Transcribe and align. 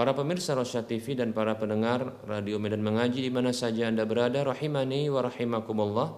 Para 0.00 0.16
pemirsa 0.16 0.56
Rosyad 0.56 0.88
TV 0.88 1.12
dan 1.12 1.36
para 1.36 1.60
pendengar 1.60 2.24
Radio 2.24 2.56
Medan 2.56 2.80
Mengaji 2.80 3.20
di 3.20 3.28
mana 3.28 3.52
saja 3.52 3.84
Anda 3.84 4.08
berada, 4.08 4.40
rahimani 4.48 5.12
wa 5.12 5.20
rahimakumullah. 5.28 6.16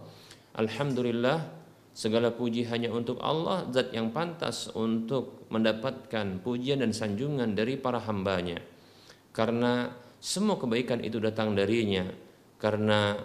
Alhamdulillah, 0.55 1.51
segala 1.91 2.31
puji 2.31 2.63
hanya 2.71 2.95
untuk 2.95 3.19
Allah, 3.19 3.67
zat 3.75 3.91
yang 3.91 4.15
pantas 4.15 4.71
untuk 4.79 5.51
mendapatkan 5.51 6.39
pujian 6.47 6.79
dan 6.79 6.95
sanjungan 6.95 7.59
dari 7.59 7.75
para 7.75 7.99
hambanya. 8.07 8.63
Karena 9.35 9.91
semua 10.23 10.63
kebaikan 10.63 11.03
itu 11.03 11.19
datang 11.19 11.51
darinya, 11.59 12.07
karena 12.63 13.19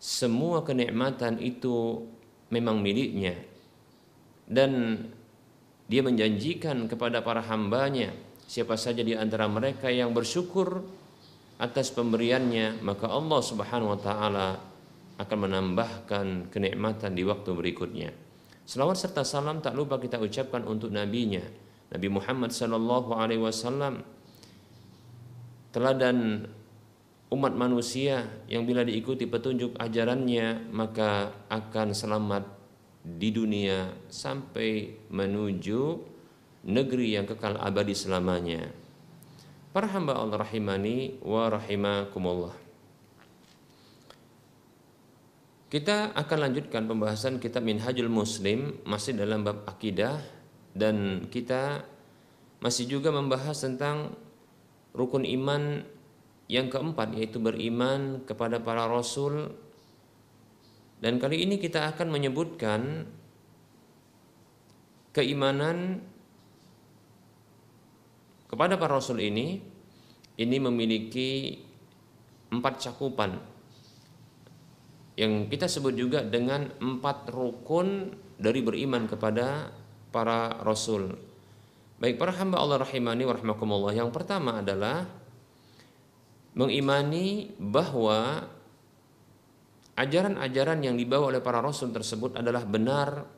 semua 0.00 0.64
kenikmatan 0.64 1.36
itu 1.44 2.08
memang 2.48 2.80
miliknya. 2.80 3.36
Dan 4.48 4.96
dia 5.92 6.00
menjanjikan 6.00 6.88
kepada 6.88 7.20
para 7.20 7.44
hambanya 7.44 8.29
siapa 8.50 8.74
saja 8.74 9.06
di 9.06 9.14
antara 9.14 9.46
mereka 9.46 9.86
yang 9.86 10.10
bersyukur 10.10 10.82
atas 11.62 11.94
pemberiannya 11.94 12.82
maka 12.82 13.06
Allah 13.06 13.38
Subhanahu 13.46 13.94
wa 13.94 14.00
taala 14.02 14.48
akan 15.22 15.38
menambahkan 15.46 16.50
kenikmatan 16.50 17.14
di 17.14 17.22
waktu 17.22 17.54
berikutnya. 17.54 18.10
Selawat 18.66 18.98
serta 18.98 19.22
salam 19.22 19.62
tak 19.62 19.78
lupa 19.78 20.02
kita 20.02 20.18
ucapkan 20.18 20.66
untuk 20.66 20.90
nabinya 20.90 21.46
Nabi 21.94 22.08
Muhammad 22.10 22.50
sallallahu 22.50 23.14
alaihi 23.14 23.42
wasallam 23.42 24.02
teladan 25.70 26.50
umat 27.30 27.54
manusia 27.54 28.26
yang 28.50 28.66
bila 28.66 28.82
diikuti 28.82 29.30
petunjuk 29.30 29.78
ajarannya 29.78 30.74
maka 30.74 31.30
akan 31.46 31.94
selamat 31.94 32.42
di 33.06 33.30
dunia 33.30 33.94
sampai 34.10 35.06
menuju 35.06 36.09
negeri 36.66 37.16
yang 37.16 37.24
kekal 37.24 37.56
abadi 37.56 37.96
selamanya. 37.96 38.68
Para 39.70 39.86
hamba 39.90 40.18
Allah 40.18 40.42
rahimani 40.42 41.22
wa 41.22 41.46
rahimakumullah. 41.46 42.56
Kita 45.70 46.10
akan 46.18 46.38
lanjutkan 46.50 46.90
pembahasan 46.90 47.38
kitab 47.38 47.62
Minhajul 47.62 48.10
Muslim 48.10 48.82
masih 48.82 49.14
dalam 49.14 49.46
bab 49.46 49.62
akidah 49.70 50.18
dan 50.74 51.26
kita 51.30 51.86
masih 52.58 52.90
juga 52.90 53.14
membahas 53.14 53.54
tentang 53.54 54.18
rukun 54.90 55.22
iman 55.22 55.86
yang 56.50 56.66
keempat 56.66 57.14
yaitu 57.14 57.38
beriman 57.38 58.26
kepada 58.26 58.58
para 58.58 58.90
rasul 58.90 59.54
dan 60.98 61.22
kali 61.22 61.46
ini 61.46 61.56
kita 61.56 61.94
akan 61.94 62.12
menyebutkan 62.12 63.06
keimanan 65.14 66.04
kepada 68.50 68.74
para 68.74 68.98
rasul 68.98 69.22
ini 69.22 69.62
ini 70.34 70.56
memiliki 70.58 71.54
empat 72.50 72.82
cakupan 72.82 73.38
yang 75.14 75.46
kita 75.46 75.70
sebut 75.70 75.94
juga 75.94 76.26
dengan 76.26 76.66
empat 76.82 77.30
rukun 77.30 78.10
dari 78.40 78.64
beriman 78.64 79.06
kepada 79.06 79.70
para 80.10 80.58
rasul. 80.66 81.14
Baik 82.00 82.16
para 82.16 82.32
hamba 82.34 82.58
Allah 82.58 82.80
rahimani 82.80 83.28
wa 83.28 83.36
rahmakumullah. 83.36 83.92
Yang 83.92 84.10
pertama 84.16 84.64
adalah 84.64 85.04
mengimani 86.56 87.52
bahwa 87.60 88.48
ajaran-ajaran 89.94 90.80
yang 90.80 90.96
dibawa 90.96 91.36
oleh 91.36 91.44
para 91.44 91.60
rasul 91.60 91.92
tersebut 91.92 92.40
adalah 92.40 92.64
benar 92.64 93.28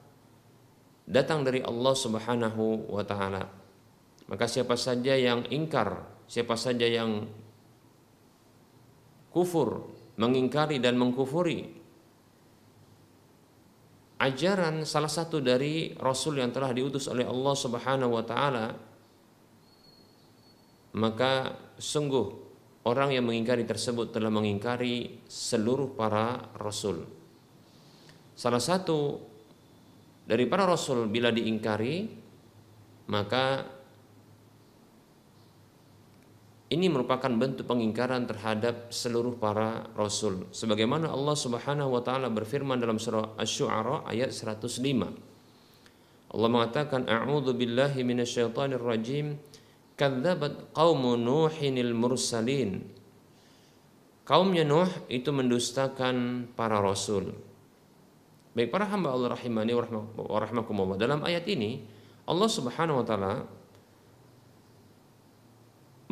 datang 1.03 1.43
dari 1.43 1.59
Allah 1.67 1.95
Subhanahu 1.99 2.95
wa 2.95 3.03
taala. 3.03 3.62
Maka 4.31 4.47
siapa 4.47 4.79
saja 4.79 5.17
yang 5.19 5.47
ingkar, 5.51 6.03
siapa 6.31 6.55
saja 6.55 6.87
yang 6.87 7.27
kufur, 9.33 9.89
mengingkari 10.17 10.79
dan 10.79 11.01
mengkufuri 11.01 11.83
ajaran 14.23 14.87
salah 14.87 15.11
satu 15.11 15.43
dari 15.43 15.99
rasul 15.99 16.39
yang 16.39 16.55
telah 16.55 16.71
diutus 16.71 17.11
oleh 17.11 17.27
Allah 17.27 17.55
Subhanahu 17.59 18.13
wa 18.15 18.23
taala 18.23 18.67
maka 20.95 21.59
sungguh 21.75 22.27
orang 22.87 23.19
yang 23.19 23.27
mengingkari 23.27 23.67
tersebut 23.67 24.15
telah 24.15 24.31
mengingkari 24.31 25.25
seluruh 25.25 25.97
para 25.97 26.53
rasul. 26.61 27.03
Salah 28.37 28.61
satu 28.61 29.19
dari 30.29 30.45
para 30.47 30.69
rasul 30.69 31.09
bila 31.09 31.33
diingkari 31.33 32.13
maka 33.09 33.67
ini 36.73 36.89
merupakan 36.89 37.29
bentuk 37.29 37.69
pengingkaran 37.69 38.25
terhadap 38.25 38.89
seluruh 38.89 39.37
para 39.37 39.93
rasul. 39.93 40.49
Sebagaimana 40.57 41.13
Allah 41.13 41.37
Subhanahu 41.37 41.93
wa 41.93 42.01
taala 42.01 42.33
berfirman 42.33 42.81
dalam 42.81 42.97
surah 42.97 43.37
Asy-Syu'ara 43.37 44.09
ayat 44.09 44.33
105. 44.33 44.81
Allah 46.33 46.49
mengatakan 46.49 47.05
a'udzu 47.05 47.53
billahi 47.53 48.01
minasyaitonir 48.01 48.81
rajim 48.81 49.37
kadzabat 50.01 50.73
qaumu 50.73 51.21
nuhinil 51.21 51.93
mursalin. 51.93 52.89
Kaumnya 54.25 54.65
Nuh 54.65 54.89
itu 55.13 55.29
mendustakan 55.29 56.49
para 56.57 56.81
rasul. 56.81 57.37
Baik 58.57 58.73
para 58.73 58.89
hamba 58.89 59.13
Allah 59.13 59.37
rahimani 59.37 59.77
wa 59.77 60.39
rahmakumullah. 60.41 60.97
Dalam 60.97 61.21
ayat 61.21 61.45
ini 61.53 61.85
Allah 62.25 62.49
Subhanahu 62.49 63.03
wa 63.03 63.05
taala 63.05 63.45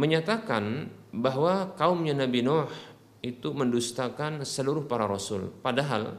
menyatakan 0.00 0.88
bahwa 1.12 1.76
kaumnya 1.76 2.16
Nabi 2.16 2.40
Nuh 2.40 2.72
itu 3.20 3.52
mendustakan 3.52 4.40
seluruh 4.48 4.88
para 4.88 5.04
rasul. 5.04 5.52
Padahal 5.60 6.16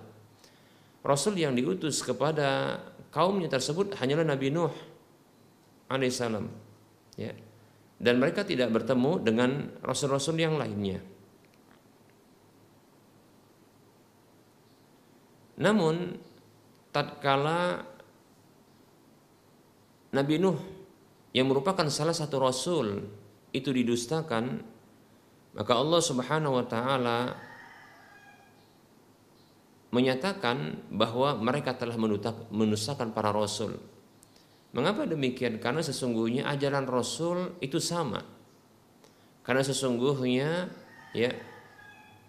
rasul 1.01 1.33
yang 1.33 1.57
diutus 1.57 2.05
kepada 2.05 2.77
kaumnya 3.09 3.49
tersebut 3.49 3.97
hanyalah 3.97 4.37
Nabi 4.37 4.53
Nuh 4.53 4.69
alaihissalam. 5.89 6.45
Ya. 7.17 7.33
Dan 8.01 8.21
mereka 8.21 8.45
tidak 8.45 8.69
bertemu 8.69 9.21
dengan 9.21 9.49
rasul-rasul 9.81 10.37
yang 10.37 10.57
lainnya. 10.57 11.01
Namun 15.61 16.17
tatkala 16.89 17.85
Nabi 20.09 20.35
Nuh 20.41 20.57
yang 21.31 21.45
merupakan 21.45 21.85
salah 21.93 22.17
satu 22.17 22.41
rasul 22.41 23.20
itu 23.51 23.69
didustakan, 23.71 24.63
maka 25.55 25.73
Allah 25.75 26.01
Subhanahu 26.01 26.57
wa 26.59 26.65
taala 26.65 27.19
menyatakan 29.91 30.87
bahwa 30.87 31.35
mereka 31.35 31.75
telah 31.75 31.99
menusakan 32.49 33.11
para 33.11 33.35
rasul. 33.35 33.75
Mengapa 34.71 35.03
demikian? 35.03 35.59
Karena 35.59 35.83
sesungguhnya 35.83 36.47
ajaran 36.47 36.87
rasul 36.87 37.59
itu 37.59 37.75
sama. 37.83 38.23
Karena 39.43 39.67
sesungguhnya 39.67 40.71
ya 41.11 41.35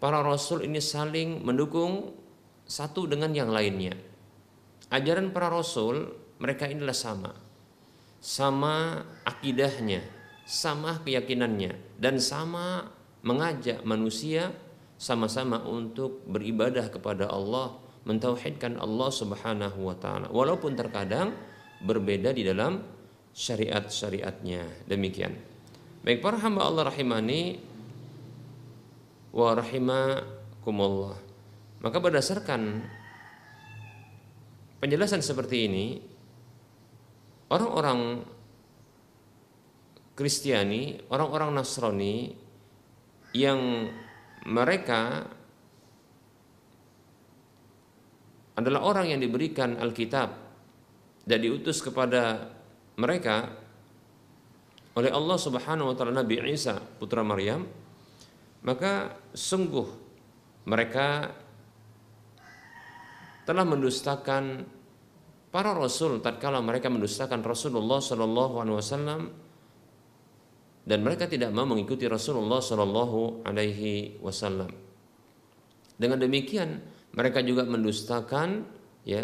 para 0.02 0.26
rasul 0.26 0.66
ini 0.66 0.82
saling 0.82 1.38
mendukung 1.46 2.18
satu 2.66 3.06
dengan 3.06 3.30
yang 3.30 3.54
lainnya. 3.54 3.94
Ajaran 4.90 5.30
para 5.30 5.46
rasul 5.46 6.10
mereka 6.42 6.66
inilah 6.66 6.96
sama. 6.96 7.30
Sama 8.18 9.06
akidahnya, 9.22 10.02
sama 10.42 11.00
keyakinannya 11.02 11.98
dan 12.02 12.18
sama 12.18 12.90
mengajak 13.22 13.86
manusia 13.86 14.50
sama-sama 14.98 15.58
untuk 15.66 16.22
beribadah 16.30 16.86
kepada 16.86 17.26
Allah, 17.26 17.74
mentauhidkan 18.06 18.78
Allah 18.78 19.10
Subhanahu 19.10 19.90
wa 19.90 19.96
taala. 19.98 20.30
Walaupun 20.30 20.78
terkadang 20.78 21.34
berbeda 21.82 22.30
di 22.30 22.46
dalam 22.46 22.78
syariat-syariatnya. 23.34 24.86
Demikian. 24.86 25.34
Baik 26.06 26.22
para 26.22 26.38
hamba 26.38 26.66
Allah 26.70 26.86
rahimani 26.86 27.58
wa 29.34 29.50
rahimakumullah. 29.58 31.18
Maka 31.82 31.98
berdasarkan 31.98 32.86
penjelasan 34.78 35.18
seperti 35.18 35.66
ini, 35.66 35.86
orang-orang 37.50 38.22
Kristiani, 40.12 41.08
orang-orang 41.08 41.56
Nasrani 41.56 42.36
yang 43.32 43.88
mereka 44.44 45.24
adalah 48.52 48.84
orang 48.84 49.16
yang 49.16 49.20
diberikan 49.24 49.80
Alkitab 49.80 50.28
dan 51.24 51.38
diutus 51.40 51.80
kepada 51.80 52.52
mereka 53.00 53.48
oleh 54.92 55.08
Allah 55.08 55.38
Subhanahu 55.40 55.88
wa 55.92 55.94
taala 55.96 56.20
Nabi 56.20 56.36
Isa 56.52 56.76
putra 56.76 57.24
Maryam 57.24 57.64
maka 58.62 59.16
sungguh 59.32 59.88
mereka 60.68 61.32
telah 63.48 63.64
mendustakan 63.66 64.62
para 65.48 65.72
rasul 65.72 66.20
tatkala 66.20 66.60
mereka 66.60 66.92
mendustakan 66.92 67.40
Rasulullah 67.42 67.98
sallallahu 67.98 68.54
alaihi 68.62 68.76
wasallam 68.78 69.20
dan 70.82 71.06
mereka 71.06 71.30
tidak 71.30 71.54
mau 71.54 71.66
mengikuti 71.66 72.06
Rasulullah 72.10 72.58
Shallallahu 72.58 73.46
Alaihi 73.46 74.18
Wasallam. 74.18 74.70
Dengan 75.94 76.18
demikian 76.18 76.82
mereka 77.14 77.44
juga 77.44 77.62
mendustakan 77.68 78.66
ya 79.06 79.22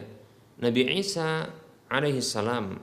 Nabi 0.60 0.82
Isa 0.99 1.49
alaihi 1.88 2.20
salam 2.20 2.76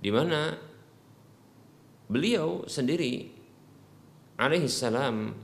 di 0.00 0.10
mana 0.10 0.56
beliau 2.08 2.64
sendiri 2.64 3.28
alaihi 4.40 4.70
salam 4.70 5.34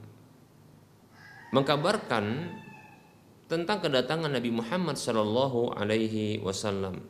mengkabarkan 1.53 2.25
tentang 3.51 3.85
kedatangan 3.85 4.33
Nabi 4.33 4.49
Muhammad 4.49 4.97
sallallahu 4.97 5.77
alaihi 5.77 6.41
wasallam 6.41 7.05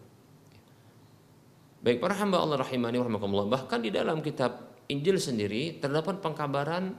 Baik 1.83 1.99
para 1.99 2.15
hamba 2.15 2.39
Allah 2.39 2.63
rahimani 2.63 3.03
rahimakumullah. 3.03 3.51
Bahkan 3.51 3.83
di 3.83 3.91
dalam 3.91 4.23
kitab 4.23 4.79
Injil 4.87 5.19
sendiri 5.19 5.83
terdapat 5.83 6.23
pengkabaran 6.23 6.95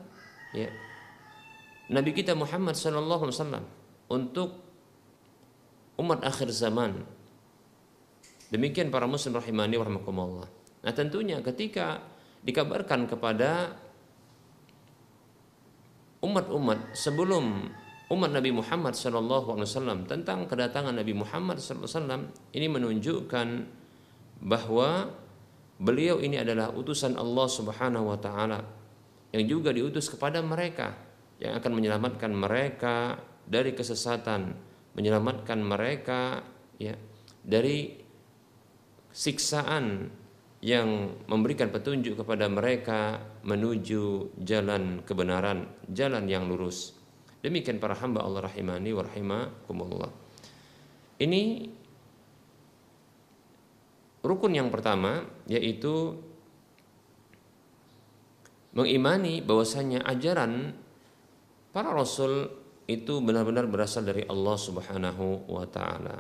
ya 0.52 0.68
Nabi 1.88 2.12
kita 2.12 2.36
Muhammad 2.36 2.76
sallallahu 2.76 3.28
alaihi 3.28 3.38
wasallam 3.40 3.66
untuk 4.12 4.50
umat 6.00 6.20
akhir 6.28 6.52
zaman. 6.52 7.00
Demikian 8.52 8.92
para 8.92 9.08
muslim 9.08 9.40
rahimani 9.40 9.80
rahimakumullah. 9.80 10.48
Nah, 10.84 10.94
tentunya 10.94 11.40
ketika 11.40 12.04
dikabarkan 12.44 13.08
kepada 13.08 13.80
umat-umat 16.24 16.92
sebelum 16.92 17.72
umat 18.12 18.30
Nabi 18.36 18.52
Muhammad 18.52 18.96
sallallahu 18.96 19.58
alaihi 19.58 19.68
wasallam 19.68 20.00
tentang 20.08 20.44
kedatangan 20.48 20.96
Nabi 20.96 21.16
Muhammad 21.16 21.60
sallallahu 21.60 21.88
alaihi 21.88 21.98
wasallam 22.00 22.22
ini 22.52 22.68
menunjukkan 22.68 23.48
bahwa 24.44 25.08
beliau 25.80 26.20
ini 26.20 26.36
adalah 26.36 26.76
utusan 26.76 27.16
Allah 27.16 27.48
Subhanahu 27.48 28.12
wa 28.12 28.20
taala 28.20 28.60
yang 29.32 29.48
juga 29.48 29.72
diutus 29.72 30.12
kepada 30.12 30.44
mereka 30.44 30.94
yang 31.40 31.58
akan 31.58 31.72
menyelamatkan 31.74 32.32
mereka 32.32 33.18
dari 33.44 33.72
kesesatan, 33.74 34.54
menyelamatkan 34.94 35.60
mereka 35.60 36.44
ya 36.78 36.94
dari 37.44 38.00
siksaan 39.12 40.08
yang 40.64 41.20
memberikan 41.28 41.68
petunjuk 41.68 42.24
kepada 42.24 42.48
mereka 42.48 43.20
menuju 43.44 44.36
jalan 44.40 45.04
kebenaran, 45.04 45.68
jalan 45.92 46.24
yang 46.28 46.48
lurus. 46.48 46.96
Demikian 47.44 47.84
para 47.84 48.00
hamba 48.00 48.24
Allah 48.24 48.48
rahimani 48.48 48.96
wa 48.96 49.04
rahimakumullah. 49.04 50.12
Ini 51.20 51.68
Rukun 54.24 54.56
yang 54.56 54.72
pertama 54.72 55.28
yaitu 55.52 56.16
mengimani 58.72 59.44
bahwasanya 59.44 60.02
ajaran 60.08 60.74
para 61.76 61.92
rasul 61.92 62.50
itu 62.88 63.20
benar-benar 63.20 63.68
berasal 63.68 64.04
dari 64.04 64.24
Allah 64.28 64.58
Subhanahu 64.58 65.48
wa 65.48 65.68
taala. 65.68 66.18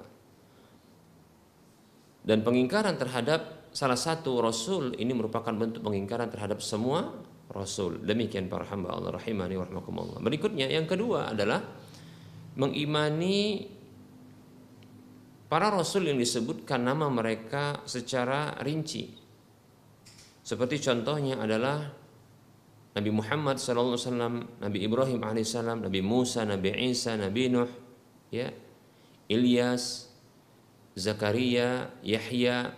Dan 2.23 2.39
pengingkaran 2.39 2.95
terhadap 2.95 3.71
salah 3.75 3.99
satu 3.99 4.39
rasul 4.39 4.95
ini 4.95 5.11
merupakan 5.11 5.51
bentuk 5.51 5.83
pengingkaran 5.83 6.31
terhadap 6.31 6.63
semua 6.63 7.11
rasul. 7.51 7.99
Demikian 7.99 8.47
para 8.47 8.63
hamba 8.67 8.95
Allah 8.95 9.19
rahimani 9.19 9.59
wa 9.59 9.67
Berikutnya 10.23 10.71
yang 10.71 10.87
kedua 10.87 11.35
adalah 11.35 11.59
mengimani 12.55 13.67
para 15.53 15.69
rasul 15.69 16.09
yang 16.09 16.17
disebutkan 16.17 16.81
nama 16.81 17.13
mereka 17.13 17.85
secara 17.85 18.57
rinci. 18.65 19.05
Seperti 20.41 20.81
contohnya 20.81 21.37
adalah 21.37 21.93
Nabi 22.97 23.13
Muhammad 23.13 23.61
SAW, 23.61 24.01
Nabi 24.57 24.81
Ibrahim 24.81 25.21
AS, 25.21 25.53
Nabi 25.61 26.01
Musa, 26.01 26.41
Nabi 26.41 26.73
Isa, 26.89 27.13
Nabi 27.21 27.53
Nuh, 27.53 27.69
ya, 28.33 28.49
Ilyas, 29.29 30.09
Zakaria, 30.97 32.01
Yahya, 32.01 32.73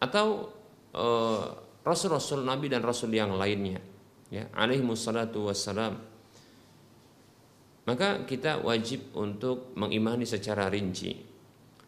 atau 0.00 0.56
eh, 0.96 1.44
rasul-rasul 1.84 2.48
Nabi 2.48 2.72
dan 2.72 2.80
Rasul 2.80 3.12
yang 3.12 3.36
lainnya, 3.36 3.84
ya, 4.32 4.48
alaihi 4.56 4.80
wassalam 4.88 6.15
maka 7.86 8.26
kita 8.26 8.60
wajib 8.66 9.14
untuk 9.14 9.72
mengimani 9.78 10.26
secara 10.26 10.66
rinci. 10.66 11.14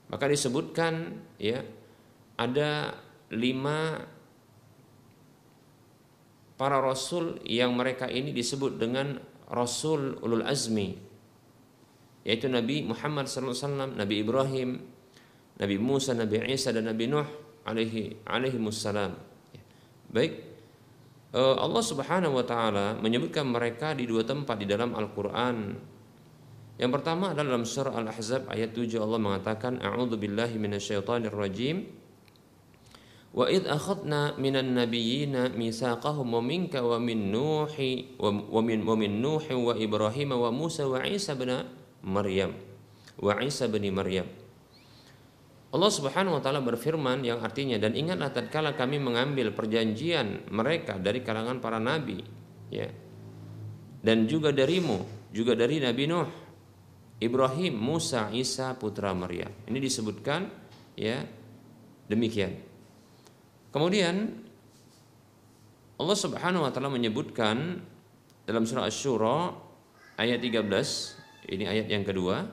Maka 0.09 0.31
disebutkan 0.31 1.21
ya 1.37 1.61
ada 2.39 2.97
lima 3.35 3.99
para 6.55 6.79
rasul 6.81 7.43
yang 7.45 7.75
mereka 7.75 8.09
ini 8.09 8.33
disebut 8.33 8.79
dengan 8.79 9.19
rasul 9.51 10.17
ulul 10.23 10.47
azmi 10.47 11.09
yaitu 12.29 12.45
Nabi 12.45 12.85
Muhammad 12.85 13.25
SAW, 13.25 13.97
Nabi 13.97 14.21
Ibrahim, 14.21 14.77
Nabi 15.57 15.77
Musa, 15.81 16.13
Nabi 16.13 16.45
Isa 16.53 16.77
dan 16.77 16.85
Nabi 16.85 17.09
Nuh 17.09 17.25
alaihi 17.65 18.21
alaihi 18.29 18.61
wassalam. 18.61 19.17
Baik, 20.13 20.48
Allah 21.37 21.85
Subhanahu 21.85 22.41
wa 22.41 22.45
taala 22.45 22.97
menyebutkan 22.97 23.45
mereka 23.45 23.93
di 23.93 24.09
dua 24.09 24.25
tempat 24.25 24.57
di 24.57 24.65
dalam 24.65 24.97
Al-Qur'an. 24.97 25.77
Yang 26.79 26.91
pertama 26.95 27.35
adalah 27.35 27.59
dalam 27.59 27.67
surah 27.67 27.93
Al-Ahzab 28.01 28.47
ayat 28.49 28.71
7 28.71 29.03
Allah 29.03 29.19
mengatakan 29.19 29.83
a'udzu 29.83 30.15
billahi 30.15 30.57
minasyaitonir 30.57 31.35
rajim. 31.35 31.91
Wa 33.35 33.51
id 33.51 33.69
akhadna 33.69 34.39
minan 34.41 34.73
nabiyyina 34.73 35.53
mitsaqahum 35.53 36.33
wa 36.33 36.41
minka 36.41 36.81
wa 36.81 36.97
min 36.97 37.29
Nuhi 37.29 38.17
wa 38.17 38.63
min 38.65 38.87
wa 38.87 38.95
min 38.97 39.21
Nuhi 39.21 39.53
wa 39.53 39.77
Ibrahim 39.77 40.33
wa 40.33 40.49
Musa 40.49 40.89
wa 40.89 41.05
Isa 41.05 41.37
bin 41.37 41.53
Maryam. 42.01 42.57
wa 43.19 43.37
Isa 43.43 43.67
bin 43.67 43.85
Maryam. 43.91 44.48
Allah 45.69 45.93
Subhanahu 45.93 46.41
wa 46.41 46.43
taala 46.43 46.65
berfirman 46.65 47.21
yang 47.21 47.45
artinya 47.45 47.77
dan 47.77 47.93
ingatlah 47.93 48.33
tatkala 48.33 48.73
kami 48.73 48.97
mengambil 48.97 49.53
perjanjian 49.53 50.49
mereka 50.49 50.97
dari 50.97 51.21
kalangan 51.21 51.61
para 51.61 51.77
nabi 51.77 52.25
ya. 52.73 52.89
Dan 54.01 54.25
juga 54.25 54.55
darimu 54.55 55.29
juga 55.35 55.53
dari 55.53 55.83
Nabi 55.83 56.05
Nuh 56.09 56.29
Ibrahim 57.19 57.75
Musa 57.77 58.31
Isa 58.33 58.73
putra 58.79 59.13
Maryam. 59.13 59.51
Ini 59.69 59.77
disebutkan 59.77 60.49
ya 60.97 61.21
demikian. 62.09 62.57
Kemudian 63.69 64.17
Allah 65.99 66.17
Subhanahu 66.17 66.65
wa 66.65 66.71
taala 66.73 66.89
menyebutkan 66.89 67.83
dalam 68.49 68.65
surah 68.65 68.89
Asy-Syura 68.89 69.53
ayat 70.17 70.41
13 70.41 70.65
ini 71.53 71.65
ayat 71.69 71.87
yang 71.93 72.07
kedua 72.07 72.49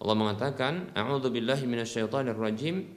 Allah 0.00 0.16
mengatakan, 0.16 0.96
"A'udzu 0.96 1.28
billahi 1.28 1.68
minasyaitonir 1.68 2.40
rajim. 2.40 2.88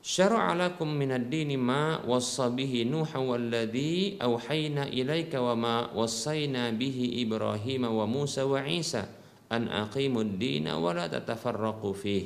Syara'a 0.00 0.56
lakum 0.56 0.88
minad 0.88 1.28
dini 1.28 1.60
ma 1.60 2.00
wassa 2.06 2.48
bihi 2.48 2.88
Nuh 2.88 3.04
walladzi 3.04 4.16
auhayna 4.16 4.88
ilaika 4.88 5.42
wa 5.42 5.54
ma 5.58 5.74
wassayna 5.92 6.72
bihi 6.72 7.20
Ibrahim 7.20 7.84
wa 7.84 8.06
Musa 8.08 8.48
wa 8.48 8.64
Isa 8.64 9.04
an 9.50 9.68
aqimud 9.68 10.40
dina 10.40 10.78
wa 10.78 10.94
la 10.94 11.10
tatafarraqu 11.10 11.90
fih." 11.92 12.24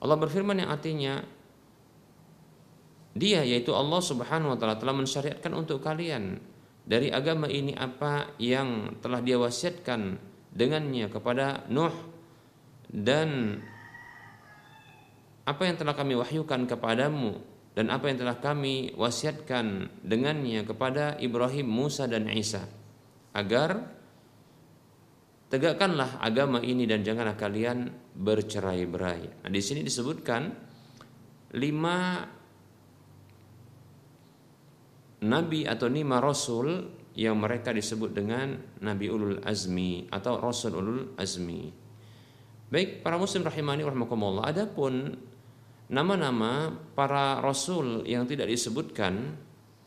Allah 0.00 0.16
berfirman 0.18 0.64
yang 0.64 0.72
artinya 0.72 1.20
dia 3.14 3.46
yaitu 3.46 3.70
Allah 3.76 4.02
Subhanahu 4.02 4.56
wa 4.56 4.58
taala 4.58 4.74
telah 4.80 4.96
mensyariatkan 4.96 5.52
untuk 5.54 5.78
kalian 5.84 6.40
dari 6.82 7.14
agama 7.14 7.46
ini 7.46 7.76
apa 7.76 8.34
yang 8.42 8.98
telah 8.98 9.22
dia 9.22 9.38
wasiatkan 9.38 10.18
dengannya 10.50 11.06
kepada 11.12 11.62
Nuh 11.70 12.13
dan 12.94 13.58
apa 15.44 15.62
yang 15.66 15.74
telah 15.74 15.98
kami 15.98 16.14
wahyukan 16.14 16.70
kepadamu 16.70 17.42
dan 17.74 17.90
apa 17.90 18.06
yang 18.06 18.22
telah 18.22 18.38
kami 18.38 18.94
wasiatkan 18.94 19.90
dengannya 20.06 20.62
kepada 20.62 21.18
Ibrahim, 21.18 21.66
Musa 21.66 22.06
dan 22.06 22.30
Isa 22.30 22.62
agar 23.34 23.82
tegakkanlah 25.50 26.22
agama 26.22 26.62
ini 26.62 26.86
dan 26.86 27.02
janganlah 27.02 27.34
kalian 27.34 27.90
bercerai-berai. 28.14 29.42
Nah, 29.42 29.50
di 29.50 29.58
sini 29.58 29.82
disebutkan 29.82 30.54
lima 31.58 32.22
nabi 35.26 35.66
atau 35.66 35.90
lima 35.90 36.22
rasul 36.22 36.94
yang 37.18 37.42
mereka 37.42 37.74
disebut 37.74 38.10
dengan 38.14 38.54
nabi 38.86 39.06
ulul 39.10 39.42
azmi 39.42 40.06
atau 40.14 40.38
rasul 40.38 40.78
ulul 40.78 41.02
azmi. 41.18 41.83
Baik, 42.74 43.06
para 43.06 43.14
muslim 43.14 43.46
rahimani 43.46 43.86
rahimakumullah. 43.86 44.50
Adapun 44.50 45.14
nama-nama 45.94 46.74
para 46.98 47.38
rasul 47.38 48.02
yang 48.02 48.26
tidak 48.26 48.50
disebutkan 48.50 49.38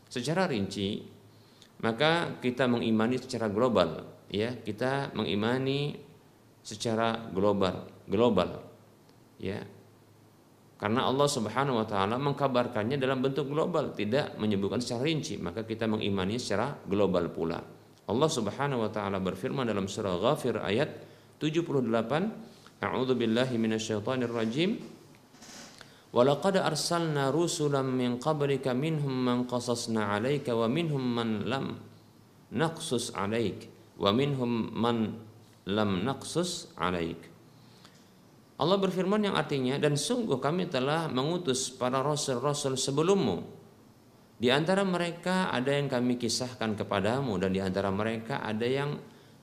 secara 0.08 0.48
rinci, 0.48 1.04
maka 1.84 2.40
kita 2.40 2.64
mengimani 2.64 3.20
secara 3.20 3.52
global, 3.52 4.08
ya. 4.32 4.56
Kita 4.56 5.12
mengimani 5.20 6.00
secara 6.64 7.28
global, 7.28 7.92
global. 8.08 8.64
Ya. 9.36 9.68
Karena 10.80 11.12
Allah 11.12 11.28
Subhanahu 11.28 11.84
wa 11.84 11.88
taala 11.92 12.16
mengkabarkannya 12.16 12.96
dalam 12.96 13.20
bentuk 13.20 13.52
global, 13.52 13.92
tidak 14.00 14.40
menyebutkan 14.40 14.80
secara 14.80 15.12
rinci, 15.12 15.36
maka 15.36 15.68
kita 15.68 15.92
mengimani 15.92 16.40
secara 16.40 16.80
global 16.88 17.36
pula. 17.36 17.60
Allah 18.08 18.30
Subhanahu 18.32 18.88
wa 18.88 18.92
taala 18.96 19.20
berfirman 19.20 19.68
dalam 19.68 19.92
surah 19.92 20.24
Ghafir 20.24 20.64
ayat 20.64 21.04
78 21.44 22.56
A'udzu 22.78 23.18
billahi 23.18 23.58
minasyaitonir 23.58 24.30
rajim. 24.30 24.78
Walaqad 26.14 26.62
arsalna 26.62 27.34
rusulan 27.34 27.90
min 27.90 28.22
qablika 28.22 28.78
minhum 28.78 29.12
man 29.12 29.50
qasasna 29.50 30.14
'alaika 30.14 30.54
wa 30.54 30.70
minhum 30.70 31.02
man 31.02 31.46
lam 31.50 31.78
naqsus 32.54 33.12
'alaik 33.18 33.68
wa 33.98 34.14
minhum 34.14 34.72
man 34.78 35.18
lam 35.66 36.06
naqsus 36.06 36.72
'alaik. 36.78 37.18
Allah 38.58 38.78
berfirman 38.82 39.22
yang 39.22 39.36
artinya 39.38 39.78
dan 39.78 39.94
sungguh 39.94 40.42
kami 40.42 40.66
telah 40.70 41.06
mengutus 41.10 41.70
para 41.70 42.02
rasul-rasul 42.02 42.74
sebelummu. 42.74 43.38
Di 44.38 44.54
antara 44.54 44.86
mereka 44.86 45.50
ada 45.50 45.74
yang 45.74 45.90
kami 45.90 46.18
kisahkan 46.18 46.78
kepadamu 46.78 47.42
dan 47.42 47.54
di 47.54 47.62
antara 47.62 47.90
mereka 47.90 48.42
ada 48.42 48.66
yang 48.66 48.98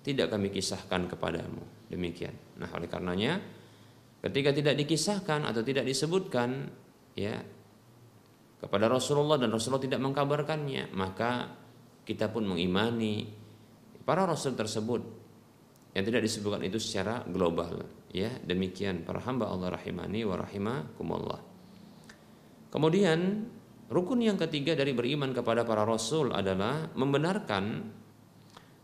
tidak 0.06 0.30
kami 0.30 0.54
kisahkan 0.54 1.10
kepadamu. 1.10 1.62
Demikian. 1.90 2.43
Nah, 2.58 2.68
oleh 2.74 2.86
karenanya 2.86 3.42
ketika 4.24 4.54
tidak 4.54 4.74
dikisahkan 4.78 5.44
atau 5.44 5.60
tidak 5.60 5.84
disebutkan 5.84 6.70
ya 7.18 7.36
kepada 8.62 8.88
Rasulullah 8.88 9.36
dan 9.36 9.52
Rasulullah 9.52 9.84
tidak 9.84 10.00
mengkabarkannya, 10.00 10.94
maka 10.96 11.52
kita 12.08 12.32
pun 12.32 12.48
mengimani 12.48 13.28
para 14.04 14.28
rasul 14.28 14.52
tersebut 14.56 15.00
yang 15.96 16.04
tidak 16.04 16.24
disebutkan 16.24 16.62
itu 16.64 16.80
secara 16.80 17.24
global. 17.28 17.84
Ya 18.14 18.30
demikian 18.46 19.02
para 19.02 19.18
hamba 19.24 19.50
Allah 19.50 19.74
rahimani 19.74 20.22
wa 20.22 20.38
rahimakumullah. 20.38 21.40
Kemudian 22.70 23.48
rukun 23.90 24.22
yang 24.22 24.38
ketiga 24.38 24.78
dari 24.78 24.94
beriman 24.94 25.34
kepada 25.34 25.66
para 25.66 25.82
rasul 25.82 26.30
adalah 26.30 26.88
membenarkan 26.94 27.90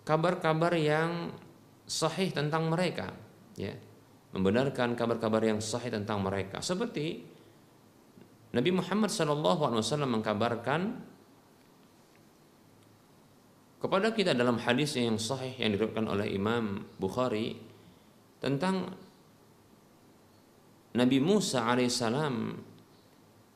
kabar-kabar 0.03 0.75
yang 0.75 1.31
sahih 1.87 2.31
tentang 2.35 2.71
mereka 2.71 3.30
ya. 3.67 3.75
Membenarkan 4.31 4.95
kabar-kabar 4.95 5.43
yang 5.43 5.59
sahih 5.59 5.91
tentang 5.91 6.23
mereka. 6.23 6.63
Seperti 6.63 7.27
Nabi 8.51 8.71
Muhammad 8.75 9.11
SAW 9.11 10.07
mengkabarkan 10.07 10.81
kepada 13.81 14.13
kita 14.13 14.37
dalam 14.37 14.61
hadis 14.61 14.95
yang 14.99 15.17
sahih 15.17 15.57
yang 15.57 15.73
diriwayatkan 15.75 16.07
oleh 16.07 16.29
Imam 16.31 16.85
Bukhari 17.01 17.57
tentang 18.39 18.93
Nabi 20.95 21.19
Musa 21.23 21.65
alaihissalam 21.71 22.59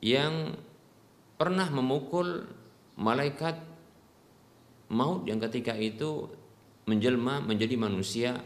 yang 0.01 0.55
pernah 1.35 1.67
memukul 1.67 2.47
malaikat 2.95 3.59
maut 4.89 5.27
yang 5.27 5.43
ketika 5.43 5.75
itu 5.75 6.31
menjelma 6.87 7.43
menjadi 7.43 7.75
manusia 7.75 8.39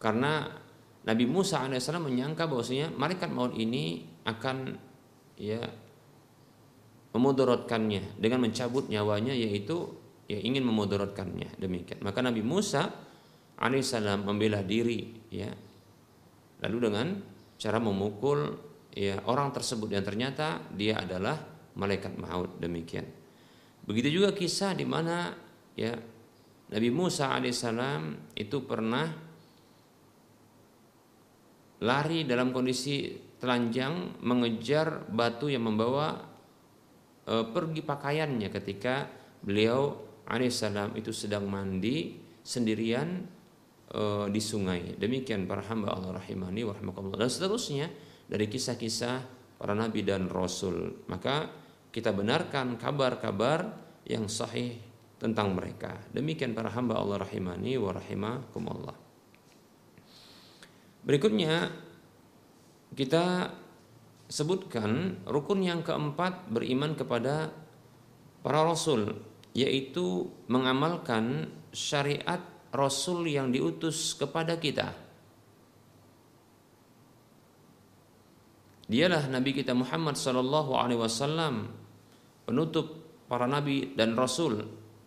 karena 0.00 0.48
Nabi 1.04 1.24
Musa 1.28 1.64
alaihissalam 1.64 2.08
menyangka 2.08 2.48
bahwasanya 2.48 2.92
malaikat 2.96 3.28
maut 3.32 3.52
ini 3.56 4.04
akan 4.24 4.76
ya 5.36 5.60
memudaratkannya 7.12 8.20
dengan 8.20 8.44
mencabut 8.44 8.88
nyawanya 8.88 9.36
yaitu 9.36 9.92
ya 10.28 10.40
ingin 10.40 10.64
memudaratkannya 10.64 11.60
demikian. 11.60 12.00
Maka 12.00 12.24
Nabi 12.24 12.40
Musa 12.40 12.88
alaihissalam 13.60 14.24
membela 14.24 14.64
diri 14.64 15.28
ya 15.28 15.52
lalu 16.64 16.76
dengan 16.88 17.06
cara 17.60 17.76
memukul 17.80 18.56
ya 18.92 19.20
orang 19.28 19.52
tersebut 19.52 19.92
yang 19.92 20.04
ternyata 20.04 20.64
dia 20.72 21.00
adalah 21.00 21.36
malaikat 21.76 22.16
maut. 22.16 22.56
Demikian. 22.60 23.04
Begitu 23.84 24.20
juga 24.20 24.36
kisah 24.36 24.76
di 24.76 24.84
mana 24.84 25.32
ya 25.76 25.96
Nabi 26.70 26.88
Musa 26.92 27.32
alaihissalam 27.32 28.32
itu 28.36 28.62
pernah 28.68 29.29
lari 31.80 32.28
dalam 32.28 32.52
kondisi 32.52 33.16
telanjang 33.40 34.20
mengejar 34.20 35.08
batu 35.08 35.48
yang 35.48 35.64
membawa 35.64 36.20
e, 37.24 37.34
pergi 37.48 37.80
pakaiannya 37.80 38.48
ketika 38.52 39.08
beliau 39.40 39.96
alaihissalam 40.28 40.92
itu 41.00 41.08
sedang 41.10 41.48
mandi 41.48 42.20
sendirian 42.44 43.24
e, 43.88 44.02
di 44.28 44.40
sungai. 44.44 45.00
Demikian 45.00 45.48
para 45.48 45.64
hamba 45.64 45.96
Allah 45.96 46.20
rahimani 46.20 46.68
wa 46.68 46.76
dan 47.16 47.30
seterusnya 47.32 47.88
dari 48.28 48.44
kisah-kisah 48.44 49.16
para 49.56 49.72
nabi 49.72 50.04
dan 50.04 50.28
rasul. 50.28 51.08
Maka 51.08 51.48
kita 51.88 52.12
benarkan 52.12 52.76
kabar-kabar 52.76 53.72
yang 54.04 54.28
sahih 54.28 54.76
tentang 55.16 55.56
mereka. 55.56 55.96
Demikian 56.12 56.52
para 56.52 56.68
hamba 56.72 57.00
Allah 57.00 57.24
rahimani 57.24 57.80
wa 57.80 57.92
rahimakumullah. 57.96 59.09
Berikutnya 61.00 61.72
kita 62.92 63.54
sebutkan 64.30 65.22
rukun 65.26 65.64
yang 65.64 65.80
keempat 65.82 66.52
beriman 66.52 66.94
kepada 66.94 67.50
para 68.44 68.60
rasul 68.62 69.16
yaitu 69.56 70.30
mengamalkan 70.46 71.50
syariat 71.74 72.38
rasul 72.70 73.26
yang 73.26 73.50
diutus 73.50 74.14
kepada 74.14 74.54
kita. 74.60 74.94
Dialah 78.90 79.30
Nabi 79.30 79.54
kita 79.54 79.70
Muhammad 79.74 80.18
sallallahu 80.18 80.74
alaihi 80.74 80.98
wasallam 80.98 81.70
penutup 82.42 83.00
para 83.30 83.46
nabi 83.46 83.94
dan 83.94 84.18
rasul 84.18 84.66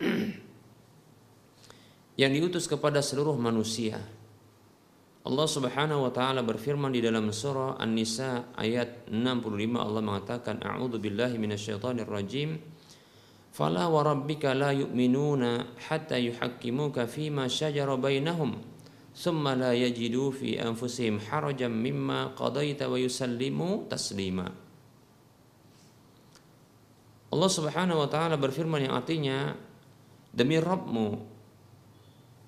yang 2.20 2.32
diutus 2.32 2.64
kepada 2.64 3.04
seluruh 3.04 3.36
manusia 3.36 4.00
Allah 5.24 5.48
Subhanahu 5.48 6.04
wa 6.04 6.12
taala 6.12 6.44
berfirman 6.44 6.92
di 6.92 7.00
dalam 7.00 7.32
surah 7.32 7.80
An-Nisa 7.80 8.52
ayat 8.60 9.08
65 9.08 9.48
Allah 9.80 10.04
mengatakan 10.04 10.60
a'udzu 10.60 11.00
billahi 11.00 11.40
minasyaitonir 11.40 12.04
rajim. 12.04 12.60
Fala 13.48 13.88
wa 13.88 14.04
rabbika 14.04 14.52
la 14.52 14.76
yu'minuna 14.76 15.80
hatta 15.88 16.20
yuhakkimuka 16.20 17.08
fima 17.08 17.48
shajara 17.48 17.96
bainahum 17.96 18.60
thumma 19.16 19.56
la 19.56 19.72
yajidu 19.72 20.28
fi 20.28 20.60
anfusihim 20.60 21.16
harajan 21.16 21.72
mimma 21.72 22.36
qadaita 22.36 22.84
wa 22.84 23.00
yusallimu 23.00 23.88
taslima. 23.88 24.52
Allah 27.32 27.50
Subhanahu 27.50 28.04
wa 28.04 28.08
taala 28.12 28.36
berfirman 28.36 28.86
yang 28.86 28.92
artinya 28.92 29.56
demi 30.36 30.60
Rabbmu 30.60 31.33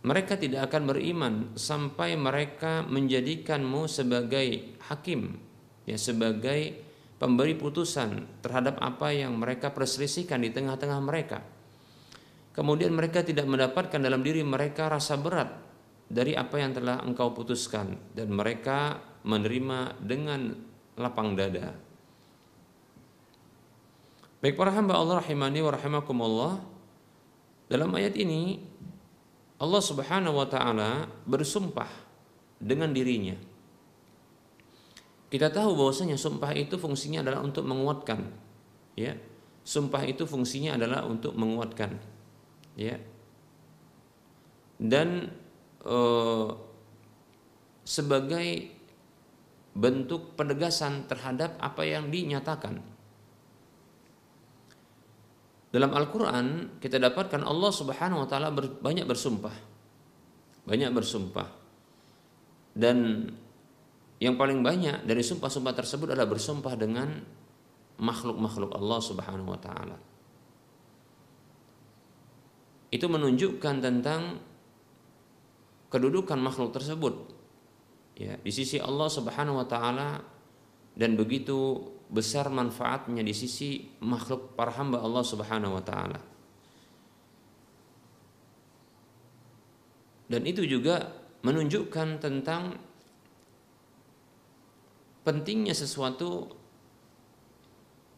mereka 0.07 0.39
tidak 0.39 0.71
akan 0.71 0.83
beriman 0.95 1.35
sampai 1.59 2.15
mereka 2.15 2.87
menjadikanmu 2.87 3.91
sebagai 3.91 4.79
hakim 4.87 5.35
ya 5.83 5.99
sebagai 5.99 6.79
pemberi 7.19 7.59
putusan 7.59 8.39
terhadap 8.39 8.79
apa 8.79 9.11
yang 9.11 9.35
mereka 9.35 9.75
perselisihkan 9.75 10.47
di 10.47 10.55
tengah-tengah 10.55 11.01
mereka. 11.03 11.43
Kemudian 12.55 12.95
mereka 12.95 13.27
tidak 13.27 13.51
mendapatkan 13.51 14.01
dalam 14.01 14.23
diri 14.23 14.47
mereka 14.47 14.89
rasa 14.89 15.19
berat 15.19 15.53
dari 16.07 16.39
apa 16.39 16.57
yang 16.57 16.73
telah 16.73 17.03
engkau 17.03 17.35
putuskan 17.35 17.99
dan 18.15 18.31
mereka 18.31 19.03
menerima 19.27 19.99
dengan 20.01 20.55
lapang 20.97 21.35
dada. 21.35 21.75
Baik 24.39 24.55
para 24.55 24.71
hamba 24.71 24.97
Allah 24.97 25.19
rahimani 25.19 25.61
wa 25.61 25.73
rahimakumullah 25.75 26.55
dalam 27.67 27.91
ayat 27.99 28.15
ini 28.15 28.63
Allah 29.57 29.83
Subhanahu 29.83 30.37
wa 30.37 30.49
taala 30.49 31.09
bersumpah 31.25 31.89
dengan 32.61 32.93
dirinya. 32.93 33.37
Kita 35.27 35.49
tahu 35.51 35.75
bahwasanya 35.75 36.21
sumpah 36.21 36.53
itu 36.55 36.77
fungsinya 36.77 37.25
adalah 37.25 37.41
untuk 37.43 37.65
menguatkan, 37.67 38.31
ya. 38.95 39.17
Sumpah 39.67 40.07
itu 40.07 40.23
fungsinya 40.23 40.79
adalah 40.79 41.03
untuk 41.03 41.35
menguatkan, 41.35 41.99
ya. 42.79 43.01
Dan 44.79 45.33
e, 45.83 45.99
sebagai 47.83 48.71
bentuk 49.77 50.39
penegasan 50.39 51.11
terhadap 51.11 51.59
apa 51.59 51.83
yang 51.85 52.09
dinyatakan 52.09 52.96
dalam 55.77 55.93
Al-Quran 55.93 56.81
kita 56.81 56.97
dapatkan 56.97 57.45
Allah 57.45 57.69
Subhanahu 57.69 58.25
wa 58.25 58.29
taala 58.29 58.49
banyak 58.57 59.05
bersumpah. 59.05 59.53
Banyak 60.65 60.91
bersumpah. 60.97 61.49
Dan 62.73 63.29
yang 64.17 64.41
paling 64.41 64.65
banyak 64.65 65.05
dari 65.05 65.21
sumpah-sumpah 65.21 65.77
tersebut 65.77 66.17
adalah 66.17 66.33
bersumpah 66.33 66.73
dengan 66.81 67.13
makhluk-makhluk 68.01 68.73
Allah 68.73 69.01
Subhanahu 69.05 69.53
wa 69.53 69.61
taala. 69.61 69.99
Itu 72.89 73.13
menunjukkan 73.13 73.75
tentang 73.85 74.41
kedudukan 75.93 76.41
makhluk 76.41 76.73
tersebut. 76.73 77.37
Ya, 78.17 78.41
di 78.41 78.49
sisi 78.49 78.81
Allah 78.81 79.13
Subhanahu 79.13 79.61
wa 79.61 79.69
taala 79.69 80.25
dan 80.97 81.21
begitu 81.21 81.85
besar 82.07 82.47
manfaatnya 82.49 83.23
di 83.23 83.35
sisi 83.35 83.83
makhluk 84.03 84.55
para 84.55 84.71
hamba 84.75 85.03
Allah 85.03 85.25
Subhanahu 85.27 85.75
wa 85.75 85.83
taala. 85.83 86.21
Dan 90.27 90.43
itu 90.43 90.67
juga 90.67 91.07
menunjukkan 91.47 92.19
tentang 92.19 92.75
pentingnya 95.23 95.75
sesuatu 95.75 96.51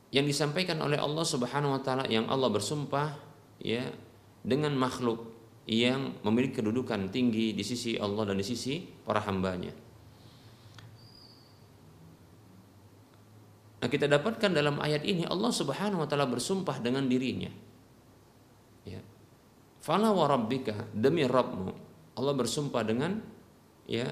yang 0.08 0.24
disampaikan 0.24 0.80
oleh 0.80 0.96
Allah 0.96 1.24
Subhanahu 1.24 1.76
wa 1.76 1.82
taala 1.84 2.04
yang 2.08 2.28
Allah 2.32 2.48
bersumpah 2.48 3.12
ya 3.60 3.84
dengan 4.40 4.72
makhluk 4.76 5.36
yang 5.68 6.16
memiliki 6.24 6.64
kedudukan 6.64 7.12
tinggi 7.12 7.52
di 7.52 7.60
sisi 7.60 8.00
Allah 8.00 8.32
dan 8.32 8.40
di 8.40 8.44
sisi 8.44 8.80
para 9.04 9.20
hambanya. 9.20 9.87
Nah, 13.78 13.86
kita 13.86 14.10
dapatkan 14.10 14.50
dalam 14.50 14.82
ayat 14.82 15.06
ini 15.06 15.22
Allah 15.22 15.54
Subhanahu 15.54 16.02
wa 16.02 16.08
taala 16.10 16.26
bersumpah 16.26 16.82
dengan 16.82 17.06
dirinya. 17.06 17.50
Ya. 18.82 18.98
Fala 19.78 20.10
wa 20.10 20.26
rabbika 20.26 20.90
demi 20.90 21.22
Rabbmu. 21.22 21.70
Allah 22.18 22.34
bersumpah 22.34 22.82
dengan 22.82 23.22
ya 23.86 24.10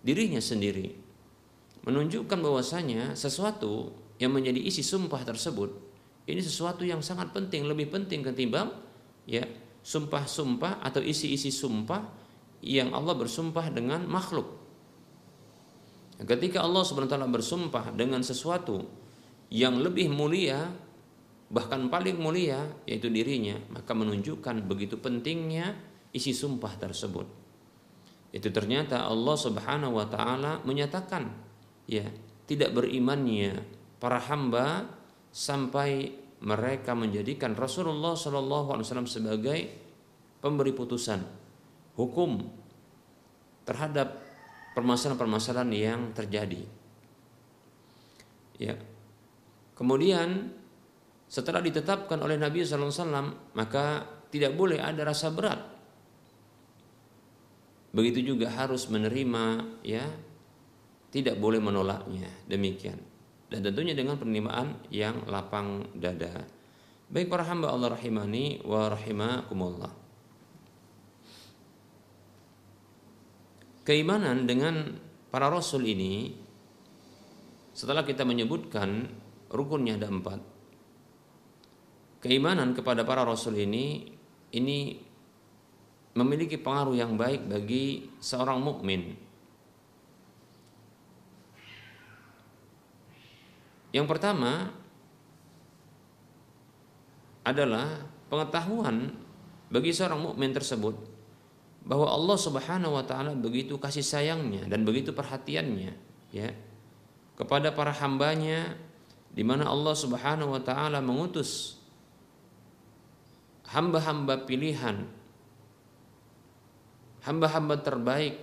dirinya 0.00 0.40
sendiri. 0.40 0.96
Menunjukkan 1.84 2.40
bahwasanya 2.40 3.12
sesuatu 3.12 3.92
yang 4.16 4.32
menjadi 4.32 4.58
isi 4.64 4.80
sumpah 4.80 5.20
tersebut 5.22 5.86
ini 6.26 6.42
sesuatu 6.42 6.82
yang 6.82 6.98
sangat 7.06 7.30
penting, 7.30 7.70
lebih 7.70 7.86
penting 7.86 8.26
ketimbang 8.26 8.74
ya 9.30 9.46
sumpah-sumpah 9.86 10.82
atau 10.82 10.98
isi-isi 10.98 11.54
sumpah 11.54 12.02
yang 12.66 12.90
Allah 12.90 13.14
bersumpah 13.14 13.70
dengan 13.70 14.02
makhluk. 14.10 14.55
Ketika 16.16 16.64
Allah 16.64 16.80
SWT 16.80 17.12
bersumpah 17.28 17.92
dengan 17.92 18.24
sesuatu 18.24 18.80
yang 19.52 19.76
lebih 19.84 20.08
mulia, 20.08 20.64
bahkan 21.52 21.92
paling 21.92 22.16
mulia, 22.16 22.64
yaitu 22.88 23.12
dirinya, 23.12 23.60
maka 23.68 23.92
menunjukkan 23.92 24.64
begitu 24.64 24.96
pentingnya 24.96 25.76
isi 26.16 26.32
sumpah 26.32 26.72
tersebut. 26.80 27.26
Itu 28.32 28.48
ternyata 28.48 29.04
Allah 29.04 29.36
Subhanahu 29.36 30.00
wa 30.00 30.06
taala 30.08 30.64
menyatakan 30.64 31.28
ya, 31.84 32.08
tidak 32.48 32.72
berimannya 32.72 33.60
para 34.00 34.16
hamba 34.16 34.88
sampai 35.30 36.16
mereka 36.40 36.92
menjadikan 36.92 37.56
Rasulullah 37.56 38.16
wasallam 38.16 39.08
sebagai 39.08 39.68
pemberi 40.40 40.72
putusan 40.72 41.20
hukum 41.96 42.44
terhadap 43.64 44.25
permasalahan-permasalahan 44.76 45.72
yang 45.72 46.00
terjadi. 46.12 46.60
Ya. 48.60 48.76
Kemudian 49.72 50.52
setelah 51.26 51.64
ditetapkan 51.64 52.20
oleh 52.20 52.36
Nabi 52.36 52.60
SAW 52.60 53.56
maka 53.56 54.04
tidak 54.28 54.52
boleh 54.52 54.76
ada 54.76 55.00
rasa 55.08 55.32
berat. 55.32 55.60
Begitu 57.96 58.36
juga 58.36 58.52
harus 58.52 58.84
menerima 58.92 59.64
ya 59.80 60.04
tidak 61.08 61.40
boleh 61.40 61.56
menolaknya 61.56 62.28
demikian 62.44 63.00
dan 63.48 63.64
tentunya 63.64 63.96
dengan 63.96 64.20
penerimaan 64.20 64.76
yang 64.92 65.24
lapang 65.30 65.88
dada. 65.96 66.44
Baik 67.08 67.30
para 67.30 67.46
hamba 67.46 67.72
Allah 67.72 67.94
rahimani 67.94 68.60
wa 68.66 68.90
rahimakumullah. 68.92 70.05
Keimanan 73.86 74.50
dengan 74.50 74.98
para 75.30 75.46
rasul 75.46 75.86
ini 75.86 76.34
setelah 77.70 78.02
kita 78.02 78.26
menyebutkan 78.26 79.06
rukunnya 79.46 79.94
ada 79.94 80.10
empat. 80.10 80.42
Keimanan 82.18 82.74
kepada 82.74 83.06
para 83.06 83.22
rasul 83.22 83.54
ini 83.54 84.10
ini 84.50 84.98
memiliki 86.18 86.58
pengaruh 86.58 86.98
yang 86.98 87.14
baik 87.14 87.46
bagi 87.46 88.10
seorang 88.18 88.58
mukmin. 88.58 89.14
Yang 93.94 94.06
pertama 94.10 94.74
adalah 97.46 98.02
pengetahuan 98.26 99.14
bagi 99.70 99.94
seorang 99.94 100.26
mukmin 100.26 100.50
tersebut 100.50 101.15
bahwa 101.86 102.10
Allah 102.10 102.34
Subhanahu 102.34 102.98
wa 102.98 103.04
taala 103.06 103.30
begitu 103.38 103.78
kasih 103.78 104.02
sayangnya 104.02 104.66
dan 104.66 104.82
begitu 104.82 105.14
perhatiannya 105.14 105.94
ya 106.34 106.50
kepada 107.38 107.70
para 107.70 107.94
hambanya 107.94 108.74
di 109.30 109.46
mana 109.46 109.70
Allah 109.70 109.94
Subhanahu 109.94 110.58
wa 110.58 110.62
taala 110.66 110.98
mengutus 110.98 111.78
hamba-hamba 113.70 114.42
pilihan 114.50 115.06
hamba-hamba 117.22 117.78
terbaik 117.78 118.34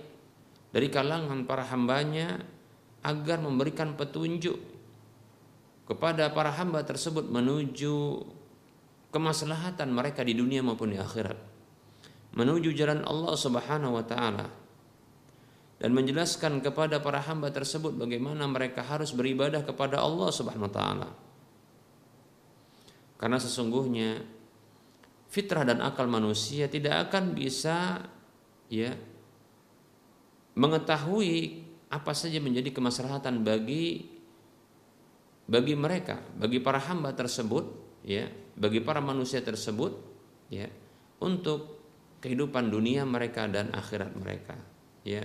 dari 0.72 0.88
kalangan 0.88 1.44
para 1.44 1.68
hambanya 1.68 2.40
agar 3.04 3.44
memberikan 3.44 3.92
petunjuk 3.92 4.56
kepada 5.84 6.32
para 6.32 6.48
hamba 6.48 6.80
tersebut 6.80 7.28
menuju 7.28 8.24
kemaslahatan 9.12 9.92
mereka 9.92 10.24
di 10.24 10.32
dunia 10.32 10.64
maupun 10.64 10.96
di 10.96 10.98
akhirat 10.98 11.53
menuju 12.34 12.74
jalan 12.74 13.06
Allah 13.06 13.34
Subhanahu 13.38 13.94
wa 13.94 14.04
taala 14.04 14.46
dan 15.78 15.90
menjelaskan 15.94 16.62
kepada 16.62 16.98
para 16.98 17.22
hamba 17.22 17.50
tersebut 17.50 17.94
bagaimana 17.94 18.46
mereka 18.46 18.82
harus 18.82 19.14
beribadah 19.14 19.62
kepada 19.62 20.02
Allah 20.02 20.30
Subhanahu 20.30 20.70
wa 20.70 20.74
taala. 20.74 21.08
Karena 23.18 23.38
sesungguhnya 23.38 24.20
fitrah 25.30 25.62
dan 25.62 25.82
akal 25.82 26.10
manusia 26.10 26.66
tidak 26.66 27.10
akan 27.10 27.34
bisa 27.34 28.02
ya 28.70 28.94
mengetahui 30.54 31.62
apa 31.90 32.12
saja 32.14 32.42
menjadi 32.42 32.74
kemaslahatan 32.74 33.46
bagi 33.46 34.14
bagi 35.44 35.76
mereka, 35.76 36.24
bagi 36.40 36.58
para 36.58 36.80
hamba 36.80 37.12
tersebut, 37.12 37.64
ya, 38.00 38.32
bagi 38.56 38.80
para 38.80 39.04
manusia 39.04 39.44
tersebut, 39.44 39.92
ya, 40.48 40.72
untuk 41.20 41.73
kehidupan 42.24 42.72
dunia 42.72 43.04
mereka 43.04 43.44
dan 43.44 43.68
akhirat 43.76 44.16
mereka, 44.16 44.56
ya. 45.04 45.20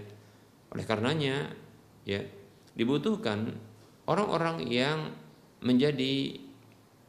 Oleh 0.76 0.84
karenanya, 0.84 1.56
ya, 2.04 2.20
dibutuhkan 2.76 3.56
orang-orang 4.04 4.68
yang 4.68 5.16
menjadi 5.64 6.36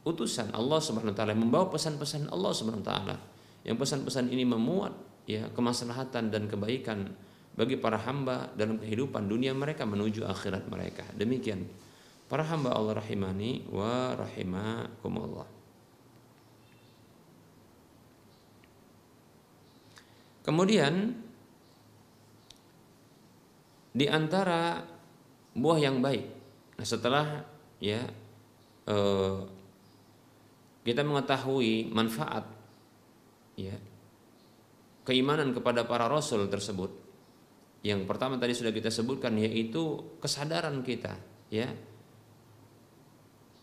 utusan 0.07 0.49
Allah 0.55 0.81
Subhanahu 0.81 1.13
wa 1.13 1.17
taala 1.17 1.33
membawa 1.37 1.69
pesan-pesan 1.69 2.31
Allah 2.31 2.51
Subhanahu 2.55 2.81
wa 2.81 2.87
taala. 2.87 3.15
Yang 3.61 3.77
pesan-pesan 3.85 4.33
ini 4.33 4.41
memuat 4.47 4.93
ya 5.29 5.45
kemaslahatan 5.53 6.33
dan 6.33 6.49
kebaikan 6.49 7.13
bagi 7.53 7.77
para 7.77 8.01
hamba 8.01 8.49
dalam 8.57 8.81
kehidupan 8.81 9.29
dunia 9.29 9.53
mereka 9.53 9.85
menuju 9.85 10.25
akhirat 10.25 10.65
mereka. 10.65 11.05
Demikian 11.13 11.69
para 12.25 12.41
hamba 12.47 12.73
Allah 12.73 12.97
rahimani 12.97 13.69
wa 13.69 14.17
rahimakumullah. 14.17 15.60
Kemudian 20.41 21.13
di 23.91 24.05
antara 24.07 24.81
buah 25.51 25.79
yang 25.79 25.99
baik. 25.99 26.25
Nah, 26.79 26.87
setelah 26.87 27.25
ya 27.77 28.01
eh, 28.87 29.37
kita 30.81 31.05
mengetahui 31.05 31.93
manfaat 31.93 32.47
ya 33.53 33.75
keimanan 35.05 35.53
kepada 35.53 35.85
para 35.85 36.09
rasul 36.09 36.49
tersebut 36.49 36.89
yang 37.81 38.05
pertama 38.05 38.37
tadi 38.37 38.53
sudah 38.53 38.73
kita 38.73 38.93
sebutkan 38.93 39.37
yaitu 39.37 39.97
kesadaran 40.21 40.81
kita 40.85 41.17
ya 41.49 41.69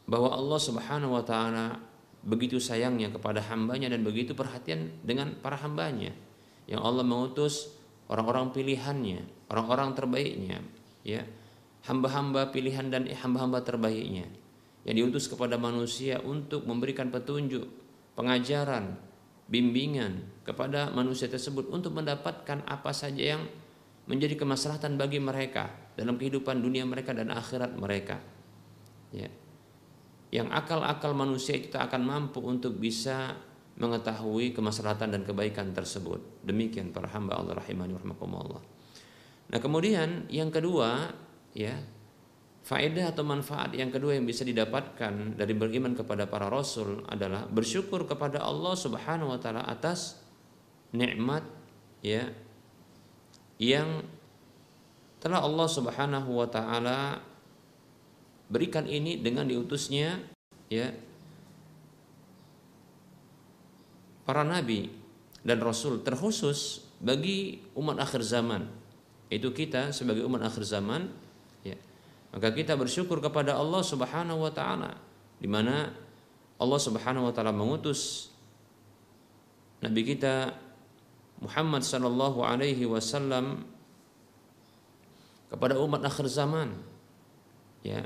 bahwa 0.06 0.34
Allah 0.34 0.60
Subhanahu 0.62 1.14
wa 1.14 1.24
taala 1.26 1.78
begitu 2.22 2.58
sayangnya 2.58 3.14
kepada 3.14 3.42
hambanya 3.46 3.90
dan 3.90 4.02
begitu 4.02 4.34
perhatian 4.34 4.90
dengan 5.06 5.38
para 5.38 5.54
hambanya 5.58 6.10
yang 6.68 6.84
Allah 6.84 7.02
mengutus 7.02 7.72
orang-orang 8.12 8.52
pilihannya, 8.52 9.48
orang-orang 9.48 9.96
terbaiknya, 9.96 10.60
ya 11.02 11.24
hamba-hamba 11.88 12.52
pilihan 12.52 12.92
dan 12.92 13.08
hamba-hamba 13.08 13.64
terbaiknya 13.64 14.28
yang 14.84 14.94
diutus 15.04 15.28
kepada 15.28 15.56
manusia 15.56 16.20
untuk 16.20 16.68
memberikan 16.68 17.08
petunjuk, 17.08 17.64
pengajaran, 18.12 18.96
bimbingan 19.48 20.44
kepada 20.44 20.92
manusia 20.92 21.28
tersebut 21.28 21.72
untuk 21.72 21.96
mendapatkan 21.96 22.64
apa 22.68 22.92
saja 22.92 23.36
yang 23.36 23.42
menjadi 24.08 24.36
kemaslahatan 24.40 24.96
bagi 24.96 25.20
mereka 25.20 25.68
dalam 25.96 26.16
kehidupan 26.16 26.60
dunia 26.60 26.84
mereka 26.88 27.12
dan 27.12 27.32
akhirat 27.32 27.76
mereka. 27.76 28.20
Ya. 29.12 29.28
Yang 30.28 30.48
akal-akal 30.52 31.16
manusia 31.16 31.56
itu 31.56 31.72
tak 31.72 31.88
akan 31.88 32.04
mampu 32.04 32.40
untuk 32.44 32.76
bisa 32.76 33.36
mengetahui 33.78 34.52
kemaslahatan 34.52 35.14
dan 35.14 35.22
kebaikan 35.22 35.70
tersebut. 35.70 36.18
Demikian 36.42 36.90
para 36.90 37.06
hamba 37.14 37.38
Allah 37.38 37.62
rahimani 37.62 37.94
rahimakumullah. 37.94 38.62
Nah, 39.48 39.58
kemudian 39.62 40.26
yang 40.28 40.50
kedua, 40.50 41.14
ya, 41.54 41.78
faedah 42.68 43.16
atau 43.16 43.24
manfaat 43.24 43.72
yang 43.72 43.88
kedua 43.88 44.18
yang 44.18 44.28
bisa 44.28 44.44
didapatkan 44.44 45.40
dari 45.40 45.54
beriman 45.56 45.96
kepada 45.96 46.28
para 46.28 46.52
rasul 46.52 47.00
adalah 47.08 47.48
bersyukur 47.48 48.04
kepada 48.04 48.44
Allah 48.44 48.76
Subhanahu 48.76 49.32
wa 49.32 49.40
taala 49.40 49.64
atas 49.64 50.20
nikmat 50.92 51.48
ya 52.04 52.28
yang 53.56 54.04
telah 55.16 55.40
Allah 55.40 55.64
Subhanahu 55.64 56.30
wa 56.44 56.48
taala 56.52 57.24
berikan 58.52 58.84
ini 58.84 59.16
dengan 59.16 59.48
diutusnya 59.48 60.20
ya 60.68 60.92
para 64.28 64.44
nabi 64.44 64.92
dan 65.40 65.56
rasul 65.64 66.04
terkhusus 66.04 66.84
bagi 67.00 67.64
umat 67.72 67.96
akhir 67.96 68.20
zaman. 68.20 68.68
Itu 69.32 69.56
kita 69.56 69.96
sebagai 69.96 70.20
umat 70.28 70.44
akhir 70.44 70.68
zaman 70.68 71.08
ya. 71.64 71.80
Maka 72.36 72.52
kita 72.52 72.76
bersyukur 72.76 73.24
kepada 73.24 73.56
Allah 73.56 73.80
Subhanahu 73.80 74.44
wa 74.44 74.52
taala 74.52 75.00
di 75.40 75.48
mana 75.48 75.96
Allah 76.60 76.76
Subhanahu 76.76 77.24
wa 77.24 77.32
taala 77.32 77.56
mengutus 77.56 78.28
nabi 79.80 80.04
kita 80.04 80.52
Muhammad 81.40 81.80
sallallahu 81.80 82.44
alaihi 82.44 82.84
wasallam 82.84 83.64
kepada 85.48 85.80
umat 85.80 86.04
akhir 86.04 86.28
zaman 86.28 86.76
ya. 87.80 88.04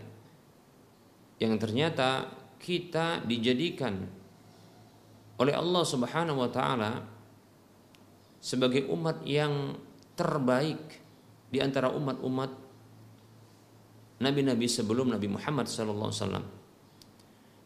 Yang 1.42 1.58
ternyata 1.58 2.30
kita 2.62 3.26
dijadikan 3.26 4.21
oleh 5.42 5.54
Allah 5.58 5.82
Subhanahu 5.82 6.38
wa 6.38 6.50
taala 6.50 7.02
sebagai 8.38 8.86
umat 8.90 9.26
yang 9.26 9.74
terbaik 10.14 11.02
di 11.50 11.58
antara 11.58 11.90
umat-umat 11.90 12.50
nabi-nabi 14.22 14.70
sebelum 14.70 15.10
Nabi 15.10 15.26
Muhammad 15.26 15.66
sallallahu 15.66 16.10
alaihi 16.10 16.22
wasallam. 16.22 16.46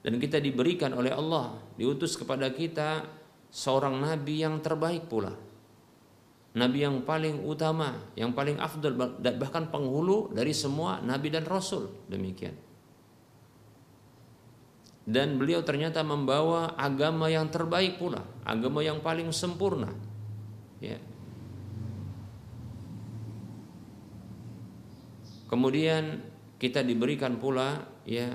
Dan 0.01 0.23
kita 0.23 0.41
diberikan 0.41 0.95
oleh 0.97 1.13
Allah 1.13 1.59
diutus 1.77 2.17
kepada 2.17 2.49
kita 2.55 3.05
seorang 3.51 3.99
nabi 3.99 4.43
yang 4.43 4.63
terbaik 4.63 5.11
pula 5.11 5.35
nabi 6.57 6.89
yang 6.89 7.05
paling 7.05 7.45
utama, 7.45 7.93
yang 8.17 8.33
paling 8.33 8.57
afdal 8.57 8.97
bahkan 9.37 9.69
penghulu 9.69 10.33
dari 10.33 10.57
semua 10.57 11.05
nabi 11.05 11.29
dan 11.29 11.45
rasul. 11.45 11.93
Demikian. 12.09 12.57
Dan 15.07 15.39
beliau 15.39 15.63
ternyata 15.63 16.03
membawa 16.03 16.75
agama 16.75 17.31
yang 17.31 17.47
terbaik 17.47 18.03
pula, 18.03 18.27
agama 18.43 18.83
yang 18.83 18.99
paling 18.99 19.31
sempurna. 19.31 19.95
Ya. 20.83 20.99
Kemudian 25.47 26.27
kita 26.59 26.83
diberikan 26.83 27.39
pula 27.39 27.87
ya 28.03 28.35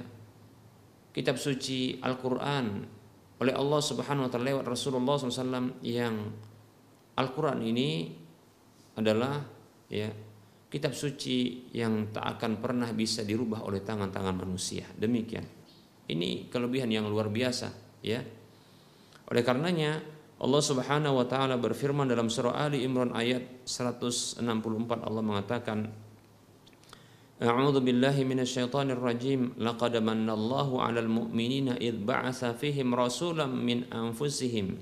kitab 1.12 1.36
suci 1.36 1.99
Al-Qur'an 1.99 2.88
oleh 3.41 3.53
Allah 3.57 3.81
Subhanahu 3.84 4.29
wa 4.29 4.31
taala 4.31 4.47
lewat 4.55 4.65
Rasulullah 4.69 5.19
SAW 5.19 5.84
yang 5.84 6.15
Al-Quran 7.19 7.60
ini 7.67 7.89
adalah 8.95 9.43
ya 9.91 10.07
kitab 10.71 10.95
suci 10.95 11.67
yang 11.75 12.15
tak 12.15 12.39
akan 12.39 12.63
pernah 12.63 12.88
bisa 12.95 13.27
dirubah 13.27 13.67
oleh 13.67 13.84
tangan-tangan 13.84 14.36
manusia. 14.39 14.88
Demikian. 14.95 15.61
Ini 16.12 16.52
kelebihan 16.52 16.91
yang 16.91 17.08
luar 17.08 17.32
biasa, 17.32 17.71
ya. 18.04 18.19
Oleh 19.32 19.47
karenanya 19.47 20.04
Allah 20.41 20.60
Subhanahu 20.60 21.21
wa 21.21 21.26
taala 21.30 21.56
berfirman 21.56 22.10
dalam 22.10 22.28
surah 22.28 22.67
Ali 22.67 22.84
Imran 22.84 23.15
ayat 23.15 23.63
164 23.63 24.43
Allah 25.08 25.24
mengatakan 25.24 25.88
A'udzu 27.41 27.82
billahi 27.82 28.21
minasyaitonir 28.21 29.02
rajim 29.02 29.54
laqad 29.58 29.97
manallahu 30.02 30.78
'alal 30.78 31.10
mu'minina 31.10 31.78
id 31.78 32.06
ba'atsa 32.06 32.54
fihim 32.54 32.93
rasulan 32.93 33.50
min 33.50 33.86
anfusihim 33.89 34.78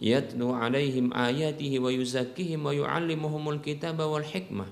yatlu 0.00 0.56
alaihim 0.56 1.12
ayatihi 1.12 1.76
wa 1.76 1.92
yuzakkihim 1.92 2.64
wa 2.64 2.72
yu'allimuhumul 2.72 3.60
kitaba 3.60 4.08
wal 4.08 4.24
hikmah. 4.24 4.68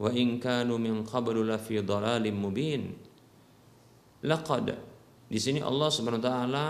Wa 0.00 0.08
in 0.12 0.40
kanu 0.40 0.80
min 0.80 1.04
qablu 1.04 1.44
lafi 1.44 1.84
dhalalim 1.84 2.36
mubin. 2.36 2.96
Laqad 4.24 4.93
di 5.28 5.38
sini 5.40 5.60
Allah 5.64 5.88
Subhanahu 5.88 6.20
wa 6.20 6.28
taala 6.28 6.66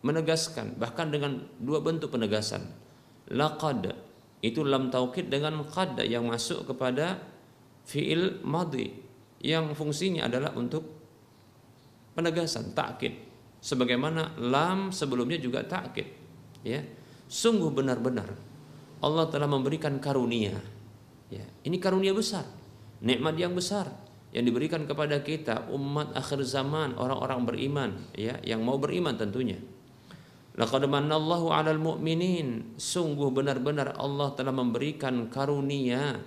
menegaskan 0.00 0.80
bahkan 0.80 1.12
dengan 1.12 1.44
dua 1.60 1.84
bentuk 1.84 2.12
penegasan. 2.12 2.64
Laqad 3.30 3.94
itu 4.40 4.64
lam 4.64 4.88
taukid 4.88 5.28
dengan 5.28 5.60
qad 5.68 6.00
yang 6.08 6.26
masuk 6.26 6.64
kepada 6.64 7.20
fiil 7.84 8.40
madhi 8.42 8.96
yang 9.40 9.72
fungsinya 9.76 10.28
adalah 10.28 10.56
untuk 10.56 10.84
penegasan 12.16 12.72
takkid 12.72 13.16
sebagaimana 13.60 14.36
lam 14.40 14.90
sebelumnya 14.90 15.36
juga 15.36 15.64
takkid 15.64 16.08
ya. 16.64 16.80
Sungguh 17.30 17.70
benar-benar 17.70 18.34
Allah 19.00 19.30
telah 19.30 19.46
memberikan 19.46 19.96
karunia 20.02 20.58
ya. 21.30 21.44
Ini 21.62 21.76
karunia 21.78 22.16
besar 22.16 22.44
nikmat 23.00 23.36
yang 23.36 23.56
besar 23.56 23.88
yang 24.30 24.46
diberikan 24.46 24.86
kepada 24.86 25.22
kita 25.26 25.66
umat 25.74 26.14
akhir 26.14 26.46
zaman 26.46 26.94
orang-orang 26.94 27.40
beriman 27.42 27.90
ya 28.14 28.38
yang 28.46 28.62
mau 28.62 28.78
beriman 28.78 29.18
tentunya. 29.18 29.58
Laqad 30.58 30.86
manallahu 30.86 31.50
'alal 31.54 31.78
mu'minin. 31.78 32.74
Sungguh 32.78 33.30
benar-benar 33.30 33.94
Allah 33.98 34.34
telah 34.34 34.54
memberikan 34.54 35.30
karunia 35.30 36.18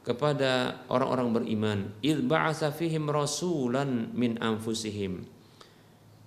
kepada 0.00 0.82
orang-orang 0.88 1.28
beriman. 1.34 1.78
Id 2.00 2.24
ba'atsa 2.24 2.72
fihim 2.72 3.10
rasulan 3.10 4.10
min 4.16 4.38
anfusihim. 4.40 5.26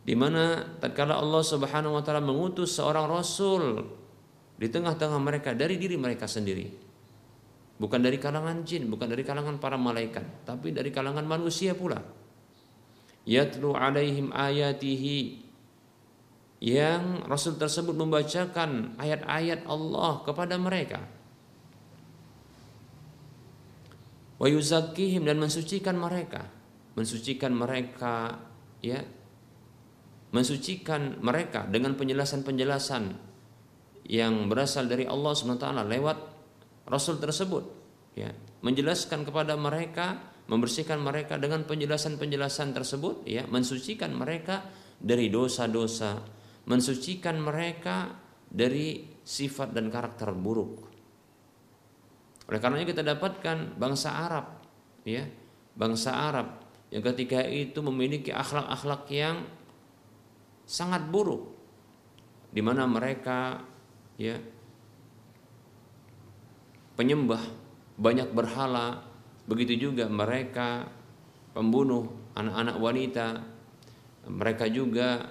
Di 0.04 0.14
mana 0.20 0.68
tatkala 0.84 1.16
Allah 1.16 1.44
Subhanahu 1.48 1.96
wa 1.96 2.04
taala 2.04 2.20
mengutus 2.20 2.76
seorang 2.76 3.08
rasul 3.08 3.88
di 4.60 4.68
tengah-tengah 4.68 5.20
mereka 5.20 5.56
dari 5.56 5.80
diri 5.80 5.96
mereka 5.96 6.28
sendiri. 6.28 6.83
Bukan 7.78 8.00
dari 8.02 8.18
kalangan 8.22 8.62
jin, 8.66 8.90
bukan 8.90 9.10
dari 9.10 9.24
kalangan 9.26 9.58
para 9.58 9.78
malaikat, 9.78 10.46
tapi 10.46 10.74
dari 10.74 10.90
kalangan 10.94 11.26
manusia 11.26 11.74
pula. 11.74 12.02
Yatlu 13.24 13.72
alaihim 13.74 14.36
ayatihi 14.36 15.44
yang 16.64 17.24
Rasul 17.28 17.60
tersebut 17.60 17.96
membacakan 17.96 18.96
ayat-ayat 19.00 19.68
Allah 19.68 20.24
kepada 20.24 20.56
mereka. 20.60 21.04
Wa 24.40 24.48
yuzakkihim 24.52 25.24
dan 25.24 25.40
mensucikan 25.40 25.96
mereka, 25.96 26.48
mensucikan 27.00 27.56
mereka 27.56 28.44
ya 28.84 29.00
mensucikan 30.34 31.22
mereka 31.22 31.70
dengan 31.70 31.94
penjelasan-penjelasan 31.94 33.14
yang 34.10 34.50
berasal 34.50 34.90
dari 34.90 35.06
Allah 35.06 35.32
SWT 35.38 35.62
lewat 35.86 36.18
Rasul 36.88 37.20
tersebut 37.20 37.64
ya 38.14 38.30
menjelaskan 38.64 39.26
kepada 39.28 39.56
mereka 39.56 40.36
membersihkan 40.48 41.00
mereka 41.00 41.40
dengan 41.40 41.64
penjelasan-penjelasan 41.64 42.76
tersebut 42.76 43.24
ya 43.24 43.48
mensucikan 43.48 44.12
mereka 44.12 44.68
dari 45.00 45.32
dosa-dosa 45.32 46.20
mensucikan 46.68 47.40
mereka 47.40 48.16
dari 48.48 49.04
sifat 49.24 49.74
dan 49.74 49.90
karakter 49.90 50.32
buruk. 50.36 50.88
Oleh 52.48 52.60
karenanya 52.60 52.88
kita 52.92 53.04
dapatkan 53.04 53.80
bangsa 53.80 54.10
Arab 54.14 54.46
ya 55.08 55.24
bangsa 55.74 56.12
Arab 56.12 56.48
yang 56.94 57.02
ketika 57.02 57.42
itu 57.48 57.80
memiliki 57.82 58.30
akhlak-akhlak 58.30 59.04
yang 59.10 59.48
sangat 60.68 61.08
buruk 61.10 61.50
di 62.54 62.62
mana 62.62 62.86
mereka 62.86 63.64
ya 64.20 64.38
penyembah 66.94 67.42
banyak 67.98 68.30
berhala 68.34 69.02
begitu 69.50 69.90
juga 69.90 70.06
mereka 70.10 70.88
pembunuh 71.54 72.10
anak-anak 72.34 72.78
wanita 72.80 73.28
mereka 74.30 74.66
juga 74.70 75.30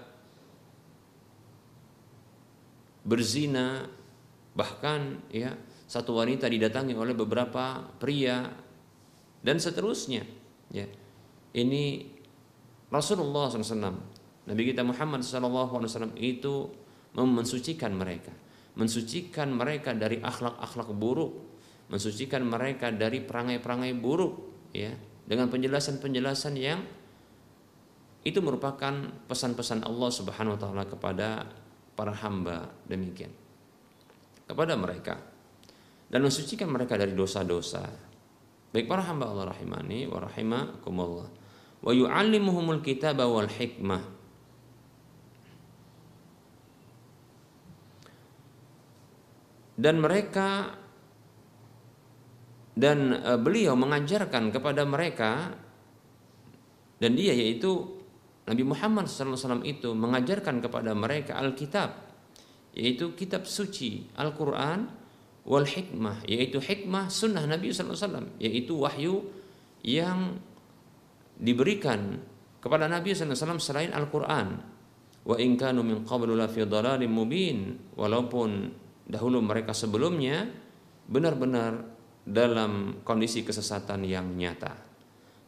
berzina 3.03 3.89
bahkan 4.53 5.19
ya 5.33 5.57
satu 5.89 6.23
wanita 6.23 6.47
didatangi 6.47 6.95
oleh 6.95 7.17
beberapa 7.17 7.83
pria 7.99 8.47
dan 9.43 9.59
seterusnya 9.59 10.23
ya. 10.71 10.87
Ini 11.53 11.85
Rasulullah 12.89 13.53
SAW 13.53 13.93
Nabi 14.49 14.63
kita 14.73 14.81
Muhammad 14.87 15.21
SAW 15.21 16.17
itu 16.17 16.55
mensucikan 17.13 17.93
mereka 17.93 18.33
mensucikan 18.73 19.53
mereka 19.53 19.93
dari 19.93 20.21
akhlak-akhlak 20.21 20.89
buruk, 20.97 21.33
mensucikan 21.93 22.41
mereka 22.41 22.89
dari 22.89 23.21
perangai-perangai 23.21 23.93
buruk, 24.01 24.33
ya, 24.73 24.97
dengan 25.29 25.53
penjelasan-penjelasan 25.53 26.57
yang 26.57 26.81
itu 28.25 28.39
merupakan 28.41 29.13
pesan-pesan 29.29 29.85
Allah 29.85 30.11
Subhanahu 30.11 30.57
wa 30.57 30.61
taala 30.61 30.85
kepada 30.89 31.29
para 31.93 32.15
hamba 32.17 32.71
demikian 32.87 33.35
kepada 34.47 34.79
mereka 34.79 35.19
dan 36.13 36.23
mensucikan 36.23 36.69
mereka 36.69 36.95
dari 37.01 37.17
dosa-dosa. 37.17 37.89
Baik 38.73 38.89
para 38.89 39.05
hamba 39.05 39.29
Allah 39.29 39.53
rahimani 39.53 40.09
wa 40.09 40.21
rahimakumullah. 40.21 41.29
Wa 41.83 41.93
yu'allimuhumul 41.93 42.85
kitaba 42.85 43.27
wal 43.27 43.49
hikmah 43.49 44.01
dan 49.81 49.99
mereka 49.99 50.79
dan 52.73 53.13
e, 53.13 53.33
beliau 53.37 53.77
mengajarkan 53.77 54.49
kepada 54.49 54.83
mereka 54.89 55.53
dan 57.03 57.13
dia 57.19 57.35
yaitu 57.35 58.01
Nabi 58.43 58.63
Muhammad 58.67 59.07
SAW 59.07 59.63
itu 59.63 59.95
mengajarkan 59.95 60.59
kepada 60.63 60.97
mereka 60.97 61.39
Alkitab 61.39 61.91
yaitu 62.73 63.13
kitab 63.15 63.45
suci 63.45 64.09
Al-Quran 64.17 64.89
wal 65.45 65.67
hikmah 65.67 66.25
yaitu 66.25 66.59
hikmah 66.63 67.13
sunnah 67.13 67.45
Nabi 67.45 67.75
SAW 67.75 68.39
yaitu 68.41 68.79
wahyu 68.79 69.27
yang 69.83 70.39
diberikan 71.37 72.23
kepada 72.63 72.87
Nabi 72.87 73.13
SAW 73.13 73.59
selain 73.59 73.91
Al-Quran. 73.91 74.49
Wa 75.23 75.39
in 75.39 75.55
kanu 75.59 75.83
min 75.87 76.07
qablu 76.07 76.35
la 76.35 76.47
fi 76.51 76.63
mubin 77.07 77.79
walaupun 77.95 78.51
dahulu 79.07 79.39
mereka 79.43 79.75
sebelumnya 79.75 80.47
benar-benar 81.07 81.92
dalam 82.23 83.03
kondisi 83.03 83.43
kesesatan 83.43 84.07
yang 84.07 84.31
nyata. 84.39 84.73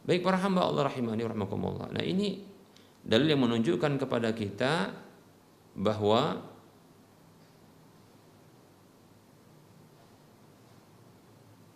Baik 0.05 0.21
para 0.21 0.37
hamba 0.43 0.67
Allah 0.67 0.91
rahimani 0.91 1.25
rahimakumullah. 1.25 1.95
Nah, 1.95 2.05
ini 2.05 2.43
dalil 3.01 3.31
yang 3.31 3.43
menunjukkan 3.47 3.97
kepada 3.97 4.35
kita 4.37 4.93
bahwa 5.75 6.45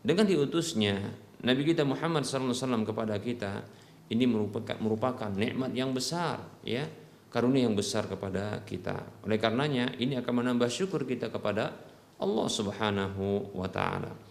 dengan 0.05 0.25
diutusnya 0.29 0.97
Nabi 1.39 1.63
kita 1.63 1.87
Muhammad 1.87 2.27
SAW 2.27 2.83
kepada 2.83 3.17
kita 3.23 3.63
ini 4.11 4.25
merupakan 4.27 4.77
merupakan 4.81 5.31
nikmat 5.31 5.71
yang 5.77 5.95
besar 5.95 6.43
ya 6.65 6.89
karunia 7.29 7.69
yang 7.69 7.77
besar 7.77 8.09
kepada 8.09 8.65
kita. 8.65 9.25
Oleh 9.25 9.37
karenanya 9.37 9.93
ini 10.01 10.17
akan 10.17 10.45
menambah 10.45 10.69
syukur 10.73 11.05
kita 11.05 11.29
kepada 11.29 11.77
Allah 12.19 12.49
Subhanahu 12.49 13.53
wa 13.55 13.69
taala. 13.69 14.28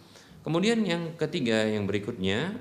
Kemudian 0.48 0.80
yang 0.80 1.12
ketiga 1.20 1.60
yang 1.68 1.84
berikutnya 1.84 2.56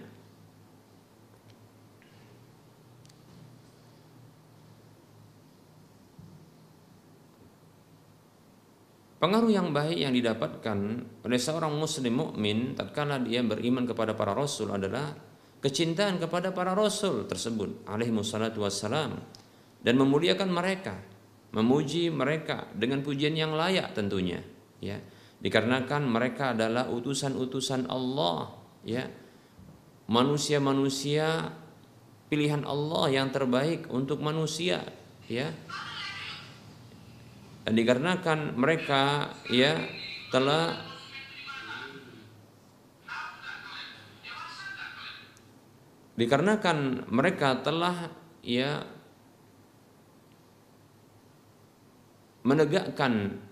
Pengaruh 9.23 9.47
yang 9.47 9.71
baik 9.71 10.03
yang 10.03 10.11
didapatkan 10.11 10.77
oleh 11.23 11.39
seorang 11.39 11.71
muslim 11.79 12.11
mukmin 12.27 12.75
tatkala 12.75 13.23
dia 13.23 13.39
beriman 13.39 13.87
kepada 13.87 14.11
para 14.19 14.35
rasul 14.35 14.67
adalah 14.75 15.15
kecintaan 15.63 16.19
kepada 16.19 16.51
para 16.51 16.75
rasul 16.75 17.23
tersebut 17.23 17.87
alaihi 17.87 18.11
wassalatu 18.11 18.67
wassalam 18.67 19.15
dan 19.79 19.95
memuliakan 19.95 20.51
mereka, 20.51 20.99
memuji 21.55 22.11
mereka 22.11 22.67
dengan 22.75 22.99
pujian 22.99 23.33
yang 23.33 23.55
layak 23.55 23.95
tentunya, 23.95 24.43
ya. 24.83 24.99
Dikarenakan 25.37 26.09
mereka 26.09 26.57
adalah 26.57 26.89
utusan-utusan 26.89 27.85
Allah, 27.87 28.57
ya. 28.81 29.05
Manusia-manusia 30.07 31.53
pilihan 32.31 32.65
Allah 32.65 33.11
yang 33.13 33.29
terbaik 33.29 33.85
untuk 33.93 34.23
manusia, 34.23 34.81
ya. 35.29 35.53
Dan 37.67 37.75
dikarenakan 37.75 38.55
mereka 38.55 39.35
ya 39.51 39.75
telah 40.31 40.79
dikarenakan 46.15 47.11
mereka 47.11 47.59
telah 47.59 48.07
ya 48.39 48.87
menegakkan 52.47 53.43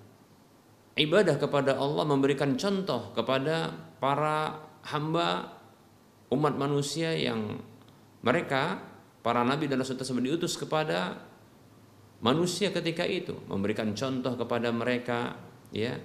ibadah 0.95 1.35
kepada 1.39 1.75
Allah, 1.75 2.03
memberikan 2.07 2.55
contoh 2.55 3.11
kepada 3.11 3.71
para 3.99 4.59
hamba 4.87 5.59
umat 6.31 6.55
manusia 6.55 7.13
yang 7.13 7.59
mereka 8.25 8.81
para 9.21 9.45
nabi 9.45 9.69
dan 9.69 9.81
rasul 9.81 9.99
tersebut 9.99 10.23
diutus 10.23 10.57
kepada 10.57 11.19
manusia 12.23 12.73
ketika 12.73 13.05
itu, 13.05 13.35
memberikan 13.45 13.93
contoh 13.93 14.33
kepada 14.39 14.71
mereka 14.73 15.37
ya. 15.69 15.99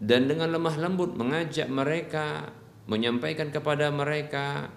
Dan 0.00 0.32
dengan 0.32 0.48
lemah 0.48 0.80
lembut 0.80 1.12
mengajak 1.12 1.68
mereka, 1.68 2.48
menyampaikan 2.88 3.52
kepada 3.52 3.92
mereka 3.92 4.72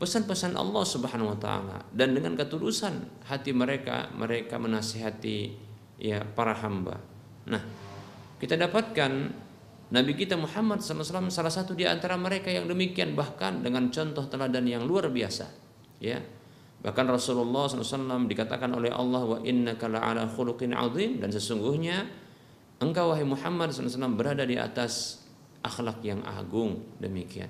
pesan-pesan 0.00 0.58
Allah 0.58 0.84
Subhanahu 0.84 1.36
wa 1.36 1.38
taala 1.38 1.78
dan 1.94 2.16
dengan 2.16 2.34
ketulusan 2.34 3.24
hati 3.30 3.54
mereka 3.54 4.10
mereka 4.16 4.58
menasihati 4.58 5.54
ya 6.00 6.24
para 6.24 6.56
hamba. 6.58 7.13
Nah, 7.48 7.62
kita 8.40 8.56
dapatkan 8.56 9.12
Nabi 9.92 10.12
kita 10.16 10.34
Muhammad 10.34 10.80
SAW 10.80 11.28
salah 11.28 11.52
satu 11.52 11.76
di 11.76 11.84
antara 11.84 12.16
mereka 12.16 12.48
yang 12.48 12.64
demikian 12.64 13.12
bahkan 13.12 13.60
dengan 13.60 13.92
contoh 13.92 14.24
teladan 14.26 14.64
yang 14.64 14.82
luar 14.88 15.12
biasa. 15.12 15.46
Ya, 16.00 16.24
bahkan 16.80 17.04
Rasulullah 17.06 17.68
SAW 17.68 18.24
dikatakan 18.26 18.72
oleh 18.72 18.90
Allah 18.90 19.22
wa 19.22 19.38
inna 19.44 19.76
ala 19.76 20.24
khuluqin 20.26 20.72
azim 20.72 21.20
dan 21.20 21.30
sesungguhnya 21.30 22.08
engkau 22.80 23.12
wahai 23.12 23.28
Muhammad 23.28 23.70
SAW 23.70 24.16
berada 24.16 24.42
di 24.48 24.56
atas 24.56 25.24
akhlak 25.60 26.00
yang 26.02 26.24
agung 26.24 26.80
demikian. 27.00 27.48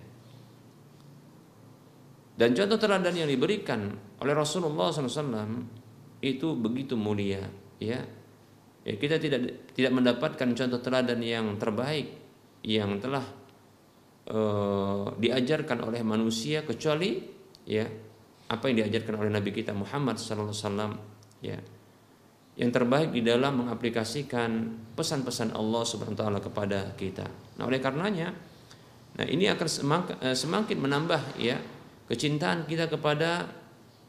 Dan 2.35 2.51
contoh 2.51 2.79
teladan 2.83 3.15
yang 3.15 3.31
diberikan 3.31 3.95
oleh 4.19 4.35
Rasulullah 4.35 4.91
SAW 4.91 5.71
itu 6.19 6.59
begitu 6.59 6.99
mulia, 6.99 7.47
ya 7.79 8.03
ya, 8.85 8.95
kita 8.95 9.17
tidak 9.17 9.73
tidak 9.73 9.93
mendapatkan 9.93 10.49
contoh 10.53 10.81
teladan 10.81 11.21
yang 11.25 11.57
terbaik 11.57 12.13
yang 12.65 13.01
telah 13.01 13.25
uh, 14.31 15.13
diajarkan 15.17 15.85
oleh 15.85 16.01
manusia 16.05 16.65
kecuali 16.65 17.21
ya 17.65 17.85
apa 18.49 18.65
yang 18.69 18.85
diajarkan 18.85 19.25
oleh 19.25 19.31
Nabi 19.33 19.51
kita 19.51 19.73
Muhammad 19.73 20.21
SAW 20.21 20.53
ya 21.41 21.57
yang 22.55 22.71
terbaik 22.71 23.11
di 23.11 23.25
dalam 23.25 23.67
mengaplikasikan 23.67 24.51
pesan-pesan 24.95 25.59
Allah 25.59 25.83
Subhanahu 25.83 26.15
wa 26.15 26.21
taala 26.23 26.39
kepada 26.39 26.95
kita. 26.95 27.27
Nah, 27.59 27.67
oleh 27.67 27.83
karenanya 27.83 28.31
nah 29.15 29.27
ini 29.27 29.47
akan 29.47 29.67
eh, 30.23 30.35
semakin 30.35 30.79
menambah 30.79 31.39
ya 31.39 31.59
kecintaan 32.11 32.67
kita 32.67 32.91
kepada 32.91 33.47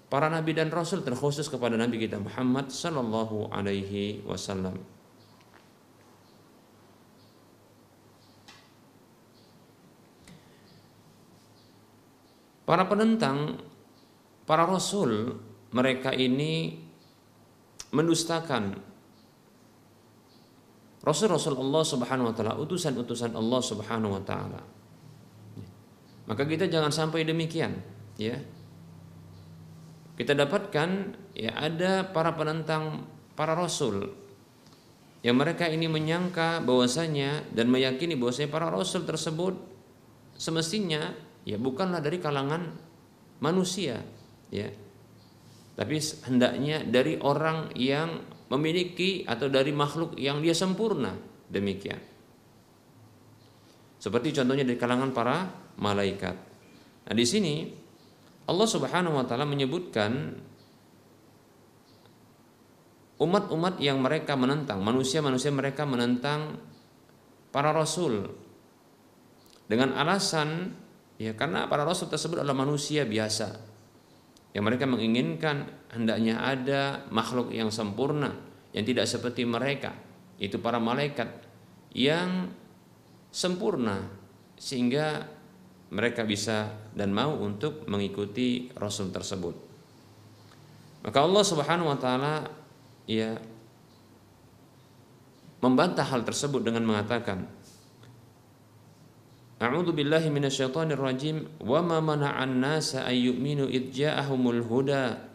para 0.09 0.29
nabi 0.29 0.53
dan 0.53 0.69
rasul 0.69 1.01
terkhusus 1.01 1.49
kepada 1.49 1.75
nabi 1.75 2.01
kita 2.01 2.21
Muhammad 2.21 2.69
sallallahu 2.69 3.49
alaihi 3.51 4.21
wasallam. 4.25 4.77
Para 12.65 12.89
penentang, 12.89 13.61
para 14.49 14.65
rasul, 14.65 15.37
mereka 15.69 16.09
ini 16.17 16.81
mendustakan 17.93 18.95
Rasul-Rasul 21.05 21.53
Allah 21.53 21.83
Subhanahu 21.85 22.33
wa 22.33 22.33
taala, 22.33 22.57
utusan-utusan 22.57 23.37
Allah 23.37 23.61
Subhanahu 23.61 24.17
wa 24.17 24.23
taala. 24.25 24.57
Maka 26.25 26.41
kita 26.49 26.65
jangan 26.65 26.89
sampai 26.89 27.21
demikian, 27.21 27.77
ya. 28.17 28.41
Kita 30.15 30.31
dapatkan 30.31 30.89
ya 31.35 31.51
ada 31.59 32.07
para 32.07 32.31
penentang 32.39 33.03
para 33.35 33.51
rasul 33.51 34.15
yang 35.25 35.41
mereka 35.41 35.65
ini 35.67 35.89
menyangka 35.89 36.61
bahwasanya 36.63 37.49
dan 37.51 37.67
meyakini 37.67 38.15
bahwasanya 38.15 38.47
para 38.47 38.69
rasul 38.71 39.03
tersebut 39.03 39.57
semestinya 40.37 41.11
ya 41.43 41.59
bukanlah 41.59 41.99
dari 41.99 42.21
kalangan 42.21 42.71
manusia 43.43 44.05
ya. 44.53 44.69
Tapi 45.75 45.99
hendaknya 46.31 46.87
dari 46.87 47.19
orang 47.19 47.75
yang 47.75 48.23
memiliki 48.47 49.27
atau 49.27 49.51
dari 49.51 49.75
makhluk 49.75 50.15
yang 50.15 50.39
dia 50.39 50.55
sempurna 50.55 51.11
demikian. 51.51 51.99
Seperti 53.99 54.31
contohnya 54.39 54.63
dari 54.63 54.77
kalangan 54.77 55.11
para 55.11 55.49
malaikat. 55.81 56.37
Nah 57.09 57.15
di 57.17 57.25
sini 57.25 57.65
Allah 58.45 58.67
Subhanahu 58.69 59.17
wa 59.17 59.25
taala 59.25 59.45
menyebutkan 59.45 60.41
umat-umat 63.17 63.79
yang 63.79 64.03
mereka 64.03 64.37
menentang 64.37 64.83
manusia-manusia 64.83 65.49
mereka 65.49 65.87
menentang 65.87 66.59
para 67.49 67.71
rasul 67.71 68.27
dengan 69.65 69.95
alasan 69.97 70.75
Ya, 71.15 71.31
karena 71.31 71.71
para 71.71 71.87
rasul 71.87 72.11
tersebut 72.11 72.43
adalah 72.43 72.67
manusia 72.67 73.07
biasa. 73.07 73.55
Yang 74.51 74.63
mereka 74.63 74.85
menginginkan 74.87 75.67
hendaknya 75.91 76.43
ada 76.43 77.07
makhluk 77.11 77.51
yang 77.51 77.71
sempurna 77.71 78.35
yang 78.75 78.83
tidak 78.83 79.07
seperti 79.07 79.47
mereka. 79.47 79.95
Itu 80.35 80.59
para 80.59 80.79
malaikat 80.79 81.27
yang 81.95 82.51
sempurna 83.31 84.11
sehingga 84.59 85.27
mereka 85.93 86.25
bisa 86.25 86.73
dan 86.97 87.13
mau 87.13 87.37
untuk 87.37 87.85
mengikuti 87.85 88.73
rasul 88.73 89.13
tersebut. 89.13 89.53
Maka 91.05 91.17
Allah 91.21 91.43
Subhanahu 91.45 91.91
wa 91.93 91.99
taala 92.01 92.33
ya 93.05 93.37
membantah 95.61 96.05
hal 96.05 96.25
tersebut 96.25 96.65
dengan 96.65 96.85
mengatakan 96.85 97.45
A'udzu 99.55 99.95
billahi 99.95 100.27
minasyaitonir 100.27 100.99
rajim 100.99 101.47
wa 101.63 101.79
ma 101.79 102.03
mana'an 102.03 102.59
nasa 102.59 103.07
ay 103.07 103.31
yu'minu 103.31 103.71
id 103.71 103.95
ja'ahumul 103.95 104.59
huda 104.67 105.31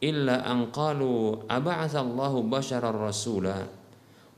illa 0.00 0.40
an 0.46 0.72
qalu 0.72 1.44
ab'atha 1.44 2.00
Allahu 2.00 2.48
basharar 2.48 2.96
rasula 2.96 3.68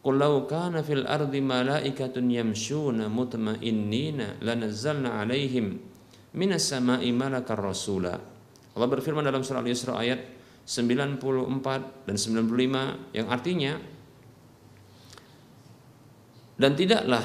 Qul 0.00 0.16
law 0.16 0.48
kana 0.48 0.80
fil 0.80 1.04
ardi 1.04 1.44
malaikatun 1.44 2.32
yamshuna 2.32 3.12
mutma'innina 3.12 4.40
lanazzalna 4.40 5.20
'alaihim 5.20 5.76
minas 6.32 6.72
sama'i 6.72 7.12
malakar 7.12 7.60
rasula. 7.60 8.16
Allah 8.72 8.88
berfirman 8.88 9.20
dalam 9.20 9.44
surah 9.44 9.60
Al-Isra 9.60 10.00
ayat 10.00 10.20
94 10.64 12.06
dan 12.08 12.16
95 12.16 13.16
yang 13.16 13.26
artinya 13.28 13.72
dan 16.60 16.72
tidaklah 16.76 17.24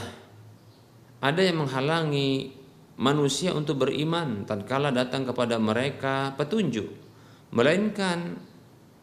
ada 1.20 1.42
yang 1.44 1.64
menghalangi 1.64 2.56
manusia 2.96 3.52
untuk 3.52 3.84
beriman 3.84 4.48
tatkala 4.48 4.90
datang 4.96 5.28
kepada 5.28 5.60
mereka 5.60 6.32
petunjuk 6.40 6.88
melainkan 7.52 8.40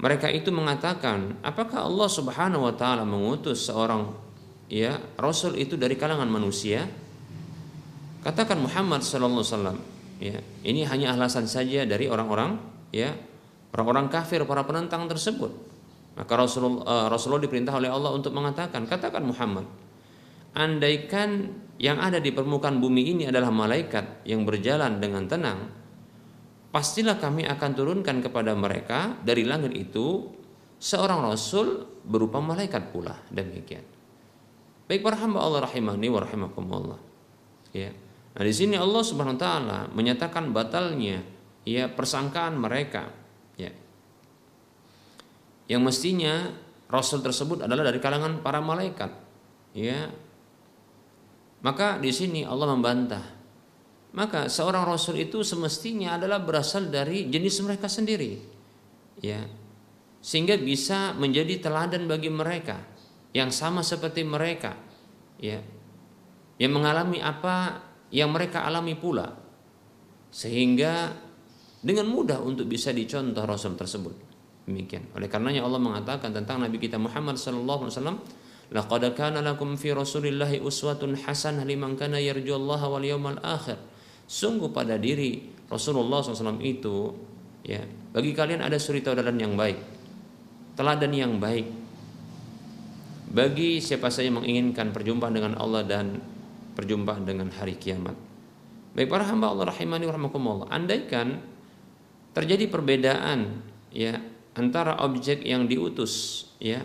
mereka 0.02 0.26
itu 0.26 0.50
mengatakan 0.50 1.38
apakah 1.46 1.86
Allah 1.86 2.10
Subhanahu 2.10 2.66
wa 2.66 2.74
taala 2.74 3.06
mengutus 3.06 3.70
seorang 3.70 4.10
ya 4.66 4.98
rasul 5.14 5.54
itu 5.54 5.78
dari 5.78 5.94
kalangan 5.94 6.26
manusia? 6.26 6.90
Katakan 8.22 8.58
Muhammad 8.58 9.06
sallallahu 9.06 9.46
wasallam 9.46 9.78
ya 10.18 10.42
ini 10.66 10.82
hanya 10.86 11.14
alasan 11.14 11.46
saja 11.46 11.86
dari 11.86 12.10
orang-orang 12.10 12.58
ya 12.90 13.14
orang-orang 13.70 14.10
kafir 14.10 14.42
para 14.42 14.66
penentang 14.66 15.06
tersebut. 15.06 15.50
Maka 16.12 16.32
Rasulullah, 16.36 16.84
uh, 16.84 17.06
Rasulullah 17.08 17.40
diperintah 17.40 17.72
oleh 17.72 17.88
Allah 17.88 18.12
untuk 18.12 18.36
mengatakan 18.36 18.84
katakan 18.84 19.24
Muhammad 19.24 19.64
andaikan 20.52 21.48
yang 21.80 21.98
ada 21.98 22.20
di 22.20 22.30
permukaan 22.30 22.78
bumi 22.78 23.16
ini 23.16 23.24
adalah 23.30 23.48
malaikat 23.48 24.26
yang 24.28 24.44
berjalan 24.44 25.00
dengan 25.00 25.24
tenang, 25.26 25.72
pastilah 26.72 27.20
kami 27.20 27.44
akan 27.44 27.70
turunkan 27.76 28.24
kepada 28.24 28.56
mereka 28.56 29.20
dari 29.20 29.44
langit 29.44 29.76
itu 29.76 30.32
seorang 30.80 31.22
rasul 31.22 31.84
berupa 32.02 32.40
malaikat 32.40 32.90
pula 32.90 33.14
demikian. 33.28 33.84
Baik 34.88 35.04
para 35.04 35.20
Allah 35.20 35.62
rahimani 35.68 36.08
wa 36.10 36.20
rahimakumullah. 36.24 37.00
Ya. 37.70 37.94
Nah, 38.32 38.42
di 38.42 38.52
sini 38.52 38.80
Allah 38.80 39.04
Subhanahu 39.04 39.36
wa 39.36 39.40
taala 39.40 39.78
menyatakan 39.92 40.50
batalnya 40.50 41.22
ya 41.62 41.86
persangkaan 41.92 42.58
mereka 42.58 43.12
ya. 43.54 43.70
Yang 45.68 45.82
mestinya 45.84 46.50
rasul 46.90 47.22
tersebut 47.22 47.64
adalah 47.64 47.88
dari 47.88 48.00
kalangan 48.02 48.40
para 48.40 48.58
malaikat. 48.60 49.12
Ya, 49.72 50.12
maka 51.64 51.96
di 51.96 52.10
sini 52.12 52.42
Allah 52.44 52.68
membantah. 52.74 53.41
Maka 54.12 54.52
seorang 54.52 54.84
rasul 54.84 55.16
itu 55.20 55.40
semestinya 55.40 56.20
adalah 56.20 56.44
berasal 56.44 56.92
dari 56.92 57.32
jenis 57.32 57.64
mereka 57.64 57.88
sendiri. 57.88 58.36
Ya. 59.24 59.48
Sehingga 60.20 60.60
bisa 60.60 61.16
menjadi 61.16 61.58
teladan 61.58 62.04
bagi 62.04 62.28
mereka 62.28 62.80
yang 63.32 63.48
sama 63.48 63.80
seperti 63.80 64.20
mereka. 64.20 64.76
Ya. 65.40 65.64
Yang 66.60 66.72
mengalami 66.76 67.18
apa 67.24 67.80
yang 68.12 68.28
mereka 68.30 68.68
alami 68.68 68.92
pula. 68.92 69.32
Sehingga 70.28 71.16
dengan 71.80 72.12
mudah 72.12 72.44
untuk 72.44 72.68
bisa 72.68 72.92
dicontoh 72.92 73.48
rasul 73.48 73.74
tersebut. 73.74 74.14
Demikian. 74.68 75.08
Oleh 75.16 75.26
karenanya 75.26 75.64
Allah 75.64 75.80
mengatakan 75.80 76.30
tentang 76.30 76.60
Nabi 76.60 76.76
kita 76.78 77.00
Muhammad 77.00 77.40
sallallahu 77.40 77.88
alaihi 77.88 77.96
wasallam 77.96 78.18
Laqad 78.72 79.04
kana 79.12 79.44
lakum 79.44 79.76
fi 79.76 79.92
Rasulillahi 79.92 80.64
uswatun 80.64 81.12
hasanah 81.12 81.60
liman 81.68 81.92
kana 81.92 82.16
yarjullaha 82.16 82.88
wal 82.88 83.04
yawmal 83.04 83.36
akhir. 83.44 83.76
Sungguh 84.26 84.72
pada 84.72 84.96
diri 84.96 85.52
Rasulullah 85.68 86.20
SAW 86.20 86.60
itu 86.62 87.12
ya, 87.64 87.82
bagi 88.12 88.32
kalian 88.36 88.60
ada 88.60 88.76
suri 88.76 89.00
tauladan 89.00 89.40
yang 89.40 89.54
baik. 89.56 89.78
Teladan 90.76 91.12
yang 91.12 91.36
baik. 91.36 91.68
Bagi 93.32 93.80
siapa 93.80 94.12
saja 94.12 94.28
menginginkan 94.28 94.92
perjumpaan 94.92 95.32
dengan 95.32 95.56
Allah 95.56 95.84
dan 95.84 96.20
perjumpaan 96.76 97.24
dengan 97.24 97.48
hari 97.52 97.76
kiamat. 97.80 98.16
Baik 98.92 99.08
para 99.08 99.24
hamba 99.24 99.48
Allah 99.48 99.72
rahimani 99.72 100.04
warahmatullah. 100.04 100.68
Andaikan 100.68 101.40
terjadi 102.36 102.68
perbedaan 102.68 103.64
ya 103.88 104.20
antara 104.52 105.00
objek 105.00 105.44
yang 105.44 105.64
diutus 105.64 106.44
ya 106.60 106.84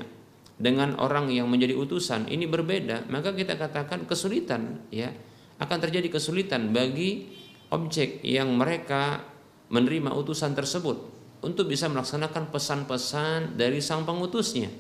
dengan 0.58 0.96
orang 0.98 1.30
yang 1.30 1.52
menjadi 1.52 1.76
utusan 1.76 2.32
ini 2.32 2.48
berbeda, 2.48 3.06
maka 3.12 3.36
kita 3.36 3.60
katakan 3.60 4.08
kesulitan 4.08 4.82
ya 4.90 5.12
akan 5.58 5.78
terjadi 5.82 6.08
kesulitan 6.14 6.70
bagi 6.70 7.30
objek 7.74 8.22
yang 8.24 8.54
mereka 8.56 9.26
menerima 9.68 10.16
utusan 10.16 10.56
tersebut 10.56 10.98
untuk 11.44 11.70
bisa 11.70 11.92
melaksanakan 11.92 12.50
pesan-pesan 12.50 13.60
dari 13.60 13.84
sang 13.84 14.08
pengutusnya. 14.08 14.72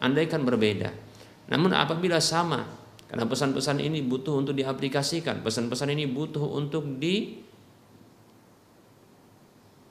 Andaikan 0.00 0.42
berbeda. 0.44 0.90
Namun 1.52 1.76
apabila 1.76 2.18
sama, 2.18 2.64
karena 3.10 3.28
pesan-pesan 3.28 3.82
ini 3.82 4.00
butuh 4.00 4.40
untuk 4.40 4.56
diaplikasikan, 4.56 5.44
pesan-pesan 5.44 5.92
ini 5.92 6.08
butuh 6.08 6.46
untuk 6.46 6.86
di 6.96 7.42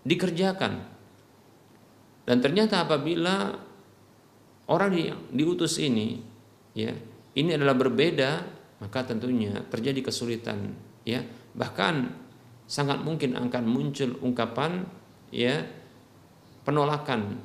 dikerjakan. 0.08 0.74
Dan 2.26 2.38
ternyata 2.42 2.86
apabila 2.86 3.58
orang 4.70 4.94
yang 4.94 5.20
diutus 5.34 5.82
ini 5.82 6.22
ya 6.78 6.94
ini 7.34 7.58
adalah 7.58 7.74
berbeda 7.74 8.59
maka 8.80 9.04
tentunya 9.04 9.64
terjadi 9.68 10.04
kesulitan 10.04 10.76
ya. 11.04 11.24
Bahkan 11.56 11.96
sangat 12.70 13.04
mungkin 13.04 13.36
akan 13.36 13.64
muncul 13.68 14.16
ungkapan 14.24 14.88
ya 15.32 15.66
penolakan 16.64 17.42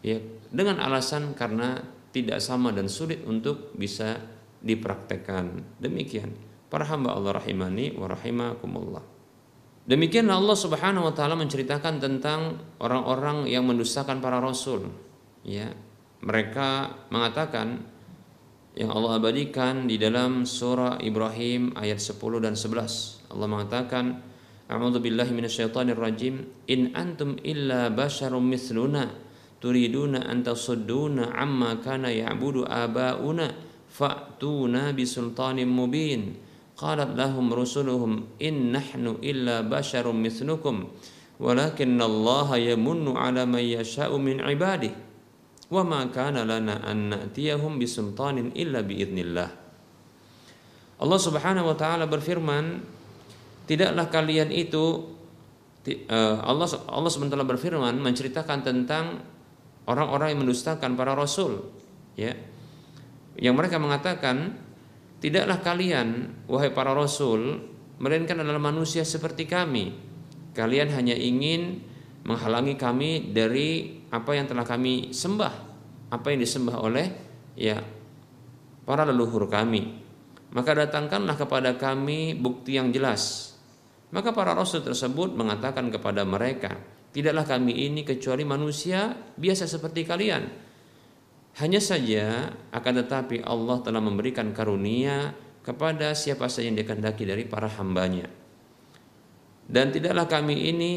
ya 0.00 0.20
dengan 0.50 0.78
alasan 0.80 1.34
karena 1.34 1.82
tidak 2.14 2.38
sama 2.38 2.70
dan 2.70 2.86
sulit 2.86 3.26
untuk 3.26 3.74
bisa 3.74 4.22
dipraktekkan. 4.62 5.78
Demikian. 5.82 6.30
Para 6.70 6.86
hamba 6.90 7.14
Allah 7.14 7.38
rahimani 7.38 7.94
wa 7.94 8.06
rahimakumullah. 8.10 9.04
Demikian 9.84 10.32
Allah 10.32 10.56
Subhanahu 10.56 11.12
wa 11.12 11.14
taala 11.14 11.36
menceritakan 11.36 12.00
tentang 12.00 12.56
orang-orang 12.80 13.44
yang 13.50 13.68
mendustakan 13.68 14.18
para 14.24 14.40
rasul 14.40 14.88
ya. 15.44 15.68
Mereka 16.24 16.68
mengatakan 17.12 17.84
yang 18.74 18.90
Allah 18.90 19.22
abadikan 19.22 19.86
di 19.86 19.94
dalam 20.02 20.42
surah 20.42 20.98
Ibrahim 20.98 21.78
ayat 21.78 22.02
10 22.02 22.18
dan 22.42 22.58
11 22.58 23.30
Allah 23.30 23.46
mengatakan 23.46 24.04
A'udzu 24.64 24.96
billahi 24.96 25.36
minasyaitonir 25.36 26.00
rajim. 26.00 26.48
In 26.72 26.96
antum 26.96 27.36
illa 27.44 27.92
basyarum 27.92 28.40
mithluna 28.48 29.12
turiduna 29.60 30.24
an 30.24 30.40
tasudduna 30.40 31.36
amma 31.36 31.84
kana 31.84 32.08
ya'budu 32.08 32.64
abauna 32.64 33.52
fa'tuna 33.92 34.96
bisultanin 34.96 35.68
mubin. 35.68 36.40
Qalat 36.74 37.12
lahum 37.12 37.52
rusuluhum 37.52 38.40
in 38.40 38.72
nahnu 38.72 39.20
illa 39.20 39.62
basyarum 39.62 40.16
mithlukum 40.18 40.90
walakin 41.38 42.00
Allah 42.00 42.58
yamunnu 42.58 43.14
ala 43.14 43.46
man 43.46 43.62
yasha'u 43.62 44.18
min 44.18 44.42
ibadihi 44.42 45.03
wa 45.74 45.82
ma 45.82 46.00
kana 46.14 46.46
lana 46.46 46.78
an 46.86 47.10
na'tiyahum 47.10 47.82
bisultanin 47.82 48.54
illa 48.54 48.86
Allah 50.94 51.18
Subhanahu 51.18 51.74
wa 51.74 51.76
taala 51.76 52.06
berfirman 52.06 52.78
tidaklah 53.66 54.06
kalian 54.06 54.54
itu 54.54 55.10
eh, 55.90 56.38
Allah 56.38 56.70
Allah 56.86 57.10
sebentar 57.10 57.36
berfirman 57.42 57.98
menceritakan 57.98 58.58
tentang 58.62 59.20
orang-orang 59.90 60.32
yang 60.32 60.40
mendustakan 60.46 60.96
para 60.96 61.12
rasul. 61.12 61.74
Ya. 62.14 62.38
Yang 63.34 63.54
mereka 63.58 63.76
mengatakan 63.82 64.54
tidaklah 65.18 65.58
kalian 65.60 66.30
wahai 66.46 66.70
para 66.70 66.94
rasul 66.94 67.66
melainkan 67.98 68.38
adalah 68.40 68.62
manusia 68.62 69.02
seperti 69.02 69.50
kami. 69.50 69.92
Kalian 70.54 70.94
hanya 70.94 71.18
ingin 71.18 71.82
menghalangi 72.24 72.78
kami 72.78 73.34
dari 73.34 74.00
apa 74.14 74.30
yang 74.38 74.46
telah 74.46 74.62
kami 74.62 75.10
sembah 75.10 75.54
apa 76.14 76.26
yang 76.30 76.38
disembah 76.38 76.78
oleh 76.78 77.06
ya 77.58 77.82
para 78.86 79.02
leluhur 79.02 79.50
kami 79.50 79.98
maka 80.54 80.70
datangkanlah 80.78 81.34
kepada 81.34 81.74
kami 81.74 82.38
bukti 82.38 82.78
yang 82.78 82.94
jelas 82.94 83.54
maka 84.14 84.30
para 84.30 84.54
rasul 84.54 84.78
tersebut 84.86 85.34
mengatakan 85.34 85.90
kepada 85.90 86.22
mereka, 86.22 86.78
"Tidaklah 87.10 87.42
kami 87.42 87.90
ini 87.90 88.06
kecuali 88.06 88.46
manusia 88.46 89.10
biasa 89.34 89.66
seperti 89.66 90.06
kalian." 90.06 90.46
Hanya 91.58 91.82
saja 91.82 92.54
akan 92.70 92.94
tetapi 93.02 93.42
Allah 93.42 93.82
telah 93.82 93.98
memberikan 93.98 94.54
karunia 94.54 95.34
kepada 95.66 96.14
siapa 96.14 96.46
saja 96.46 96.70
yang 96.70 96.78
dikehendaki 96.78 97.26
dari 97.26 97.42
para 97.46 97.66
hambanya. 97.66 98.30
Dan 99.66 99.90
tidaklah 99.90 100.30
kami 100.30 100.70
ini 100.70 100.94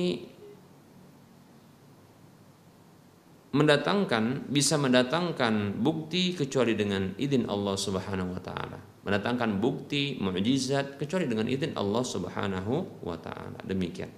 mendatangkan 3.56 4.52
bisa 4.52 4.76
mendatangkan 4.76 5.80
bukti 5.80 6.36
kecuali 6.36 6.76
dengan 6.76 7.16
izin 7.16 7.48
Allah 7.48 7.76
Subhanahu 7.80 8.36
wa 8.36 8.41
taala 8.43 8.98
mendatangkan 9.08 9.64
bukti 9.64 10.20
mukjizat 10.20 11.00
kecuali 11.00 11.32
dengan 11.32 11.48
izin 11.48 11.80
Allah 11.80 12.04
Subhanahu 12.04 13.00
wa 13.08 13.16
taala. 13.16 13.56
Demikian. 13.64 14.12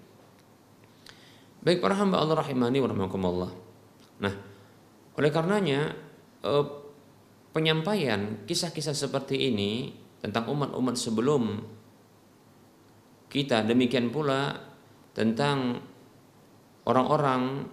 Baik 1.62 1.78
para 1.78 1.94
hamba 1.94 2.18
Allah 2.18 2.42
rahimani 2.42 2.82
wa. 2.82 2.90
Nah, 4.18 4.34
oleh 5.14 5.30
karenanya 5.30 5.94
eh, 6.42 6.66
penyampaian 7.54 8.50
kisah-kisah 8.50 8.98
seperti 8.98 9.54
ini 9.54 9.94
tentang 10.26 10.50
umat-umat 10.50 10.98
sebelum 10.98 11.62
kita 13.30 13.62
demikian 13.70 14.10
pula 14.10 14.58
tentang 15.14 15.86
orang-orang 16.90 17.70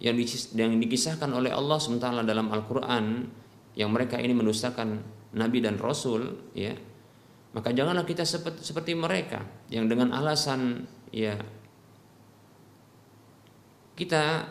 yang 0.00 0.80
dikisahkan 0.80 1.28
oleh 1.28 1.52
Allah 1.52 1.76
SWT 1.76 2.24
dalam 2.24 2.48
Al-Quran 2.48 3.04
yang 3.76 3.92
mereka 3.92 4.16
ini 4.16 4.32
mendustakan 4.32 4.98
nabi 5.36 5.60
dan 5.60 5.76
rasul 5.76 6.50
ya 6.56 6.72
maka 7.52 7.70
janganlah 7.70 8.08
kita 8.08 8.24
seperti, 8.24 8.64
seperti 8.64 8.96
mereka 8.96 9.44
yang 9.68 9.86
dengan 9.86 10.16
alasan 10.16 10.88
ya 11.12 11.36
kita 13.98 14.48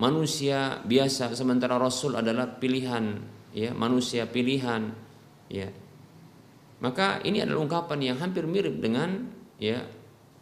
manusia 0.00 0.80
biasa 0.88 1.36
sementara 1.36 1.76
rasul 1.76 2.16
adalah 2.16 2.56
pilihan 2.56 3.20
ya 3.52 3.76
manusia 3.76 4.24
pilihan 4.24 4.88
ya. 5.52 5.68
Maka 6.82 7.22
ini 7.22 7.38
adalah 7.38 7.62
ungkapan 7.62 7.98
yang 8.02 8.16
hampir 8.18 8.42
mirip 8.48 8.82
dengan 8.82 9.28
ya 9.60 9.84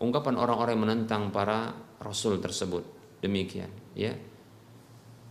ungkapan 0.01 0.41
orang-orang 0.41 0.73
yang 0.79 0.85
menentang 0.89 1.23
para 1.29 1.75
rasul 2.01 2.41
tersebut. 2.41 2.87
Demikian 3.21 3.80
ya 3.95 4.15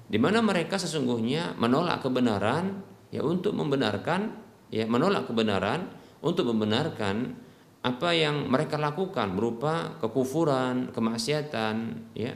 di 0.09 0.17
mana 0.17 0.41
mereka 0.41 0.81
sesungguhnya 0.81 1.53
menolak 1.61 2.01
kebenaran 2.01 2.81
ya 3.13 3.21
untuk 3.21 3.53
membenarkan 3.53 4.33
ya 4.73 4.89
menolak 4.89 5.29
kebenaran 5.29 5.89
untuk 6.19 6.49
membenarkan 6.49 7.37
apa 7.79 8.11
yang 8.11 8.51
mereka 8.51 8.75
lakukan 8.75 9.39
berupa 9.39 9.95
kekufuran, 10.03 10.91
kemaksiatan 10.91 11.75
ya 12.11 12.35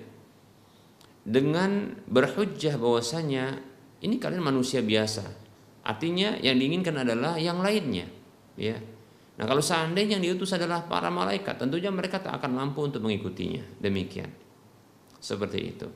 dengan 1.24 2.00
berhujjah 2.08 2.80
bahwasanya 2.80 3.60
ini 4.04 4.20
kalian 4.20 4.44
manusia 4.44 4.80
biasa. 4.80 5.24
Artinya 5.84 6.40
yang 6.40 6.56
diinginkan 6.56 6.96
adalah 6.96 7.36
yang 7.36 7.60
lainnya 7.60 8.08
ya. 8.56 8.80
Nah, 9.34 9.50
kalau 9.50 9.66
seandainya 9.66 10.22
yang 10.22 10.24
diutus 10.24 10.54
adalah 10.54 10.86
para 10.86 11.10
malaikat, 11.10 11.58
tentunya 11.58 11.90
mereka 11.90 12.22
tak 12.22 12.38
akan 12.38 12.54
mampu 12.54 12.86
untuk 12.86 13.02
mengikutinya. 13.02 13.82
Demikian. 13.82 14.30
Seperti 15.18 15.60
itu. 15.74 15.88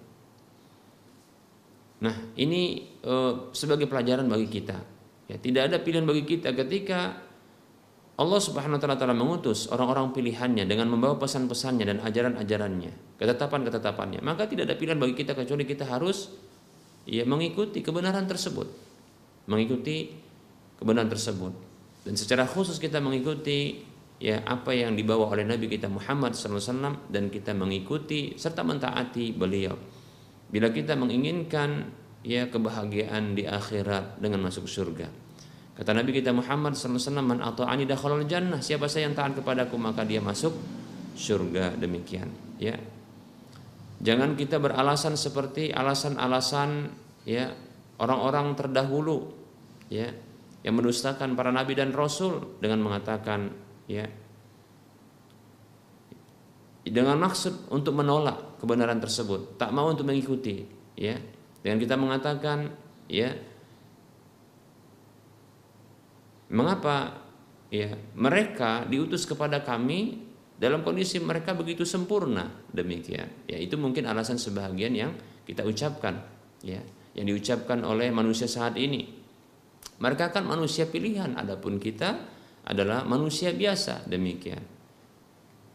Nah, 1.98 2.14
ini 2.38 2.86
e, 3.02 3.14
sebagai 3.58 3.90
pelajaran 3.90 4.30
bagi 4.30 4.48
kita. 4.50 4.78
Ya, 5.28 5.36
tidak 5.42 5.74
ada 5.74 5.78
pilihan 5.82 6.06
bagi 6.06 6.24
kita 6.24 6.54
ketika 6.54 7.26
Allah 8.18 8.42
Subhanahu 8.42 8.82
wa 8.82 8.98
taala 8.98 9.14
mengutus 9.14 9.70
orang-orang 9.70 10.10
pilihannya 10.14 10.66
dengan 10.66 10.90
membawa 10.90 11.22
pesan-pesannya 11.22 11.86
dan 11.86 11.98
ajaran-ajarannya, 12.02 13.18
ketetapan-ketetapannya. 13.22 14.22
Maka 14.26 14.50
tidak 14.50 14.70
ada 14.70 14.76
pilihan 14.78 14.98
bagi 14.98 15.14
kita 15.18 15.38
kecuali 15.38 15.66
kita 15.66 15.86
harus 15.86 16.34
ya 17.06 17.26
mengikuti 17.26 17.82
kebenaran 17.82 18.26
tersebut. 18.26 18.68
Mengikuti 19.50 20.14
kebenaran 20.82 21.10
tersebut. 21.10 21.54
Dan 22.06 22.14
secara 22.18 22.46
khusus 22.46 22.82
kita 22.82 23.02
mengikuti 23.02 23.86
ya 24.18 24.42
apa 24.46 24.74
yang 24.74 24.98
dibawa 24.98 25.30
oleh 25.34 25.46
Nabi 25.46 25.70
kita 25.70 25.86
Muhammad 25.90 26.34
SAW 26.34 27.10
dan 27.10 27.30
kita 27.30 27.54
mengikuti 27.54 28.34
serta 28.34 28.66
mentaati 28.66 29.30
beliau 29.34 29.78
bila 30.48 30.72
kita 30.72 30.96
menginginkan 30.96 31.92
ya 32.24 32.48
kebahagiaan 32.48 33.36
di 33.36 33.48
akhirat 33.48 34.20
dengan 34.20 34.48
masuk 34.48 34.68
surga. 34.68 35.08
Kata 35.78 35.94
Nabi 35.94 36.10
kita 36.10 36.34
Muhammad 36.34 36.74
SAW, 36.74 37.22
Man 37.22 37.38
ata'ani 37.38 37.86
jannah. 38.26 38.58
Siapa 38.58 38.90
saya 38.90 39.06
yang 39.06 39.14
taat 39.14 39.38
kepadaku 39.38 39.78
maka 39.78 40.02
dia 40.02 40.18
masuk 40.18 40.58
surga 41.14 41.78
demikian. 41.78 42.30
Ya. 42.58 42.78
Jangan 44.02 44.34
kita 44.34 44.58
beralasan 44.58 45.18
seperti 45.18 45.74
alasan-alasan 45.74 46.90
ya 47.26 47.50
orang-orang 47.98 48.54
terdahulu 48.54 49.34
ya 49.90 50.14
yang 50.62 50.76
mendustakan 50.78 51.34
para 51.34 51.50
nabi 51.50 51.74
dan 51.74 51.94
rasul 51.94 52.58
dengan 52.62 52.86
mengatakan 52.86 53.50
ya 53.90 54.06
dengan 56.94 57.18
maksud 57.22 57.74
untuk 57.74 57.98
menolak 57.98 58.62
kebenaran 58.62 59.02
tersebut, 59.02 59.58
tak 59.58 59.74
mau 59.74 59.90
untuk 59.90 60.06
mengikuti, 60.06 60.64
ya. 60.94 61.18
Dengan 61.62 61.78
kita 61.82 61.96
mengatakan, 61.98 62.70
ya, 63.10 63.34
mengapa 66.48 67.28
ya 67.68 67.92
mereka 68.16 68.88
diutus 68.88 69.28
kepada 69.28 69.64
kami 69.64 70.24
dalam 70.58 70.82
kondisi 70.82 71.20
mereka 71.20 71.54
begitu 71.54 71.84
sempurna 71.84 72.48
demikian. 72.72 73.46
Ya 73.46 73.60
itu 73.60 73.76
mungkin 73.76 74.08
alasan 74.08 74.40
sebagian 74.40 74.96
yang 74.96 75.12
kita 75.44 75.68
ucapkan 75.68 76.24
ya 76.64 76.82
yang 77.14 77.26
diucapkan 77.28 77.84
oleh 77.84 78.10
manusia 78.10 78.48
saat 78.48 78.80
ini. 78.80 79.06
Mereka 79.98 80.30
kan 80.30 80.46
manusia 80.46 80.86
pilihan 80.86 81.34
adapun 81.34 81.82
kita 81.82 82.38
adalah 82.68 83.02
manusia 83.04 83.54
biasa 83.54 84.06
demikian. 84.06 84.62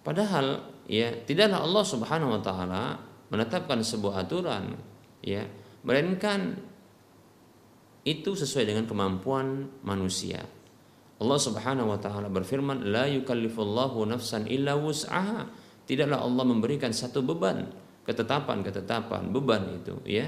Padahal 0.02 0.62
ya 0.90 1.12
tidaklah 1.26 1.62
Allah 1.62 1.84
Subhanahu 1.84 2.38
wa 2.38 2.40
taala 2.42 2.98
menetapkan 3.32 3.80
sebuah 3.80 4.26
aturan 4.28 4.76
ya 5.22 5.46
melainkan 5.82 6.58
itu 8.02 8.34
sesuai 8.34 8.66
dengan 8.66 8.84
kemampuan 8.86 9.70
manusia. 9.86 10.42
Allah 11.22 11.38
Subhanahu 11.38 11.94
wa 11.94 11.98
taala 12.02 12.26
berfirman, 12.26 12.90
"La 12.90 13.06
yukallifullahu 13.06 14.02
nafsan 14.10 14.50
illa 14.50 14.74
wus'aha." 14.74 15.46
Tidaklah 15.86 16.18
Allah 16.18 16.44
memberikan 16.46 16.90
satu 16.90 17.22
beban, 17.22 17.70
ketetapan-ketetapan 18.06 19.30
beban 19.30 19.62
itu, 19.78 19.94
ya. 20.02 20.26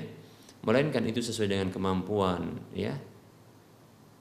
Melainkan 0.62 1.02
itu 1.10 1.18
sesuai 1.18 1.50
dengan 1.50 1.68
kemampuan, 1.74 2.62
ya. 2.70 2.94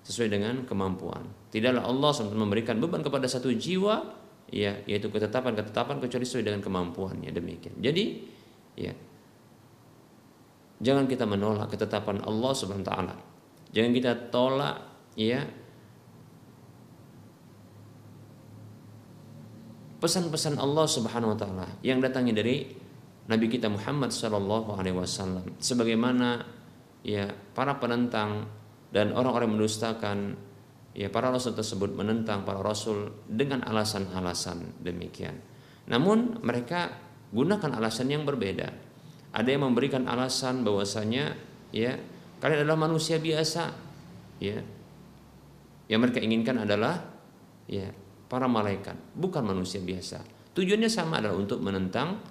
Sesuai 0.01 0.34
dengan 0.34 0.65
kemampuan. 0.65 1.23
Tidaklah 1.53 1.86
Allah 1.86 2.09
SWT 2.09 2.34
memberikan 2.34 2.81
beban 2.81 3.05
kepada 3.05 3.29
satu 3.29 3.53
jiwa, 3.53 4.22
ya, 4.50 4.80
yaitu 4.89 5.08
ketetapan-ketetapan 5.08 6.02
kecuali 6.02 6.26
sesuai 6.26 6.46
dengan 6.50 6.62
kemampuannya 6.64 7.32
demikian. 7.32 7.76
Jadi, 7.80 8.06
ya. 8.80 8.94
Jangan 10.84 11.08
kita 11.08 11.24
menolak 11.24 11.72
ketetapan 11.72 12.20
Allah 12.28 12.52
Subhanahu 12.52 12.84
wa 12.84 12.89
taala. 12.91 13.16
Jangan 13.72 13.91
kita 13.96 14.12
tolak 14.30 14.76
ya 15.16 15.48
pesan-pesan 20.04 20.60
Allah 20.60 20.84
Subhanahu 20.84 21.32
wa 21.32 21.38
taala 21.39 21.68
yang 21.80 22.04
datangnya 22.04 22.44
dari 22.44 22.68
Nabi 23.24 23.48
kita 23.48 23.72
Muhammad 23.72 24.12
sallallahu 24.12 24.76
alaihi 24.76 25.00
wasallam 25.00 25.56
sebagaimana 25.64 26.44
ya 27.08 27.32
para 27.56 27.80
penentang 27.80 28.52
dan 28.91 29.16
orang-orang 29.16 29.56
mendustakan 29.56 30.36
ya 30.94 31.10
para 31.10 31.34
rasul 31.34 31.58
tersebut 31.58 31.94
menentang 31.94 32.46
para 32.46 32.62
rasul 32.62 33.26
dengan 33.26 33.66
alasan-alasan 33.66 34.82
demikian. 34.82 35.38
Namun 35.89 36.39
mereka 36.46 36.94
gunakan 37.34 37.74
alasan 37.76 38.14
yang 38.14 38.24
berbeda. 38.24 38.70
Ada 39.34 39.50
yang 39.50 39.66
memberikan 39.66 40.06
alasan 40.06 40.62
bahwasanya 40.62 41.34
ya 41.74 41.98
kalian 42.38 42.64
adalah 42.64 42.80
manusia 42.86 43.18
biasa 43.18 43.64
ya. 44.38 44.62
Yang 45.89 46.00
mereka 46.00 46.20
inginkan 46.22 46.64
adalah 46.64 47.02
ya 47.66 47.89
para 48.30 48.46
malaikat, 48.46 48.96
bukan 49.18 49.44
manusia 49.44 49.82
biasa. 49.82 50.22
Tujuannya 50.54 50.88
sama 50.88 51.20
adalah 51.20 51.36
untuk 51.36 51.60
menentang 51.60 52.22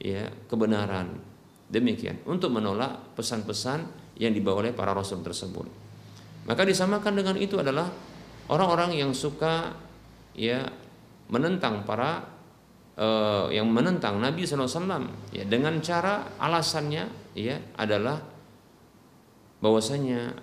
ya 0.00 0.28
kebenaran. 0.48 1.20
Demikian, 1.68 2.24
untuk 2.24 2.48
menolak 2.48 3.12
pesan-pesan 3.12 3.84
yang 4.16 4.32
dibawa 4.32 4.64
oleh 4.64 4.72
para 4.72 4.96
rasul 4.96 5.20
tersebut. 5.20 5.87
Maka 6.48 6.64
disamakan 6.64 7.12
dengan 7.12 7.36
itu 7.36 7.60
adalah 7.60 7.92
orang-orang 8.48 8.96
yang 8.96 9.12
suka 9.12 9.76
ya 10.32 10.64
menentang 11.28 11.84
para 11.84 12.24
uh, 12.96 13.52
yang 13.52 13.68
menentang 13.68 14.16
Nabi 14.16 14.48
SAW 14.48 15.12
ya 15.30 15.44
dengan 15.44 15.78
cara 15.84 16.40
alasannya 16.40 17.36
ya 17.36 17.60
adalah 17.76 18.16
bahwasanya 19.60 20.34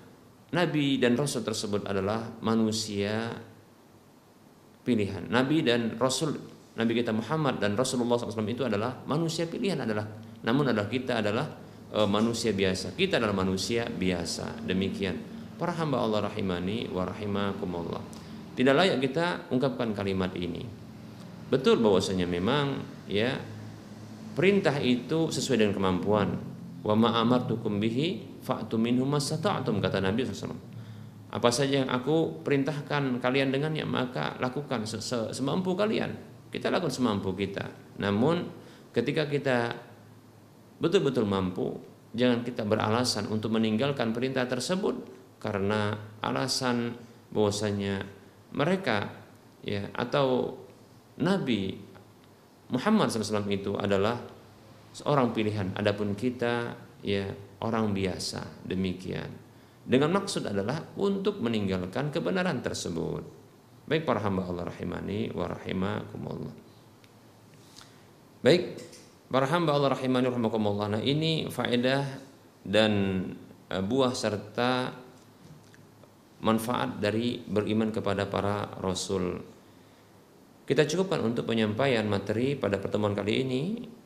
Nabi 0.53 1.01
dan 1.01 1.17
Rasul 1.17 1.41
tersebut 1.41 1.83
adalah 1.89 2.37
manusia 2.39 3.33
pilihan. 4.85 5.25
Nabi 5.27 5.65
dan 5.65 5.97
Rasul 5.97 6.37
Nabi 6.75 6.91
kita 7.01 7.15
Muhammad 7.15 7.57
dan 7.57 7.73
Rasulullah 7.73 8.19
SAW 8.19 8.45
itu 8.45 8.67
adalah 8.67 9.03
manusia 9.07 9.49
pilihan 9.49 9.79
adalah 9.79 10.05
namun 10.45 10.69
adalah 10.69 10.87
kita 10.91 11.23
adalah 11.23 11.47
e, 11.89 11.99
manusia 12.05 12.51
biasa. 12.51 12.93
Kita 12.93 13.17
adalah 13.17 13.33
manusia 13.33 13.87
biasa. 13.87 14.61
Demikian. 14.67 15.34
Para 15.55 15.71
hamba 15.75 16.03
Allah 16.03 16.27
rahimani 16.27 16.91
wa 16.91 17.07
rahimakumullah. 17.07 18.03
Tidak 18.55 18.75
layak 18.75 18.99
kita 19.03 19.51
ungkapkan 19.51 19.95
kalimat 19.95 20.31
ini. 20.35 20.63
Betul 21.47 21.79
bahwasanya 21.79 22.27
memang 22.27 22.83
ya 23.07 23.35
perintah 24.35 24.75
itu 24.79 25.31
sesuai 25.31 25.63
dengan 25.63 25.73
kemampuan. 25.75 26.35
Wa 26.83 26.93
ma 26.93 27.17
amartukum 27.17 27.79
bihi 27.79 28.39
fa'tu 28.43 28.77
minhum 28.77 29.07
masata'tum 29.09 29.81
kata 29.81 30.03
Nabi 30.03 30.27
SAW 30.27 30.75
apa 31.35 31.51
saja 31.51 31.83
yang 31.83 31.91
aku 31.91 32.47
perintahkan 32.47 33.19
kalian 33.19 33.51
dengannya 33.51 33.83
maka 33.83 34.39
lakukan 34.39 34.87
semampu 34.87 35.75
kalian. 35.75 36.15
Kita 36.47 36.71
lakukan 36.71 36.95
semampu 36.95 37.35
kita. 37.35 37.67
Namun 37.99 38.47
ketika 38.95 39.27
kita 39.27 39.75
betul-betul 40.79 41.27
mampu, 41.27 41.75
jangan 42.15 42.39
kita 42.47 42.63
beralasan 42.63 43.27
untuk 43.27 43.51
meninggalkan 43.51 44.15
perintah 44.15 44.47
tersebut 44.47 44.95
karena 45.45 45.93
alasan 46.25 46.97
bahwasanya 47.29 48.01
mereka 48.57 49.13
ya 49.61 49.93
atau 49.93 50.57
Nabi 51.21 51.77
Muhammad 52.73 53.13
SAW 53.13 53.45
itu 53.53 53.77
adalah 53.77 54.17
seorang 54.89 55.29
pilihan. 55.37 55.69
Adapun 55.77 56.17
kita 56.17 56.73
ya 57.05 57.29
orang 57.61 57.93
biasa 57.93 58.65
demikian 58.65 59.29
dengan 59.85 60.17
maksud 60.17 60.49
adalah 60.49 60.81
untuk 60.97 61.37
meninggalkan 61.45 62.09
kebenaran 62.09 62.65
tersebut. 62.65 63.21
Baik 63.85 64.01
para 64.01 64.17
hamba 64.25 64.49
Allah 64.49 64.73
rahimani 64.73 65.29
wa 65.29 65.45
rahimakumullah. 65.45 66.55
Baik 68.41 68.81
para 69.29 69.45
hamba 69.45 69.77
Allah 69.77 69.93
rahimani 69.93 70.25
wa 70.25 70.33
rahimakumullah. 70.33 70.87
Nah 70.97 71.01
ini 71.05 71.45
faedah 71.53 72.01
dan 72.65 72.93
eh, 73.69 73.83
buah 73.85 74.09
serta 74.17 75.04
manfaat 76.45 77.01
dari 77.01 77.41
beriman 77.41 77.89
kepada 77.89 78.29
para 78.29 78.69
rasul. 78.77 79.41
Kita 80.65 80.85
cukupkan 80.85 81.21
untuk 81.25 81.49
penyampaian 81.49 82.05
materi 82.05 82.53
pada 82.53 82.77
pertemuan 82.77 83.17
kali 83.17 83.41
ini. 83.41 83.63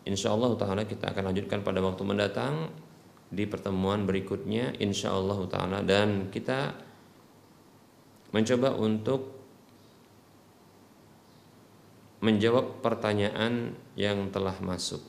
Insya 0.07 0.31
Allah 0.31 0.55
taala 0.55 0.87
kita 0.87 1.11
akan 1.11 1.31
lanjutkan 1.31 1.59
pada 1.63 1.83
waktu 1.83 2.03
mendatang 2.07 2.71
di 3.29 3.45
pertemuan 3.45 4.09
berikutnya 4.09 4.73
insya 4.81 5.13
Allah 5.13 5.37
taala 5.45 5.79
dan 5.85 6.33
kita 6.33 6.73
mencoba 8.33 8.73
untuk 8.79 9.37
menjawab 12.19 12.83
pertanyaan 12.83 13.75
yang 13.95 14.31
telah 14.31 14.55
masuk. 14.59 15.08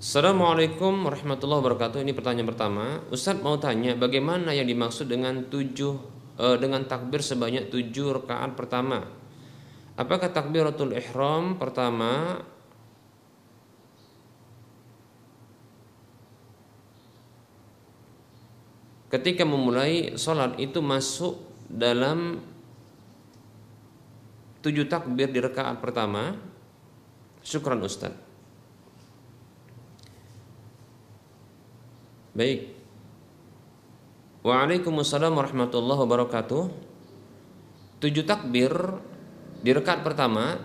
Assalamualaikum 0.00 1.04
warahmatullahi 1.04 1.60
wabarakatuh. 1.60 2.00
Ini 2.00 2.16
pertanyaan 2.16 2.48
pertama. 2.48 3.04
Ustadz 3.12 3.44
mau 3.44 3.60
tanya 3.60 3.92
bagaimana 3.92 4.48
yang 4.56 4.64
dimaksud 4.64 5.12
dengan 5.12 5.44
tujuh 5.52 5.92
eh, 6.40 6.56
dengan 6.56 6.88
takbir 6.88 7.20
sebanyak 7.20 7.68
tujuh 7.68 8.16
rakaat 8.16 8.56
pertama 8.56 9.04
Apakah 10.00 10.32
takbiratul 10.32 10.96
ihram 10.96 11.60
pertama 11.60 12.40
ketika 19.12 19.44
memulai 19.44 20.16
sholat 20.16 20.56
itu 20.56 20.80
masuk 20.80 21.44
dalam 21.68 22.40
tujuh 24.64 24.88
takbir 24.88 25.28
di 25.28 25.44
rakaat 25.44 25.76
pertama? 25.84 26.40
Syukran 27.44 27.84
Ustaz. 27.84 28.29
Baik. 32.30 32.60
Waalaikumsalam 34.46 35.34
warahmatullahi 35.34 36.00
wabarakatuh. 36.06 36.62
Tujuh 38.00 38.24
takbir 38.24 38.72
di 39.60 39.70
rakaat 39.74 40.00
pertama 40.06 40.56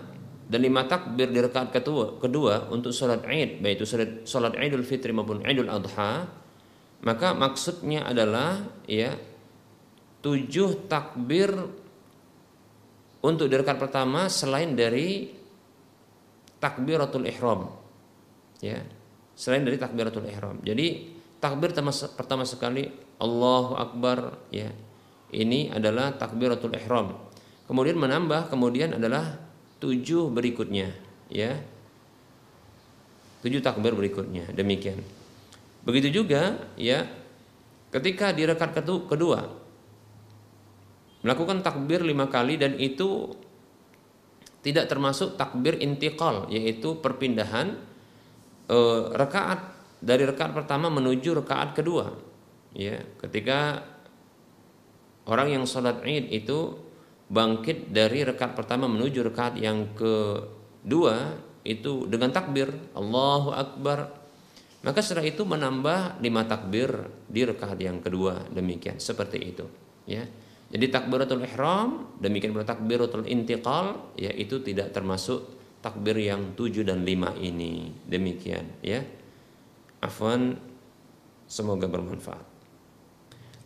dan 0.46 0.60
lima 0.62 0.86
takbir 0.86 1.28
di 1.28 1.42
rakaat 1.42 1.74
kedua, 1.74 2.22
kedua 2.22 2.70
untuk 2.70 2.94
sholat 2.94 3.26
id, 3.26 3.60
baik 3.60 3.82
itu 3.82 3.84
sholat, 3.84 4.10
sholat 4.24 4.54
idul 4.62 4.86
fitri 4.86 5.10
maupun 5.10 5.42
idul 5.44 5.68
adha, 5.68 6.24
maka 7.04 7.34
maksudnya 7.34 8.06
adalah 8.06 8.62
ya 8.88 9.12
tujuh 10.22 10.86
takbir 10.88 11.50
untuk 13.20 13.50
di 13.50 13.54
rakaat 13.58 13.76
pertama 13.82 14.30
selain 14.30 14.72
dari 14.72 15.28
takbiratul 16.56 17.26
ihram, 17.28 17.68
ya 18.62 18.80
selain 19.36 19.66
dari 19.66 19.76
takbiratul 19.76 20.24
ihram. 20.30 20.62
Jadi 20.64 21.15
takbir 21.46 21.70
pertama, 21.70 22.42
sekali 22.42 22.90
Allahu 23.22 23.78
Akbar, 23.78 24.50
ya. 24.50 24.74
Ini 25.30 25.74
adalah 25.74 26.14
takbiratul 26.14 26.74
ihram. 26.78 27.26
Kemudian 27.66 27.98
menambah 27.98 28.46
kemudian 28.46 28.94
adalah 28.94 29.42
tujuh 29.82 30.30
berikutnya 30.30 30.94
ya. 31.26 31.58
Tujuh 33.42 33.58
takbir 33.58 33.92
berikutnya 33.94 34.54
demikian. 34.54 35.02
Begitu 35.82 36.22
juga 36.22 36.70
ya 36.78 37.06
ketika 37.90 38.34
di 38.34 38.42
rakaat 38.46 38.82
kedua 38.82 39.46
melakukan 41.22 41.62
takbir 41.62 42.02
lima 42.02 42.30
kali 42.30 42.58
dan 42.58 42.78
itu 42.78 43.34
tidak 44.62 44.90
termasuk 44.90 45.38
takbir 45.38 45.78
intiqal 45.78 46.50
yaitu 46.50 46.98
perpindahan 46.98 47.78
e, 48.66 48.78
rakaat 49.14 49.75
dari 50.00 50.22
rakaat 50.28 50.52
pertama 50.52 50.92
menuju 50.92 51.42
rakaat 51.42 51.76
kedua 51.76 52.12
ya 52.76 53.00
ketika 53.24 53.82
orang 55.26 55.60
yang 55.60 55.64
sholat 55.64 56.04
id 56.04 56.30
itu 56.30 56.76
bangkit 57.26 57.90
dari 57.90 58.22
rekat 58.22 58.54
pertama 58.54 58.86
menuju 58.86 59.26
rekat 59.32 59.58
yang 59.58 59.96
kedua 59.98 61.34
itu 61.66 62.06
dengan 62.06 62.30
takbir 62.30 62.70
Allahu 62.94 63.50
Akbar 63.50 64.26
Maka 64.86 65.02
setelah 65.02 65.26
itu 65.26 65.42
menambah 65.42 66.22
lima 66.22 66.46
takbir 66.46 66.94
di 67.26 67.42
rakaat 67.42 67.74
yang 67.82 67.98
kedua 67.98 68.46
demikian 68.54 69.02
seperti 69.02 69.38
itu 69.42 69.66
ya. 70.06 70.22
Jadi 70.70 70.86
takbiratul 70.94 71.42
ihram 71.42 72.14
demikian 72.22 72.54
pula 72.54 72.62
takbiratul 72.62 73.26
intiqal 73.26 74.14
ya 74.14 74.30
itu 74.30 74.62
tidak 74.62 74.94
termasuk 74.94 75.42
takbir 75.82 76.14
yang 76.22 76.54
tujuh 76.54 76.86
dan 76.86 77.02
lima 77.02 77.34
ini 77.34 77.90
demikian 78.06 78.78
ya. 78.78 79.02
Afwan 80.02 80.60
semoga 81.48 81.88
bermanfaat. 81.88 82.44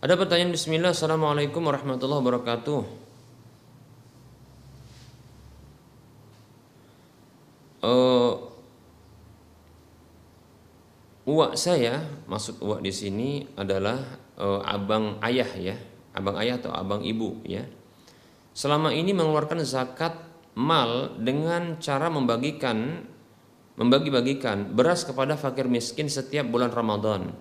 Ada 0.01 0.17
pertanyaan 0.17 0.57
Bismillah 0.57 0.97
Assalamualaikum 0.97 1.61
warahmatullahi 1.61 2.21
wabarakatuh 2.25 3.11
uh, 7.85 8.33
uak 11.29 11.53
saya 11.57 12.01
maksud 12.29 12.61
uak 12.61 12.81
di 12.85 12.93
sini 12.93 13.31
adalah 13.57 13.99
uh, 14.41 14.61
abang 14.65 15.21
ayah 15.25 15.51
ya 15.57 15.77
abang 16.17 16.37
ayah 16.41 16.59
atau 16.59 16.73
abang 16.75 17.05
ibu 17.05 17.41
ya 17.47 17.65
selama 18.57 18.91
ini 18.91 19.15
mengeluarkan 19.15 19.63
zakat 19.63 20.17
mal 20.59 21.15
dengan 21.21 21.79
cara 21.79 22.11
membagikan 22.11 23.07
membagi-bagikan 23.81 24.77
beras 24.77 25.09
kepada 25.09 25.41
fakir 25.41 25.65
miskin 25.65 26.13
setiap 26.13 26.45
bulan 26.45 26.69
Ramadan 26.69 27.33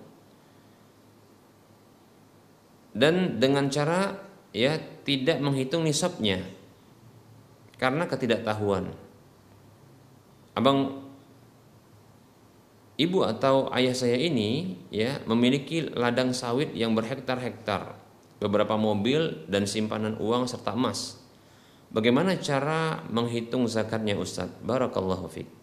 dan 2.96 3.36
dengan 3.36 3.68
cara 3.68 4.16
ya 4.56 4.80
tidak 5.04 5.38
menghitung 5.44 5.84
nisabnya 5.84 6.40
karena 7.76 8.08
ketidaktahuan 8.08 8.88
abang 10.56 11.10
ibu 13.00 13.24
atau 13.24 13.72
ayah 13.72 13.96
saya 13.96 14.20
ini 14.20 14.76
ya 14.92 15.24
memiliki 15.24 15.88
ladang 15.96 16.36
sawit 16.36 16.76
yang 16.76 16.92
berhektar-hektar, 16.92 17.96
beberapa 18.44 18.76
mobil 18.76 19.48
dan 19.48 19.64
simpanan 19.64 20.20
uang 20.20 20.44
serta 20.44 20.76
emas. 20.76 21.16
Bagaimana 21.90 22.36
cara 22.38 23.02
menghitung 23.08 23.66
zakatnya 23.66 24.14
Ustadz? 24.20 24.62
Barakallahu 24.62 25.26
fiqh. 25.32 25.59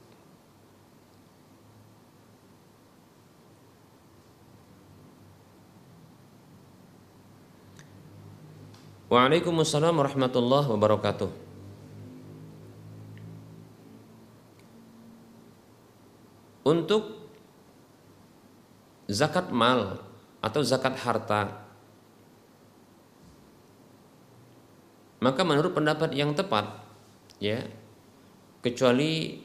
Waalaikumsalam 9.07 9.95
warahmatullahi 9.95 10.67
wabarakatuh. 10.67 11.31
Untuk 16.67 17.15
zakat 19.07 19.55
mal 19.55 20.03
atau 20.43 20.59
zakat 20.67 20.99
harta 20.99 21.63
maka 25.23 25.41
menurut 25.47 25.71
pendapat 25.71 26.11
yang 26.11 26.35
tepat 26.35 26.67
ya 27.39 27.63
kecuali 28.61 29.41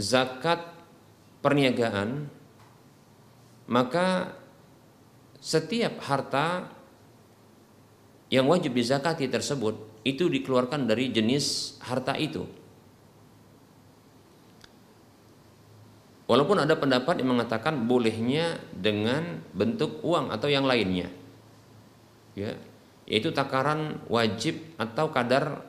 zakat 0.00 0.64
perniagaan 1.44 2.35
maka 3.66 4.34
setiap 5.42 5.98
harta 6.02 6.70
yang 8.30 8.50
wajib 8.50 8.74
dizakati 8.74 9.30
tersebut 9.30 9.78
itu 10.06 10.26
dikeluarkan 10.30 10.86
dari 10.86 11.10
jenis 11.10 11.78
harta 11.82 12.14
itu. 12.18 12.46
Walaupun 16.26 16.58
ada 16.58 16.74
pendapat 16.74 17.22
yang 17.22 17.38
mengatakan 17.38 17.86
bolehnya 17.86 18.58
dengan 18.74 19.46
bentuk 19.54 20.02
uang 20.02 20.34
atau 20.34 20.50
yang 20.50 20.66
lainnya. 20.66 21.06
Ya, 22.34 22.58
yaitu 23.06 23.30
takaran 23.30 24.02
wajib 24.10 24.58
atau 24.74 25.14
kadar 25.14 25.62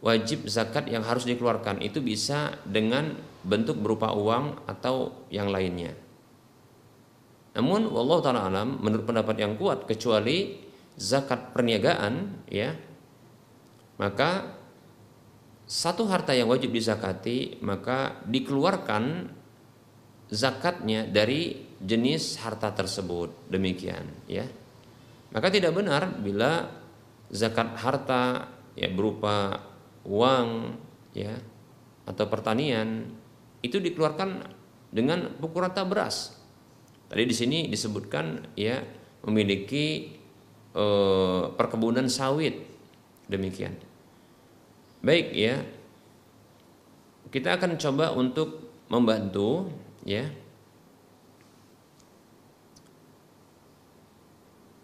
wajib 0.00 0.48
zakat 0.48 0.88
yang 0.88 1.04
harus 1.04 1.28
dikeluarkan 1.28 1.84
itu 1.84 2.00
bisa 2.00 2.56
dengan 2.64 3.14
bentuk 3.44 3.78
berupa 3.78 4.16
uang 4.16 4.64
atau 4.64 5.12
yang 5.28 5.52
lainnya. 5.52 5.92
Namun 7.52 7.88
wallahu 7.92 8.24
taala 8.24 8.48
alam 8.48 8.80
menurut 8.80 9.04
pendapat 9.04 9.36
yang 9.36 9.60
kuat 9.60 9.84
kecuali 9.84 10.56
zakat 10.96 11.52
perniagaan 11.52 12.44
ya 12.48 12.72
maka 14.00 14.56
satu 15.68 16.08
harta 16.08 16.32
yang 16.32 16.48
wajib 16.48 16.72
dizakati 16.72 17.60
maka 17.64 18.20
dikeluarkan 18.28 19.30
zakatnya 20.32 21.04
dari 21.04 21.68
jenis 21.76 22.40
harta 22.40 22.72
tersebut. 22.72 23.52
Demikian 23.52 24.04
ya. 24.26 24.48
Maka 25.32 25.48
tidak 25.48 25.76
benar 25.76 26.08
bila 26.20 26.68
zakat 27.32 27.72
harta 27.80 28.52
ya 28.76 28.88
berupa 28.92 29.60
uang 30.04 30.76
ya 31.16 31.32
atau 32.04 32.24
pertanian 32.28 33.08
itu 33.64 33.78
dikeluarkan 33.78 34.44
dengan 34.92 35.32
pukul 35.40 35.64
rata 35.64 35.86
beras 35.86 36.41
tadi 37.12 37.28
di 37.28 37.36
sini 37.36 37.58
disebutkan 37.68 38.56
ya 38.56 38.80
memiliki 39.28 40.16
eh, 40.72 41.42
perkebunan 41.52 42.08
sawit 42.08 42.56
demikian 43.28 43.92
Baik 45.02 45.34
ya. 45.34 45.58
Kita 47.34 47.58
akan 47.58 47.74
coba 47.74 48.14
untuk 48.14 48.70
membantu 48.86 49.66
ya. 50.06 50.30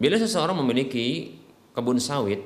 Bila 0.03 0.19
seseorang 0.19 0.59
memiliki 0.59 1.39
kebun 1.71 2.03
sawit, 2.03 2.43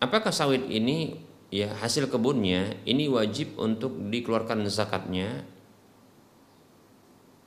apakah 0.00 0.32
sawit 0.32 0.64
ini 0.68 1.20
ya 1.52 1.76
hasil 1.76 2.08
kebunnya 2.08 2.80
ini 2.88 3.08
wajib 3.12 3.56
untuk 3.60 3.92
dikeluarkan 4.08 4.64
zakatnya? 4.68 5.44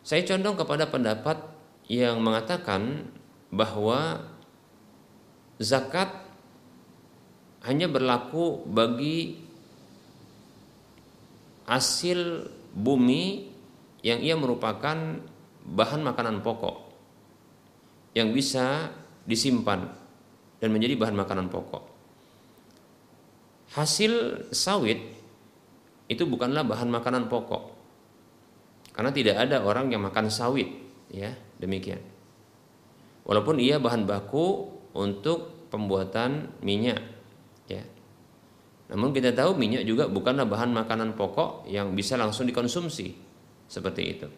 Saya 0.05 0.21
condong 0.21 0.53
kepada 0.53 0.85
pendapat 0.85 1.41
yang 1.89 2.21
mengatakan 2.21 3.09
bahwa 3.49 4.21
zakat 5.57 6.13
hanya 7.65 7.89
berlaku 7.89 8.61
bagi 8.69 9.41
hasil 11.65 12.45
bumi 12.77 13.49
yang 14.05 14.21
ia 14.21 14.37
merupakan 14.37 14.93
bahan 15.65 16.01
makanan 16.05 16.45
pokok 16.45 16.85
yang 18.13 18.29
bisa 18.29 18.93
disimpan 19.25 19.89
dan 20.61 20.69
menjadi 20.69 21.01
bahan 21.01 21.17
makanan 21.17 21.49
pokok. 21.49 21.81
Hasil 23.73 24.45
sawit 24.53 25.01
itu 26.05 26.23
bukanlah 26.29 26.61
bahan 26.61 26.93
makanan 26.93 27.25
pokok. 27.25 27.74
Karena 28.95 29.11
tidak 29.11 29.35
ada 29.43 29.59
orang 29.59 29.91
yang 29.91 30.07
makan 30.07 30.31
sawit, 30.31 30.71
ya, 31.11 31.35
demikian. 31.59 31.99
Walaupun 33.27 33.59
ia 33.59 33.75
bahan 33.75 34.07
baku 34.07 34.71
untuk 34.95 35.67
pembuatan 35.67 36.55
minyak 36.63 37.15
Ya. 37.65 37.81
Namun 38.93 39.09
kita 39.09 39.33
tahu 39.33 39.57
minyak 39.57 39.89
juga 39.89 40.05
bukanlah 40.05 40.45
bahan 40.45 40.69
makanan 40.69 41.17
pokok 41.17 41.65
yang 41.65 41.97
bisa 41.97 42.13
langsung 42.13 42.45
dikonsumsi 42.45 43.09
seperti 43.65 44.01
itu. 44.05 44.29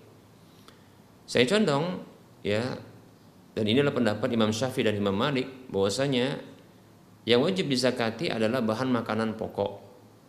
Saya 1.27 1.43
condong 1.43 2.07
ya 2.39 2.63
dan 3.51 3.65
inilah 3.67 3.91
pendapat 3.91 4.31
Imam 4.31 4.55
Syafi'i 4.55 4.87
dan 4.87 4.95
Imam 4.95 5.11
Malik 5.11 5.67
bahwasanya 5.67 6.39
yang 7.27 7.43
wajib 7.43 7.67
dizakati 7.67 8.31
adalah 8.31 8.63
bahan 8.63 8.87
makanan 8.95 9.35
pokok 9.35 9.71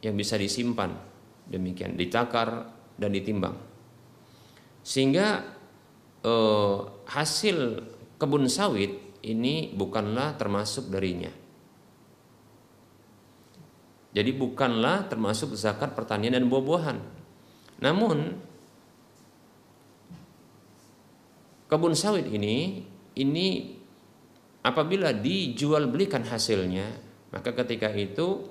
yang 0.03 0.19
bisa 0.19 0.35
disimpan 0.35 0.99
demikian 1.47 1.95
ditakar 1.95 2.67
dan 2.99 3.15
ditimbang 3.15 3.55
sehingga 4.83 5.45
eh, 6.23 6.79
hasil 7.07 7.85
kebun 8.19 8.51
sawit 8.51 9.21
ini 9.23 9.75
bukanlah 9.75 10.39
termasuk 10.39 10.91
darinya 10.91 11.31
jadi 14.19 14.35
bukanlah 14.35 15.07
termasuk 15.07 15.53
zakat 15.55 15.93
pertanian 15.93 16.35
dan 16.35 16.49
buah-buahan. 16.49 16.99
Namun 17.85 18.41
kebun 21.69 21.93
sawit 21.93 22.27
ini 22.27 22.83
ini 23.15 23.79
apabila 24.65 25.13
dijual 25.13 25.87
belikan 25.93 26.25
hasilnya, 26.25 26.99
maka 27.31 27.53
ketika 27.53 27.93
itu 27.93 28.49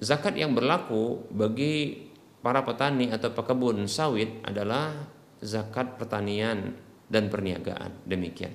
zakat 0.00 0.40
yang 0.40 0.56
berlaku 0.56 1.28
bagi 1.28 2.07
para 2.42 2.62
petani 2.62 3.10
atau 3.10 3.34
pekebun 3.34 3.90
sawit 3.90 4.42
adalah 4.46 4.94
zakat 5.42 5.98
pertanian 5.98 6.74
dan 7.10 7.32
perniagaan. 7.32 8.04
Demikian. 8.06 8.54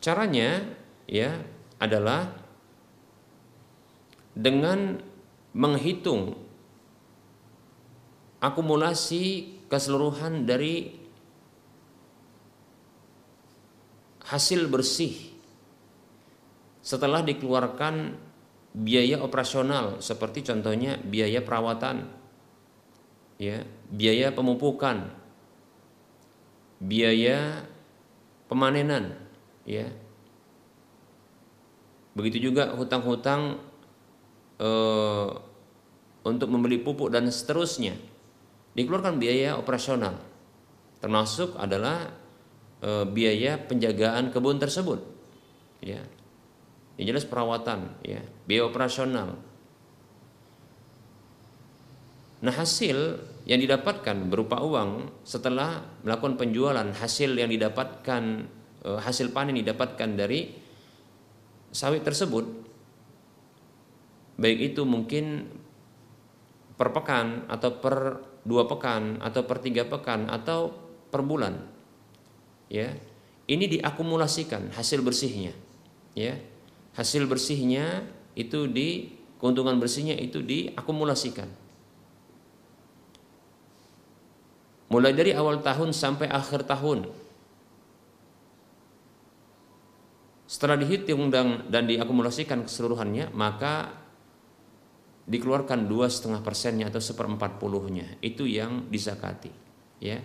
Caranya 0.00 0.60
ya 1.08 1.40
adalah 1.80 2.28
dengan 4.34 5.00
menghitung 5.54 6.34
akumulasi 8.42 9.56
keseluruhan 9.70 10.44
dari 10.44 10.92
hasil 14.28 14.68
bersih 14.68 15.32
setelah 16.84 17.24
dikeluarkan 17.24 18.16
biaya 18.74 19.22
operasional 19.22 20.02
seperti 20.02 20.44
contohnya 20.44 20.98
biaya 21.00 21.40
perawatan 21.40 22.23
ya 23.40 23.62
biaya 23.90 24.34
pemupukan. 24.34 25.10
Biaya 26.84 27.64
pemanenan 28.50 29.16
ya. 29.64 29.88
Begitu 32.14 32.50
juga 32.50 32.74
hutang-hutang 32.76 33.58
eh, 34.60 35.28
untuk 36.24 36.48
membeli 36.48 36.80
pupuk 36.80 37.12
dan 37.12 37.28
seterusnya. 37.28 37.94
Dikeluarkan 38.74 39.22
biaya 39.22 39.54
operasional 39.54 40.34
termasuk 41.04 41.60
adalah 41.60 42.16
e, 42.80 43.04
biaya 43.04 43.60
penjagaan 43.60 44.32
kebun 44.32 44.56
tersebut 44.56 45.04
ya. 45.84 46.00
Ini 46.96 47.04
jelas 47.12 47.28
perawatan 47.28 48.00
ya. 48.00 48.24
Biaya 48.48 48.64
operasional 48.64 49.36
nah 52.44 52.52
hasil 52.52 53.24
yang 53.48 53.56
didapatkan 53.56 54.28
berupa 54.28 54.60
uang 54.60 55.24
setelah 55.24 55.80
melakukan 56.04 56.36
penjualan 56.36 56.84
hasil 56.92 57.40
yang 57.40 57.48
didapatkan 57.48 58.44
e, 58.84 58.90
hasil 59.00 59.32
panen 59.32 59.56
didapatkan 59.56 60.12
dari 60.12 60.52
sawit 61.72 62.04
tersebut 62.04 62.44
baik 64.36 64.76
itu 64.76 64.84
mungkin 64.84 65.48
per 66.76 66.92
pekan 66.92 67.48
atau 67.48 67.80
per 67.80 67.96
dua 68.44 68.68
pekan 68.68 69.24
atau 69.24 69.48
per 69.48 69.64
tiga 69.64 69.88
pekan 69.88 70.28
atau 70.28 70.68
per 71.08 71.24
bulan 71.24 71.54
ya. 72.68 72.92
Ini 73.44 73.68
diakumulasikan 73.76 74.72
hasil 74.72 75.04
bersihnya 75.04 75.52
ya. 76.16 76.36
Hasil 76.96 77.28
bersihnya 77.28 78.08
itu 78.32 78.64
di 78.68 79.12
keuntungan 79.36 79.76
bersihnya 79.76 80.16
itu 80.16 80.40
diakumulasikan 80.40 81.63
mulai 84.92 85.12
dari 85.16 85.32
awal 85.32 85.64
tahun 85.64 85.96
sampai 85.96 86.28
akhir 86.28 86.68
tahun. 86.68 87.08
Setelah 90.44 90.76
dihitung 90.76 91.32
dan, 91.32 91.66
dan 91.72 91.88
diakumulasikan 91.88 92.68
keseluruhannya 92.68 93.32
maka 93.32 94.04
dikeluarkan 95.24 95.88
dua 95.88 96.12
setengah 96.12 96.44
persennya 96.44 96.92
atau 96.92 97.00
seperempat 97.00 97.56
puluhnya. 97.56 98.20
Itu 98.20 98.44
yang 98.44 98.92
disakati 98.92 99.50
ya. 100.04 100.20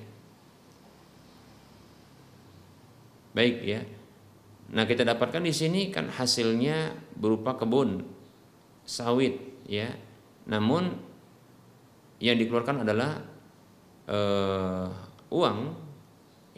Baik 3.31 3.57
ya. 3.63 3.81
Nah 4.69 4.83
kita 4.85 5.07
dapatkan 5.07 5.41
di 5.41 5.53
sini 5.55 5.89
kan 5.89 6.11
hasilnya 6.11 6.93
berupa 7.15 7.55
kebun 7.55 8.03
sawit 8.83 9.39
ya. 9.65 9.89
Namun 10.49 10.93
yang 12.19 12.35
dikeluarkan 12.35 12.83
adalah 12.83 13.23
uh, 14.09 14.89
uang 15.29 15.59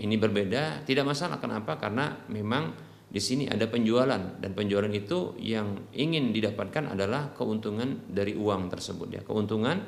ini 0.02 0.16
berbeda 0.18 0.88
tidak 0.88 1.06
masalah. 1.06 1.38
Kenapa? 1.38 1.78
Karena 1.78 2.16
memang 2.32 2.74
di 3.12 3.20
sini 3.20 3.46
ada 3.46 3.68
penjualan. 3.68 4.40
Dan 4.40 4.52
penjualan 4.56 4.90
itu 4.90 5.36
yang 5.44 5.92
ingin 5.92 6.32
didapatkan 6.32 6.96
adalah 6.96 7.36
keuntungan 7.36 8.08
dari 8.08 8.34
uang 8.34 8.72
tersebut 8.72 9.08
ya. 9.12 9.22
Keuntungan 9.22 9.84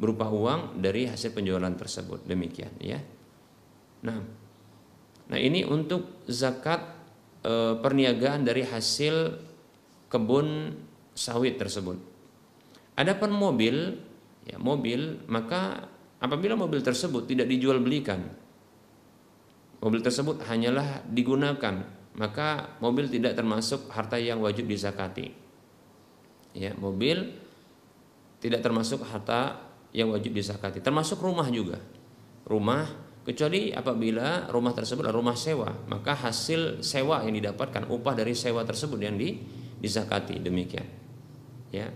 berupa 0.00 0.32
uang 0.32 0.80
dari 0.80 1.04
hasil 1.04 1.36
penjualan 1.36 1.70
tersebut. 1.76 2.24
Demikian 2.24 2.72
ya. 2.80 2.98
Nah 4.08 4.18
nah 5.22 5.38
ini 5.38 5.62
untuk 5.62 6.26
zakat 6.28 6.82
e, 7.40 7.78
perniagaan 7.78 8.42
dari 8.42 8.66
hasil 8.66 9.38
kebun 10.10 10.74
sawit 11.14 11.60
tersebut. 11.60 11.96
Adapun 12.98 13.30
mobil 13.32 13.96
ya 14.42 14.58
mobil 14.58 15.22
maka 15.30 15.91
apabila 16.22 16.54
mobil 16.54 16.78
tersebut 16.80 17.26
tidak 17.26 17.50
dijual 17.50 17.82
belikan 17.82 18.30
mobil 19.82 20.00
tersebut 20.00 20.46
hanyalah 20.46 21.02
digunakan 21.10 22.02
maka 22.16 22.76
mobil 22.84 23.08
tidak 23.08 23.32
termasuk 23.32 23.88
harta 23.88 24.20
yang 24.20 24.44
wajib 24.44 24.68
dizakati. 24.68 25.32
Ya, 26.52 26.76
mobil 26.76 27.32
tidak 28.42 28.60
termasuk 28.60 29.00
harta 29.08 29.72
yang 29.96 30.12
wajib 30.12 30.36
dizakati, 30.36 30.84
termasuk 30.84 31.20
rumah 31.24 31.48
juga. 31.48 31.80
Rumah 32.44 32.84
kecuali 33.24 33.72
apabila 33.72 34.50
rumah 34.52 34.76
tersebut 34.76 35.08
adalah 35.08 35.16
rumah 35.16 35.36
sewa, 35.38 35.72
maka 35.88 36.12
hasil 36.12 36.84
sewa 36.84 37.24
yang 37.24 37.32
didapatkan 37.32 37.88
upah 37.88 38.12
dari 38.12 38.36
sewa 38.36 38.60
tersebut 38.66 39.00
yang 39.00 39.16
di, 39.16 39.40
dizakati 39.80 40.36
demikian. 40.42 40.88
Ya. 41.72 41.88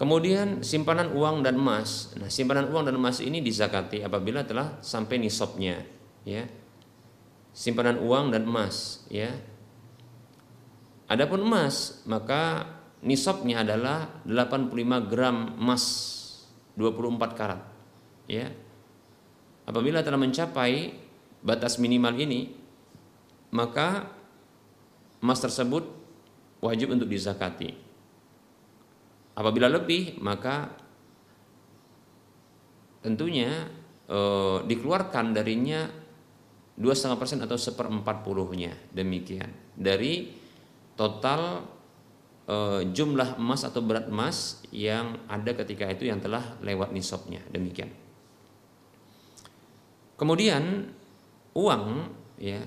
Kemudian 0.00 0.64
simpanan 0.64 1.12
uang 1.12 1.44
dan 1.44 1.60
emas. 1.60 2.16
Nah, 2.16 2.32
simpanan 2.32 2.72
uang 2.72 2.88
dan 2.88 2.96
emas 2.96 3.20
ini 3.20 3.44
dizakati 3.44 4.00
apabila 4.00 4.48
telah 4.48 4.80
sampai 4.80 5.20
nisabnya, 5.20 5.84
ya 6.24 6.48
simpanan 7.50 7.98
uang 8.00 8.32
dan 8.34 8.46
emas 8.46 9.04
ya. 9.10 9.30
Adapun 11.10 11.42
emas 11.42 12.06
maka 12.06 12.66
nisabnya 13.02 13.66
adalah 13.66 14.22
85 14.24 15.10
gram 15.10 15.58
emas 15.58 15.84
24 16.78 17.38
karat 17.38 17.60
ya. 18.30 18.46
Apabila 19.66 20.02
telah 20.02 20.18
mencapai 20.18 20.94
batas 21.42 21.78
minimal 21.82 22.14
ini 22.16 22.54
maka 23.50 24.06
emas 25.18 25.42
tersebut 25.42 25.84
wajib 26.62 26.94
untuk 26.94 27.10
dizakati. 27.10 27.89
Apabila 29.40 29.72
lebih 29.72 30.20
maka 30.20 30.68
tentunya 33.00 33.72
e, 34.04 34.18
dikeluarkan 34.68 35.32
darinya 35.32 35.88
dua 36.76 36.92
setengah 36.92 37.16
persen 37.16 37.40
atau 37.40 37.56
seperempat 37.56 38.20
puluhnya. 38.20 38.76
Demikian. 38.92 39.48
Dari 39.72 40.28
total 40.92 41.64
e, 42.44 42.56
jumlah 42.92 43.40
emas 43.40 43.64
atau 43.64 43.80
berat 43.80 44.12
emas 44.12 44.60
yang 44.68 45.24
ada 45.24 45.56
ketika 45.56 45.88
itu 45.88 46.12
yang 46.12 46.20
telah 46.20 46.60
lewat 46.60 46.92
nisabnya. 46.92 47.40
Demikian. 47.48 47.88
Kemudian 50.20 50.92
uang 51.56 51.84
ya. 52.36 52.60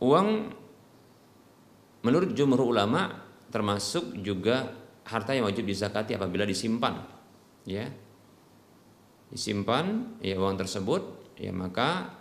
Uang 0.00 0.48
menurut 2.00 2.32
jumhur 2.32 2.72
ulama 2.72 3.20
termasuk 3.52 4.16
juga 4.24 4.87
harta 5.08 5.32
yang 5.32 5.48
wajib 5.48 5.64
dizakati 5.64 6.14
apabila 6.14 6.44
disimpan 6.44 7.00
ya 7.64 7.88
disimpan 9.32 10.16
ya 10.20 10.36
uang 10.36 10.56
tersebut 10.60 11.34
ya 11.40 11.52
maka 11.52 12.18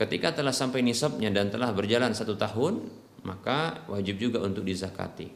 Ketika 0.00 0.32
telah 0.32 0.56
sampai 0.56 0.80
nisabnya 0.80 1.28
dan 1.28 1.52
telah 1.52 1.76
berjalan 1.76 2.16
satu 2.16 2.32
tahun, 2.32 2.88
maka 3.20 3.84
wajib 3.84 4.16
juga 4.16 4.40
untuk 4.40 4.64
dizakati. 4.64 5.28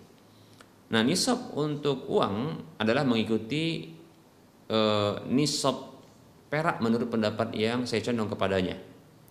Nah, 0.89 1.05
nisab 1.05 1.53
untuk 1.53 2.09
uang 2.09 2.65
adalah 2.81 3.05
mengikuti 3.05 3.93
e, 4.65 4.81
nisab 5.29 6.01
perak 6.49 6.81
menurut 6.81 7.13
pendapat 7.13 7.53
yang 7.53 7.85
saya 7.85 8.01
condong 8.09 8.33
kepadanya. 8.33 8.81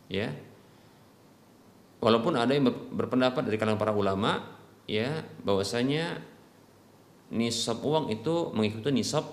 Ya. 0.05 0.37
Walaupun 1.97 2.37
ada 2.37 2.53
yang 2.53 2.69
berpendapat 2.69 3.49
dari 3.49 3.57
kalangan 3.57 3.81
para 3.81 3.97
ulama 3.97 4.37
ya 4.85 5.25
bahwasanya 5.41 6.21
nisab 7.33 7.81
uang 7.81 8.13
itu 8.13 8.53
mengikuti 8.53 8.93
nisab 8.93 9.25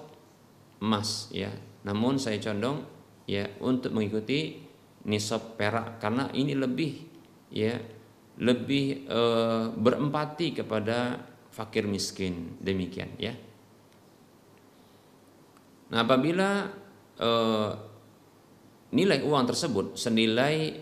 emas 0.80 1.28
ya. 1.30 1.52
Namun 1.84 2.16
saya 2.16 2.40
condong 2.40 2.82
ya 3.28 3.46
untuk 3.60 3.92
mengikuti 3.92 4.64
nisab 5.04 5.56
perak 5.56 6.00
karena 6.00 6.28
ini 6.32 6.56
lebih 6.56 6.92
ya 7.52 7.76
lebih 8.40 9.04
e, 9.04 9.20
berempati 9.76 10.56
kepada 10.56 11.20
fakir 11.52 11.84
miskin 11.84 12.56
demikian 12.60 13.12
ya. 13.20 13.36
Nah 15.92 16.00
apabila 16.04 16.68
e, 17.20 17.30
nilai 18.96 19.20
uang 19.24 19.44
tersebut 19.44 19.96
senilai 19.96 20.80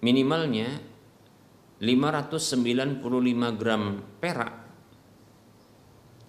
minimalnya 0.00 0.80
595 1.80 3.00
gram 3.56 3.84
perak 4.20 4.59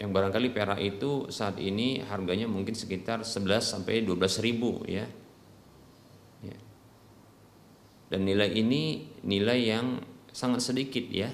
yang 0.01 0.09
barangkali 0.09 0.49
perak 0.49 0.81
itu 0.81 1.29
saat 1.29 1.61
ini 1.61 2.01
harganya 2.01 2.49
mungkin 2.49 2.73
sekitar 2.73 3.21
11 3.21 3.61
sampai 3.61 4.01
12 4.01 4.17
ribu 4.41 4.81
ya. 4.89 5.05
Dan 8.11 8.27
nilai 8.27 8.51
ini 8.51 9.07
nilai 9.23 9.59
yang 9.71 10.03
sangat 10.35 10.59
sedikit 10.67 11.07
ya. 11.07 11.31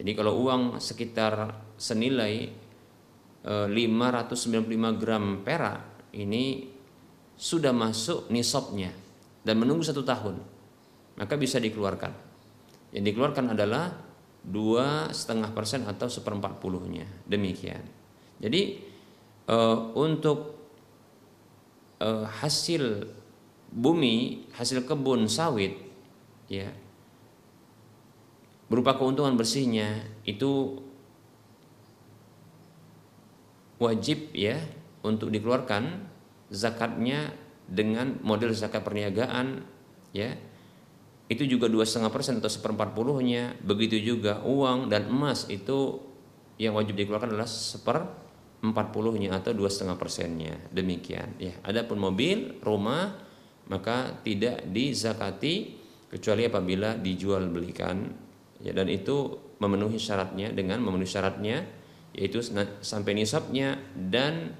Jadi 0.00 0.10
kalau 0.16 0.40
uang 0.40 0.80
sekitar 0.80 1.60
senilai 1.76 2.48
e, 3.44 3.52
595 3.68 4.96
gram 4.96 5.44
perak 5.44 6.08
ini 6.16 6.72
sudah 7.36 7.76
masuk 7.76 8.32
nisabnya 8.32 8.96
dan 9.44 9.60
menunggu 9.60 9.84
satu 9.84 10.00
tahun, 10.00 10.40
maka 11.20 11.36
bisa 11.36 11.60
dikeluarkan. 11.60 12.16
Yang 12.96 13.04
dikeluarkan 13.12 13.52
adalah 13.52 13.92
dua 14.44 15.08
setengah 15.08 15.50
persen 15.56 15.88
atau 15.88 16.06
seperempat 16.06 16.60
puluhnya 16.60 17.08
demikian. 17.24 17.80
Jadi 18.38 18.84
e, 19.48 19.56
untuk 19.96 20.60
e, 21.96 22.08
hasil 22.28 23.08
bumi, 23.72 24.46
hasil 24.52 24.84
kebun 24.84 25.26
sawit, 25.26 25.80
ya 26.46 26.68
berupa 28.68 28.96
keuntungan 28.96 29.36
bersihnya 29.36 30.04
itu 30.24 30.80
wajib 33.80 34.32
ya 34.32 34.56
untuk 35.04 35.28
dikeluarkan 35.28 36.08
zakatnya 36.48 37.32
dengan 37.68 38.20
model 38.24 38.52
zakat 38.56 38.84
perniagaan 38.84 39.64
ya 40.16 40.36
itu 41.24 41.48
juga 41.48 41.72
dua 41.72 41.88
setengah 41.88 42.12
persen 42.12 42.36
atau 42.38 42.52
seperempat 42.52 42.92
puluhnya. 42.92 43.56
Begitu 43.64 44.00
juga 44.00 44.44
uang 44.44 44.92
dan 44.92 45.08
emas 45.08 45.48
itu 45.48 46.00
yang 46.60 46.76
wajib 46.76 46.94
dikeluarkan 46.94 47.34
adalah 47.34 47.48
seper 47.48 47.98
empat 48.64 48.96
puluhnya 48.96 49.36
atau 49.36 49.52
dua 49.52 49.68
setengah 49.68 49.96
persennya. 49.96 50.56
Demikian. 50.72 51.36
Ya 51.40 51.56
adapun 51.64 52.00
mobil 52.00 52.60
rumah 52.60 53.16
maka 53.68 54.20
tidak 54.20 54.68
dizakati 54.68 55.80
kecuali 56.12 56.44
apabila 56.44 57.00
dijual 57.00 57.48
belikan 57.48 58.12
ya 58.60 58.76
dan 58.76 58.92
itu 58.92 59.40
memenuhi 59.58 59.96
syaratnya 59.96 60.52
dengan 60.52 60.84
memenuhi 60.84 61.08
syaratnya 61.08 61.64
yaitu 62.14 62.44
sampai 62.84 63.12
nisabnya 63.16 63.80
dan 63.96 64.54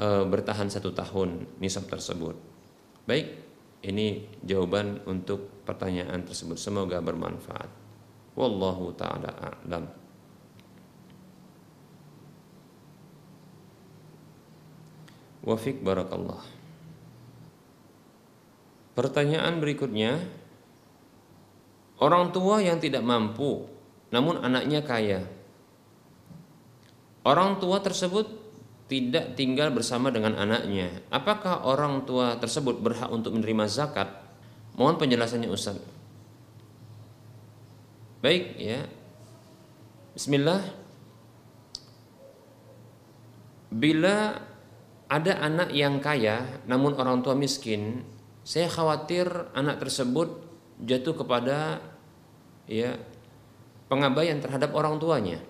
e, 0.00 0.06
bertahan 0.24 0.72
satu 0.72 0.96
tahun 0.96 1.60
nisab 1.60 1.90
tersebut. 1.92 2.38
Baik, 3.04 3.43
ini 3.84 4.24
jawaban 4.40 5.04
untuk 5.04 5.64
pertanyaan 5.68 6.24
tersebut. 6.24 6.56
Semoga 6.56 7.00
bermanfaat. 7.04 7.68
Wallahu 8.34 8.90
taala 8.96 9.30
a'lam. 9.30 9.84
Wafik 15.44 15.84
barakallah. 15.84 16.40
Pertanyaan 18.96 19.60
berikutnya 19.60 20.22
Orang 21.94 22.34
tua 22.34 22.58
yang 22.58 22.82
tidak 22.82 23.06
mampu 23.06 23.70
namun 24.12 24.38
anaknya 24.38 24.84
kaya. 24.84 25.26
Orang 27.24 27.58
tua 27.58 27.80
tersebut 27.80 28.43
tidak 28.84 29.32
tinggal 29.34 29.72
bersama 29.72 30.12
dengan 30.12 30.36
anaknya. 30.36 30.92
Apakah 31.08 31.64
orang 31.64 32.04
tua 32.04 32.36
tersebut 32.36 32.84
berhak 32.84 33.08
untuk 33.08 33.32
menerima 33.32 33.64
zakat? 33.64 34.12
Mohon 34.76 35.00
penjelasannya 35.00 35.48
Ustaz. 35.48 35.80
Baik 38.20 38.56
ya. 38.60 38.84
Bismillah. 40.12 40.62
Bila 43.74 44.38
ada 45.10 45.32
anak 45.42 45.74
yang 45.74 45.98
kaya 45.98 46.62
namun 46.68 46.94
orang 46.94 47.24
tua 47.24 47.34
miskin, 47.34 48.04
saya 48.44 48.68
khawatir 48.68 49.26
anak 49.56 49.80
tersebut 49.80 50.44
jatuh 50.84 51.16
kepada 51.16 51.80
ya 52.68 53.00
pengabaian 53.88 54.40
terhadap 54.40 54.76
orang 54.76 55.00
tuanya. 55.00 55.40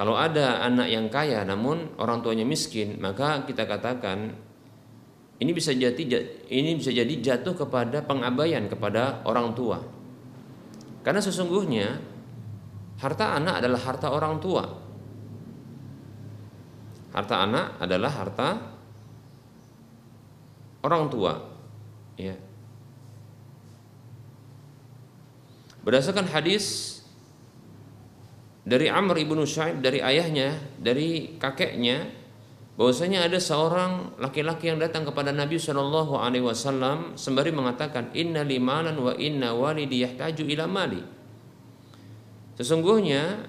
Kalau 0.00 0.16
ada 0.16 0.64
anak 0.64 0.88
yang 0.88 1.12
kaya 1.12 1.44
namun 1.44 1.92
orang 2.00 2.24
tuanya 2.24 2.40
miskin, 2.48 2.96
maka 3.04 3.44
kita 3.44 3.68
katakan 3.68 4.32
ini 5.36 5.52
bisa 5.52 5.76
jadi 5.76 5.92
ini 6.48 6.80
bisa 6.80 6.88
jadi 6.88 7.12
jatuh 7.20 7.52
kepada 7.52 8.00
pengabaian 8.08 8.64
kepada 8.64 9.20
orang 9.28 9.52
tua. 9.52 9.76
Karena 11.04 11.20
sesungguhnya 11.20 12.00
harta 12.96 13.36
anak 13.36 13.60
adalah 13.60 13.80
harta 13.84 14.08
orang 14.08 14.40
tua. 14.40 14.64
Harta 17.12 17.36
anak 17.44 17.76
adalah 17.76 18.08
harta 18.08 18.48
orang 20.80 21.12
tua. 21.12 21.44
Ya. 22.16 22.40
Berdasarkan 25.84 26.24
hadis 26.24 26.99
dari 28.70 28.86
Amr 28.86 29.18
ibnu 29.26 29.42
Syaib 29.42 29.82
dari 29.82 29.98
ayahnya, 29.98 30.54
dari 30.78 31.34
kakeknya, 31.42 32.06
bahwasanya 32.78 33.26
ada 33.26 33.42
seorang 33.42 34.14
laki-laki 34.22 34.70
yang 34.70 34.78
datang 34.78 35.02
kepada 35.02 35.34
Nabi 35.34 35.58
Shallallahu 35.58 36.14
Alaihi 36.14 36.46
Wasallam 36.46 37.18
sembari 37.18 37.50
mengatakan 37.50 38.14
Inna 38.14 38.46
limalan 38.46 38.94
wa 39.02 39.10
inna 39.18 39.58
walidi 39.58 40.06
yahtaju 40.06 40.44
ila 40.54 40.70
mali. 40.70 41.02
Sesungguhnya 42.62 43.42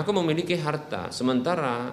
aku 0.00 0.10
memiliki 0.16 0.56
harta 0.56 1.12
sementara 1.12 1.92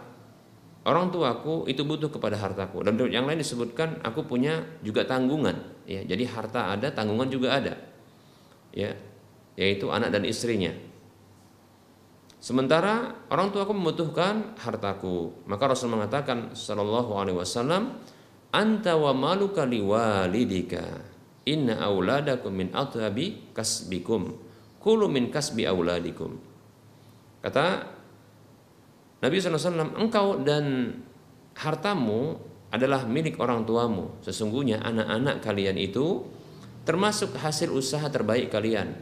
orang 0.87 1.11
tuaku 1.11 1.67
itu 1.67 1.83
butuh 1.83 2.07
kepada 2.07 2.39
hartaku. 2.39 2.87
Dan 2.87 2.95
yang 3.11 3.27
lain 3.27 3.43
disebutkan 3.43 3.99
aku 3.99 4.23
punya 4.23 4.63
juga 4.79 5.03
tanggungan. 5.03 5.59
Ya 5.83 6.07
jadi 6.07 6.23
harta 6.23 6.71
ada 6.71 6.87
tanggungan 6.95 7.27
juga 7.27 7.59
ada. 7.59 7.75
Ya 8.71 8.95
yaitu 9.59 9.91
anak 9.91 10.15
dan 10.15 10.23
istrinya 10.23 10.71
sementara 12.39 13.27
orang 13.27 13.51
tuaku 13.51 13.75
membutuhkan 13.75 14.55
hartaku 14.59 15.45
maka 15.45 15.63
Rasul 15.69 15.91
mengatakan 15.91 16.55
sallallahu 16.55 17.11
alaihi 17.19 17.37
wasallam 17.37 17.99
anta 18.55 18.95
wa 18.95 19.11
maluka 19.11 19.67
liwalidika 19.67 21.03
inna 21.45 21.83
auladakum 21.83 22.55
min 22.55 22.71
athabi 22.71 23.51
kasbikum 23.51 24.35
kulu 24.79 25.11
min 25.11 25.29
kasbi 25.29 25.67
auladikum 25.67 26.39
kata 27.43 27.99
Nabi 29.19 29.35
SAW, 29.35 29.99
engkau 29.99 30.39
dan 30.47 30.95
hartamu 31.59 32.39
adalah 32.71 33.03
milik 33.03 33.35
orang 33.41 33.67
tuamu. 33.67 34.15
Sesungguhnya 34.23 34.79
anak-anak 34.79 35.43
kalian 35.43 35.75
itu 35.75 36.23
termasuk 36.87 37.35
hasil 37.35 37.73
usaha 37.73 38.07
terbaik 38.07 38.47
kalian. 38.47 38.95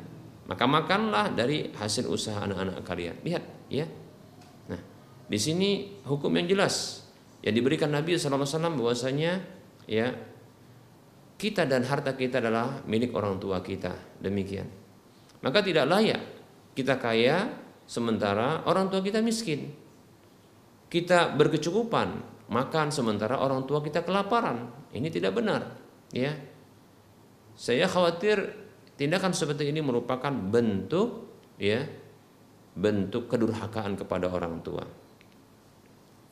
Maka 0.47 0.63
makanlah 0.63 1.35
dari 1.35 1.69
hasil 1.75 2.07
usaha 2.07 2.39
anak-anak 2.39 2.79
kalian. 2.87 3.15
Lihat, 3.23 3.43
ya. 3.67 3.85
Nah, 4.71 4.81
di 5.27 5.39
sini 5.39 5.99
hukum 6.07 6.31
yang 6.39 6.47
jelas 6.47 7.03
yang 7.43 7.53
diberikan 7.53 7.91
Nabi 7.91 8.15
SAW 8.15 8.47
bahwasanya 8.79 9.43
ya 9.85 10.15
kita 11.37 11.67
dan 11.67 11.83
harta 11.85 12.15
kita 12.15 12.39
adalah 12.39 12.81
milik 12.87 13.11
orang 13.11 13.37
tua 13.37 13.59
kita. 13.59 13.91
Demikian. 14.23 14.65
Maka 15.43 15.59
tidak 15.61 15.85
layak 15.85 16.23
kita 16.73 16.95
kaya 16.95 17.51
sementara 17.83 18.63
orang 18.63 18.87
tua 18.87 19.03
kita 19.03 19.19
miskin 19.19 19.87
kita 20.87 21.35
berkecukupan 21.35 22.23
makan 22.47 22.87
sementara 22.91 23.39
orang 23.39 23.67
tua 23.67 23.83
kita 23.83 24.07
kelaparan. 24.07 24.71
Ini 24.95 25.11
tidak 25.11 25.35
benar, 25.35 25.75
ya. 26.15 26.31
Saya 27.57 27.91
khawatir 27.91 28.39
tindakan 28.97 29.31
seperti 29.31 29.69
ini 29.69 29.79
merupakan 29.79 30.33
bentuk 30.33 31.29
ya 31.61 31.85
bentuk 32.77 33.29
kedurhakaan 33.29 33.97
kepada 33.97 34.29
orang 34.29 34.61
tua. 34.61 34.85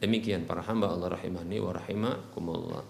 Demikian 0.01 0.45
para 0.45 0.61
hamba 0.61 0.91
Allah 0.91 1.17
rahimani 1.17 1.57
wa 1.57 1.71
rahimakumullah. 1.73 2.83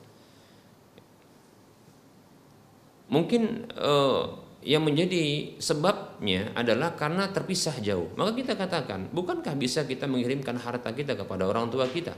Mungkin 3.06 3.70
uh, 3.78 4.46
yang 4.66 4.82
menjadi 4.82 5.56
sebabnya 5.62 6.52
adalah 6.58 6.98
karena 6.98 7.30
terpisah 7.30 7.78
jauh. 7.80 8.10
Maka 8.18 8.34
kita 8.34 8.58
katakan, 8.58 9.14
bukankah 9.14 9.54
bisa 9.54 9.86
kita 9.86 10.10
mengirimkan 10.10 10.58
harta 10.58 10.90
kita 10.90 11.14
kepada 11.14 11.46
orang 11.46 11.70
tua 11.70 11.86
kita, 11.86 12.18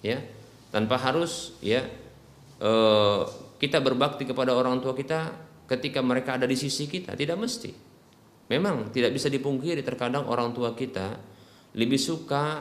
ya, 0.00 0.24
tanpa 0.72 0.96
harus 0.96 1.52
ya 1.60 1.84
e, 2.56 2.72
kita 3.60 3.84
berbakti 3.84 4.24
kepada 4.24 4.56
orang 4.56 4.80
tua 4.80 4.96
kita 4.96 5.51
ketika 5.72 6.04
mereka 6.04 6.36
ada 6.36 6.44
di 6.44 6.54
sisi 6.54 6.84
kita, 6.84 7.16
tidak 7.16 7.40
mesti. 7.40 7.72
Memang 8.52 8.92
tidak 8.92 9.16
bisa 9.16 9.32
dipungkiri 9.32 9.80
terkadang 9.80 10.28
orang 10.28 10.52
tua 10.52 10.76
kita 10.76 11.16
lebih 11.72 11.96
suka 11.96 12.60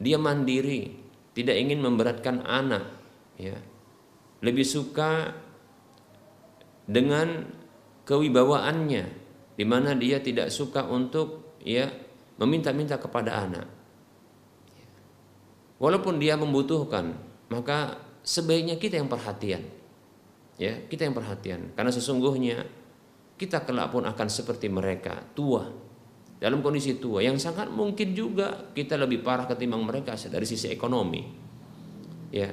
dia 0.00 0.18
mandiri, 0.18 0.90
tidak 1.36 1.54
ingin 1.54 1.78
memberatkan 1.78 2.42
anak, 2.42 2.90
ya, 3.38 3.54
lebih 4.42 4.66
suka 4.66 5.30
dengan 6.90 7.46
kewibawaannya 8.08 9.04
di 9.54 9.64
mana 9.68 9.94
dia 9.94 10.18
tidak 10.18 10.50
suka 10.50 10.88
untuk 10.88 11.54
ya 11.62 11.86
meminta-minta 12.40 12.96
kepada 12.96 13.44
anak. 13.44 13.68
Walaupun 15.80 16.20
dia 16.20 16.36
membutuhkan, 16.36 17.16
maka 17.52 18.00
sebaiknya 18.24 18.76
kita 18.76 19.00
yang 19.00 19.08
perhatian. 19.08 19.79
Ya, 20.60 20.76
kita 20.76 21.08
yang 21.08 21.16
perhatian 21.16 21.72
karena 21.72 21.88
sesungguhnya 21.88 22.68
kita 23.40 23.64
kelak 23.64 23.96
pun 23.96 24.04
akan 24.04 24.28
seperti 24.28 24.68
mereka, 24.68 25.24
tua. 25.32 25.64
Dalam 26.36 26.60
kondisi 26.60 27.00
tua 27.00 27.24
yang 27.24 27.40
sangat 27.40 27.72
mungkin 27.72 28.12
juga 28.12 28.68
kita 28.76 29.00
lebih 29.00 29.24
parah 29.24 29.48
ketimbang 29.48 29.80
mereka 29.80 30.20
dari 30.28 30.44
sisi 30.44 30.68
ekonomi. 30.68 31.24
Ya. 32.28 32.52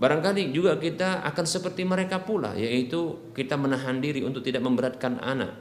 Barangkali 0.00 0.52
juga 0.52 0.76
kita 0.80 1.24
akan 1.24 1.44
seperti 1.44 1.84
mereka 1.84 2.24
pula 2.24 2.56
yaitu 2.56 3.32
kita 3.36 3.56
menahan 3.56 4.00
diri 4.00 4.20
untuk 4.20 4.44
tidak 4.44 4.64
memberatkan 4.64 5.20
anak. 5.20 5.56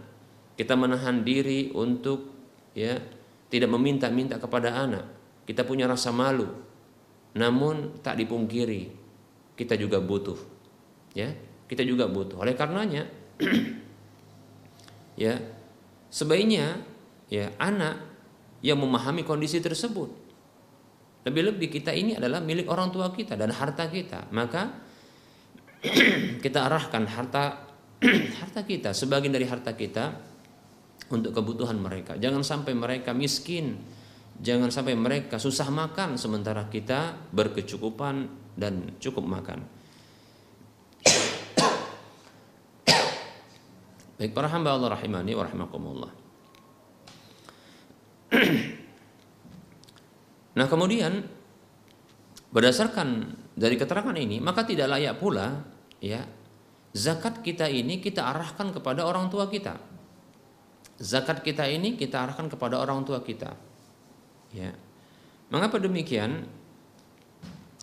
Kita 0.60 0.76
menahan 0.76 1.24
diri 1.24 1.72
untuk 1.72 2.36
ya 2.76 3.00
tidak 3.48 3.72
meminta-minta 3.72 4.40
kepada 4.40 4.76
anak. 4.76 5.08
Kita 5.44 5.64
punya 5.64 5.88
rasa 5.88 6.12
malu. 6.12 6.48
Namun 7.36 8.00
tak 8.04 8.20
dipungkiri 8.20 8.92
kita 9.60 9.76
juga 9.76 10.00
butuh. 10.00 10.59
Ya, 11.18 11.34
kita 11.70 11.86
juga 11.86 12.10
butuh. 12.10 12.42
Oleh 12.42 12.54
karenanya 12.54 13.06
ya 15.24 15.38
sebaiknya 16.10 16.82
ya 17.30 17.54
anak 17.62 18.10
yang 18.66 18.82
memahami 18.82 19.24
kondisi 19.24 19.62
tersebut. 19.62 20.10
Lebih-lebih 21.24 21.70
kita 21.70 21.92
ini 21.92 22.16
adalah 22.16 22.40
milik 22.42 22.68
orang 22.72 22.90
tua 22.90 23.12
kita 23.14 23.36
dan 23.36 23.54
harta 23.54 23.88
kita. 23.88 24.32
Maka 24.34 24.74
kita 26.44 26.60
arahkan 26.66 27.04
harta 27.08 27.44
harta 28.40 28.62
kita 28.64 28.96
sebagian 28.96 29.36
dari 29.36 29.46
harta 29.46 29.76
kita 29.76 30.30
untuk 31.14 31.34
kebutuhan 31.34 31.78
mereka. 31.78 32.16
Jangan 32.16 32.46
sampai 32.46 32.74
mereka 32.78 33.12
miskin. 33.12 33.78
Jangan 34.40 34.72
sampai 34.72 34.96
mereka 34.96 35.36
susah 35.36 35.68
makan 35.68 36.16
sementara 36.16 36.72
kita 36.72 37.28
berkecukupan 37.36 38.32
dan 38.56 38.96
cukup 39.04 39.28
makan. 39.28 39.79
Baik 44.20 44.36
para 44.36 44.52
hamba 44.52 44.76
Allah 44.76 45.00
rahimani 45.00 45.32
wa 45.32 45.48
rahimakumullah. 45.48 46.12
nah 50.60 50.68
kemudian 50.68 51.24
berdasarkan 52.52 53.32
dari 53.56 53.80
keterangan 53.80 54.14
ini 54.20 54.44
maka 54.44 54.68
tidak 54.68 54.92
layak 54.92 55.24
pula 55.24 55.64
ya 56.04 56.20
zakat 56.92 57.40
kita 57.40 57.72
ini 57.72 58.04
kita 58.04 58.28
arahkan 58.28 58.76
kepada 58.76 59.08
orang 59.08 59.32
tua 59.32 59.48
kita. 59.48 59.80
Zakat 61.00 61.40
kita 61.40 61.64
ini 61.72 61.96
kita 61.96 62.28
arahkan 62.28 62.52
kepada 62.52 62.76
orang 62.76 63.08
tua 63.08 63.24
kita. 63.24 63.56
Ya. 64.52 64.76
Mengapa 65.48 65.80
demikian? 65.80 66.44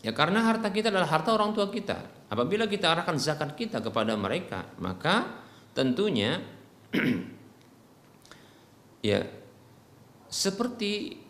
Ya 0.05 0.13
karena 0.13 0.45
harta 0.45 0.69
kita 0.69 0.93
adalah 0.93 1.09
harta 1.09 1.33
orang 1.33 1.57
tua 1.57 1.73
kita. 1.73 2.29
Apabila 2.29 2.69
kita 2.69 2.93
arahkan 2.93 3.17
zakat 3.17 3.57
kita 3.57 3.81
kepada 3.81 4.13
mereka 4.21 4.69
maka 4.77 5.46
tentunya 5.77 6.41
ya 9.13 9.21
seperti 10.33 11.21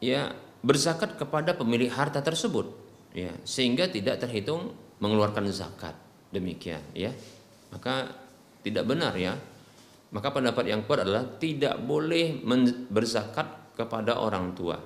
ya 0.00 0.32
berzakat 0.64 1.20
kepada 1.20 1.52
pemilik 1.52 1.92
harta 1.92 2.24
tersebut 2.24 2.72
ya 3.12 3.36
sehingga 3.44 3.86
tidak 3.92 4.24
terhitung 4.24 4.72
mengeluarkan 5.04 5.44
zakat. 5.52 5.92
Demikian 6.32 6.82
ya. 6.96 7.12
Maka 7.70 8.10
tidak 8.64 8.88
benar 8.88 9.12
ya. 9.14 9.36
Maka 10.10 10.30
pendapat 10.32 10.64
yang 10.70 10.86
kuat 10.88 11.04
adalah 11.04 11.26
tidak 11.38 11.76
boleh 11.82 12.40
berzakat 12.88 13.76
kepada 13.76 14.18
orang 14.18 14.54
tua. 14.56 14.78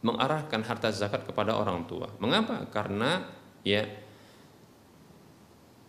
Mengarahkan 0.00 0.62
harta 0.62 0.88
zakat 0.94 1.26
kepada 1.26 1.58
orang 1.58 1.84
tua. 1.90 2.06
Mengapa? 2.22 2.66
Karena 2.70 3.26
ya 3.66 3.82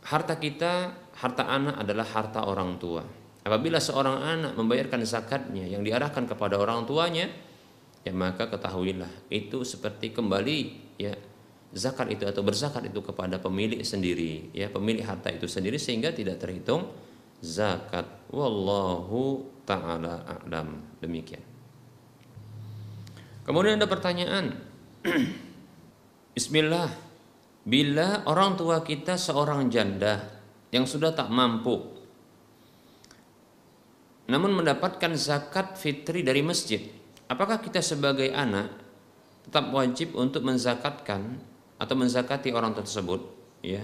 harta 0.01 0.35
kita 0.41 0.97
harta 1.19 1.43
anak 1.47 1.75
adalah 1.83 2.07
harta 2.07 2.47
orang 2.47 2.79
tua 2.79 3.03
Apabila 3.49 3.79
seorang 3.79 4.19
anak 4.19 4.53
membayarkan 4.59 5.01
zakatnya 5.07 5.63
yang 5.63 5.81
diarahkan 5.81 6.27
kepada 6.27 6.59
orang 6.59 6.83
tuanya, 6.83 7.31
ya 8.03 8.11
maka 8.11 8.51
ketahuilah 8.51 9.09
itu 9.31 9.63
seperti 9.63 10.11
kembali 10.11 10.57
ya 10.99 11.15
zakat 11.71 12.11
itu 12.11 12.27
atau 12.27 12.43
berzakat 12.43 12.91
itu 12.91 12.99
kepada 12.99 13.39
pemilik 13.39 13.79
sendiri, 13.79 14.51
ya 14.51 14.67
pemilik 14.67 15.01
harta 15.01 15.31
itu 15.31 15.47
sendiri 15.47 15.79
sehingga 15.79 16.11
tidak 16.11 16.37
terhitung 16.43 16.91
zakat. 17.39 18.05
Wallahu 18.29 19.47
taala 19.63 20.27
a'lam. 20.27 20.99
Demikian. 20.99 21.41
Kemudian 23.47 23.79
ada 23.79 23.87
pertanyaan. 23.87 24.61
Bismillah. 26.37 26.91
Bila 27.63 28.29
orang 28.29 28.53
tua 28.59 28.85
kita 28.85 29.17
seorang 29.17 29.73
janda 29.73 30.38
yang 30.69 30.85
sudah 30.85 31.13
tak 31.13 31.29
mampu 31.33 31.99
namun 34.29 34.53
mendapatkan 34.53 35.17
zakat 35.17 35.73
fitri 35.73 36.21
dari 36.21 36.45
masjid. 36.45 36.85
Apakah 37.25 37.57
kita 37.57 37.81
sebagai 37.81 38.29
anak 38.29 38.69
tetap 39.41 39.73
wajib 39.73 40.13
untuk 40.13 40.45
menzakatkan 40.45 41.41
atau 41.81 41.95
menzakati 41.97 42.53
orang 42.53 42.77
tersebut, 42.77 43.25
ya? 43.65 43.81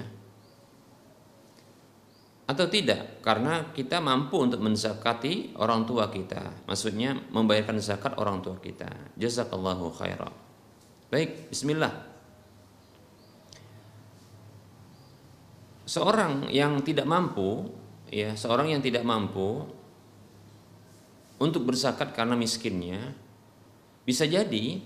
Atau 2.46 2.70
tidak? 2.70 3.26
Karena 3.26 3.74
kita 3.74 3.98
mampu 3.98 4.38
untuk 4.38 4.62
menzakati 4.62 5.58
orang 5.58 5.82
tua 5.90 6.14
kita. 6.14 6.70
Maksudnya 6.70 7.18
membayarkan 7.34 7.82
zakat 7.82 8.14
orang 8.22 8.46
tua 8.46 8.62
kita. 8.62 9.18
Jazakallahu 9.18 9.90
khairan. 9.98 10.30
Baik, 11.10 11.50
bismillah. 11.50 12.15
Seorang 15.86 16.50
yang 16.50 16.82
tidak 16.82 17.06
mampu, 17.06 17.70
ya, 18.10 18.34
seorang 18.34 18.74
yang 18.74 18.82
tidak 18.82 19.06
mampu 19.06 19.70
untuk 21.38 21.68
berzakat 21.68 22.16
karena 22.16 22.34
miskinnya 22.34 23.12
bisa 24.08 24.24
jadi 24.24 24.80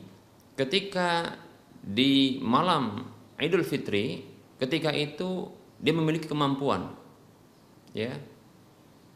ketika 0.58 1.38
di 1.80 2.42
malam 2.42 3.06
Idul 3.40 3.64
Fitri 3.64 4.26
ketika 4.60 4.92
itu 4.92 5.52
dia 5.80 5.96
memiliki 5.96 6.28
kemampuan 6.28 6.96
ya. 7.96 8.20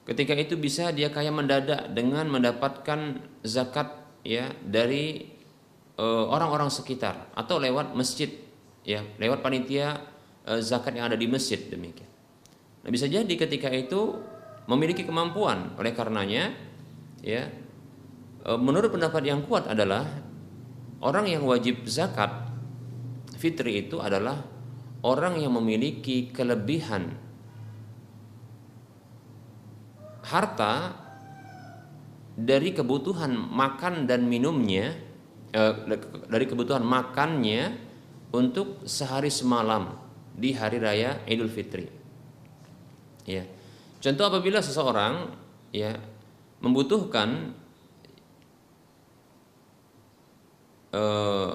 Ketika 0.04 0.36
itu 0.36 0.60
bisa 0.60 0.92
dia 0.92 1.08
kaya 1.08 1.32
mendadak 1.32 1.88
dengan 1.96 2.28
mendapatkan 2.28 3.24
zakat 3.40 4.04
ya 4.28 4.52
dari 4.60 5.32
eh, 5.96 6.26
orang-orang 6.28 6.68
uh, 6.68 6.76
sekitar 6.76 7.32
atau 7.32 7.56
lewat 7.56 7.96
masjid 7.96 8.28
ya 8.84 9.00
lewat 9.16 9.40
panitia 9.40 10.04
zakat 10.60 10.96
yang 10.96 11.08
ada 11.08 11.18
di 11.20 11.28
masjid 11.28 11.60
demikian. 11.60 12.10
Nah 12.84 12.90
bisa 12.92 13.08
jadi 13.08 13.30
ketika 13.30 13.72
itu 13.72 14.20
memiliki 14.68 15.08
kemampuan. 15.08 15.76
Oleh 15.80 15.96
karenanya 15.96 16.52
ya 17.24 17.48
e, 18.44 18.52
menurut 18.60 18.92
pendapat 18.92 19.24
yang 19.24 19.44
kuat 19.48 19.72
adalah 19.72 20.04
orang 21.00 21.32
yang 21.32 21.44
wajib 21.48 21.88
zakat 21.88 22.32
fitri 23.40 23.88
itu 23.88 24.00
adalah 24.00 24.44
orang 25.04 25.40
yang 25.40 25.56
memiliki 25.56 26.32
kelebihan 26.32 27.12
harta 30.24 30.96
dari 32.34 32.72
kebutuhan 32.72 33.36
makan 33.36 34.08
dan 34.08 34.26
minumnya 34.26 34.96
eh, 35.52 35.74
dari 36.32 36.46
kebutuhan 36.48 36.82
makannya 36.82 37.78
untuk 38.34 38.88
sehari 38.88 39.30
semalam 39.30 40.03
di 40.34 40.54
hari 40.58 40.82
raya 40.82 41.22
Idul 41.30 41.50
Fitri. 41.50 41.86
Ya. 43.24 43.46
Contoh 44.04 44.28
apabila 44.28 44.60
seseorang 44.60 45.32
ya 45.72 45.96
membutuhkan 46.60 47.56
eh, 50.94 51.54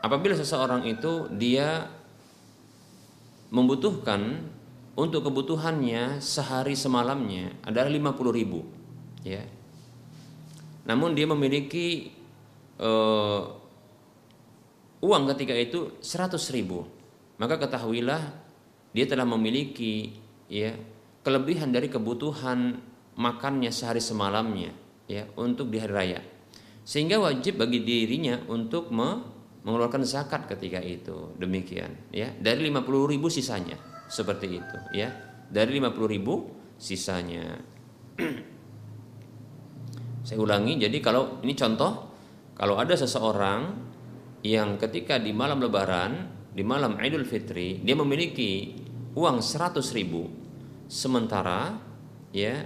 apabila 0.00 0.36
seseorang 0.38 0.86
itu 0.86 1.28
dia 1.34 1.88
membutuhkan 3.50 4.48
untuk 4.94 5.26
kebutuhannya 5.26 6.22
sehari 6.22 6.78
semalamnya 6.78 7.50
adalah 7.66 7.90
50 7.90 8.38
ribu 8.38 8.62
ya 9.26 9.42
namun 10.86 11.16
dia 11.18 11.26
memiliki 11.26 12.14
eh, 12.78 13.42
uang 15.04 15.22
ketika 15.34 15.54
itu 15.56 15.80
100 16.00 16.38
ribu 16.54 16.86
maka 17.38 17.58
ketahuilah 17.58 18.22
dia 18.94 19.06
telah 19.10 19.26
memiliki 19.26 20.14
ya 20.46 20.74
kelebihan 21.26 21.74
dari 21.74 21.90
kebutuhan 21.90 22.78
makannya 23.18 23.70
sehari 23.74 23.98
semalamnya 23.98 24.70
ya 25.10 25.26
untuk 25.34 25.70
di 25.72 25.78
hari 25.82 25.92
raya. 25.92 26.20
Sehingga 26.84 27.16
wajib 27.16 27.58
bagi 27.58 27.80
dirinya 27.80 28.38
untuk 28.46 28.92
me 28.92 29.32
mengeluarkan 29.64 30.04
zakat 30.04 30.44
ketika 30.44 30.78
itu. 30.84 31.32
Demikian 31.40 32.12
ya. 32.12 32.28
Dari 32.36 32.68
50 32.68 33.12
ribu 33.16 33.32
sisanya 33.32 33.80
seperti 34.06 34.60
itu 34.60 34.76
ya. 34.92 35.08
Dari 35.48 35.80
50 35.80 36.14
ribu 36.14 36.34
sisanya. 36.76 37.56
Saya 40.28 40.38
ulangi 40.40 40.80
jadi 40.80 40.96
kalau 41.00 41.40
ini 41.44 41.52
contoh 41.56 42.12
kalau 42.54 42.78
ada 42.80 42.94
seseorang 42.96 43.76
yang 44.44 44.76
ketika 44.76 45.16
di 45.16 45.32
malam 45.32 45.60
lebaran 45.60 46.33
di 46.54 46.62
malam 46.62 46.96
Idul 47.02 47.26
Fitri 47.26 47.82
dia 47.82 47.98
memiliki 47.98 48.78
uang 49.18 49.42
100 49.42 49.82
ribu 49.98 50.30
sementara 50.86 51.76
ya 52.30 52.62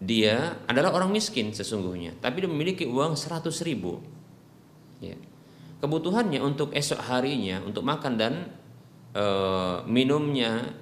dia 0.00 0.56
adalah 0.64 0.96
orang 0.96 1.12
miskin 1.12 1.52
sesungguhnya, 1.52 2.16
tapi 2.24 2.40
dia 2.40 2.48
memiliki 2.48 2.88
uang 2.88 3.20
100 3.20 3.52
ribu. 3.68 4.00
Ya. 4.96 5.12
Kebutuhannya 5.84 6.40
untuk 6.40 6.72
esok 6.72 7.04
harinya, 7.04 7.60
untuk 7.60 7.84
makan 7.84 8.16
dan 8.16 8.48
e, 9.12 9.24
minumnya, 9.84 10.72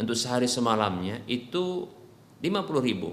untuk 0.00 0.16
sehari 0.16 0.48
semalamnya 0.48 1.20
itu 1.28 1.84
50 2.40 2.88
ribu. 2.88 3.12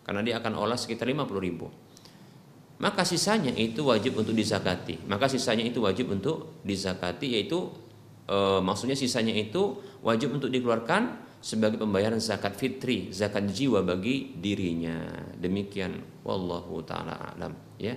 Karena 0.00 0.24
dia 0.24 0.40
akan 0.40 0.56
olah 0.56 0.80
sekitar 0.80 1.04
50 1.04 1.28
ribu. 1.44 1.68
Maka 2.80 3.04
sisanya 3.04 3.52
itu 3.52 3.84
wajib 3.84 4.16
untuk 4.16 4.32
dizakati. 4.32 5.04
Maka 5.04 5.28
sisanya 5.28 5.68
itu 5.68 5.84
wajib 5.84 6.08
untuk 6.16 6.64
dizakati 6.64 7.36
yaitu 7.36 7.68
e, 8.24 8.36
maksudnya 8.64 8.96
sisanya 8.96 9.36
itu 9.36 9.76
wajib 10.00 10.32
untuk 10.32 10.48
dikeluarkan 10.48 11.28
sebagai 11.44 11.76
pembayaran 11.76 12.16
zakat 12.16 12.56
fitri, 12.56 13.12
zakat 13.12 13.52
jiwa 13.52 13.84
bagi 13.84 14.32
dirinya. 14.32 14.96
Demikian 15.36 16.24
wallahu 16.24 16.80
taala 16.80 17.36
alam, 17.36 17.52
ya. 17.76 17.92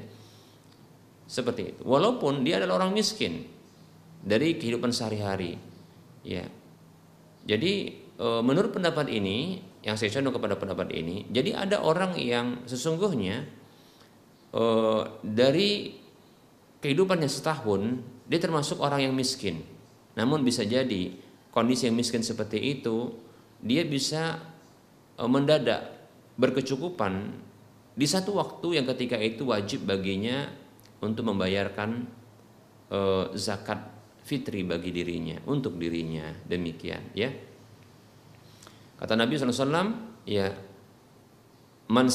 Seperti 1.32 1.76
itu. 1.76 1.82
Walaupun 1.88 2.44
dia 2.44 2.60
adalah 2.60 2.84
orang 2.84 2.92
miskin 2.92 3.48
dari 4.20 4.60
kehidupan 4.60 4.92
sehari-hari, 4.92 5.56
ya. 6.28 6.44
Jadi 7.48 7.74
e, 8.20 8.28
menurut 8.44 8.76
pendapat 8.76 9.08
ini 9.08 9.64
yang 9.80 9.96
saya 9.96 10.12
condong 10.12 10.36
kepada 10.36 10.60
pendapat 10.60 10.92
ini, 10.92 11.24
jadi 11.32 11.56
ada 11.68 11.80
orang 11.80 12.20
yang 12.20 12.68
sesungguhnya 12.68 13.63
e, 14.54 14.64
dari 15.26 15.98
kehidupannya 16.80 17.28
setahun 17.28 17.82
dia 18.30 18.40
termasuk 18.40 18.80
orang 18.80 19.10
yang 19.10 19.14
miskin. 19.18 19.66
Namun 20.14 20.46
bisa 20.46 20.62
jadi 20.62 21.12
kondisi 21.50 21.90
yang 21.90 21.98
miskin 21.98 22.22
seperti 22.22 22.62
itu 22.62 23.12
dia 23.60 23.82
bisa 23.84 24.38
e, 25.18 25.24
mendadak 25.26 25.90
berkecukupan 26.38 27.34
di 27.94 28.06
satu 28.10 28.38
waktu 28.38 28.82
yang 28.82 28.86
ketika 28.90 29.18
itu 29.18 29.50
wajib 29.50 29.86
baginya 29.86 30.50
untuk 31.02 31.30
membayarkan 31.30 32.10
e, 32.90 33.00
zakat 33.38 33.94
fitri 34.24 34.64
bagi 34.64 34.90
dirinya 34.96 35.38
untuk 35.52 35.76
dirinya 35.76 36.32
demikian 36.48 37.12
ya 37.12 37.30
kata 38.98 39.20
Nabi 39.20 39.36
SAW 39.36 40.24
ya 40.24 40.48
man 41.92 42.08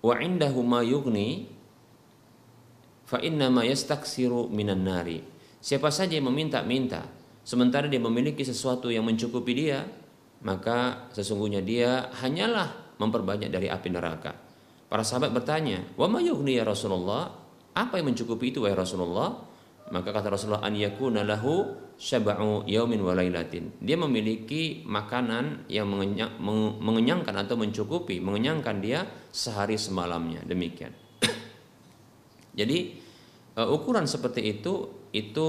wa 0.00 0.14
indahu 0.16 0.60
ma 0.64 0.80
yughni 0.80 1.48
fa 3.04 3.20
inna 3.20 3.52
ma 3.52 3.64
yastaksiru 3.64 4.48
minan 4.48 4.84
nari 4.84 5.20
siapa 5.60 5.92
saja 5.92 6.16
yang 6.16 6.32
meminta-minta 6.32 7.20
sementara 7.50 7.88
dia 7.88 7.98
memiliki 7.98 8.44
sesuatu 8.44 8.92
yang 8.92 9.02
mencukupi 9.02 9.52
dia, 9.56 9.82
maka 10.46 11.10
sesungguhnya 11.10 11.64
dia 11.64 12.06
hanyalah 12.22 12.94
memperbanyak 13.00 13.50
dari 13.50 13.66
api 13.66 13.88
neraka. 13.90 14.32
Para 14.90 15.02
sahabat 15.06 15.34
bertanya, 15.34 15.82
"Wa 15.98 16.06
ma 16.06 16.22
yughni 16.22 16.58
ya 16.58 16.64
Rasulullah?" 16.66 17.30
Apa 17.70 18.02
yang 18.02 18.14
mencukupi 18.14 18.50
itu 18.50 18.66
wahai 18.66 18.74
Rasulullah? 18.74 19.49
Maka 19.90 20.14
kata 20.14 20.30
Rasulullah 20.30 20.62
an 20.62 20.78
yakuna 20.78 21.26
lahu 21.26 21.74
syab'u 21.98 22.62
yaumin 22.70 23.02
wa 23.02 23.12
lailatin. 23.12 23.74
Dia 23.82 23.98
memiliki 23.98 24.86
makanan 24.86 25.66
yang 25.66 25.90
mengenyang, 25.90 26.38
mengenyangkan 26.78 27.34
atau 27.34 27.58
mencukupi, 27.58 28.22
mengenyangkan 28.22 28.78
dia 28.78 29.02
sehari 29.34 29.74
semalamnya. 29.74 30.46
Demikian. 30.46 30.94
Jadi 32.58 32.78
uh, 33.58 33.68
ukuran 33.68 34.06
seperti 34.06 34.60
itu 34.60 35.04
itu 35.10 35.48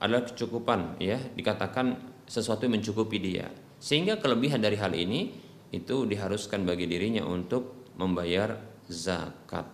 adalah 0.00 0.24
kecukupan 0.24 1.00
ya 1.00 1.16
dikatakan 1.16 2.16
sesuatu 2.24 2.64
yang 2.64 2.80
mencukupi 2.80 3.20
dia 3.20 3.48
sehingga 3.80 4.16
kelebihan 4.16 4.64
dari 4.64 4.80
hal 4.80 4.92
ini 4.96 5.32
itu 5.72 6.08
diharuskan 6.08 6.64
bagi 6.64 6.88
dirinya 6.88 7.24
untuk 7.24 7.92
membayar 8.00 8.56
zakat 8.88 9.68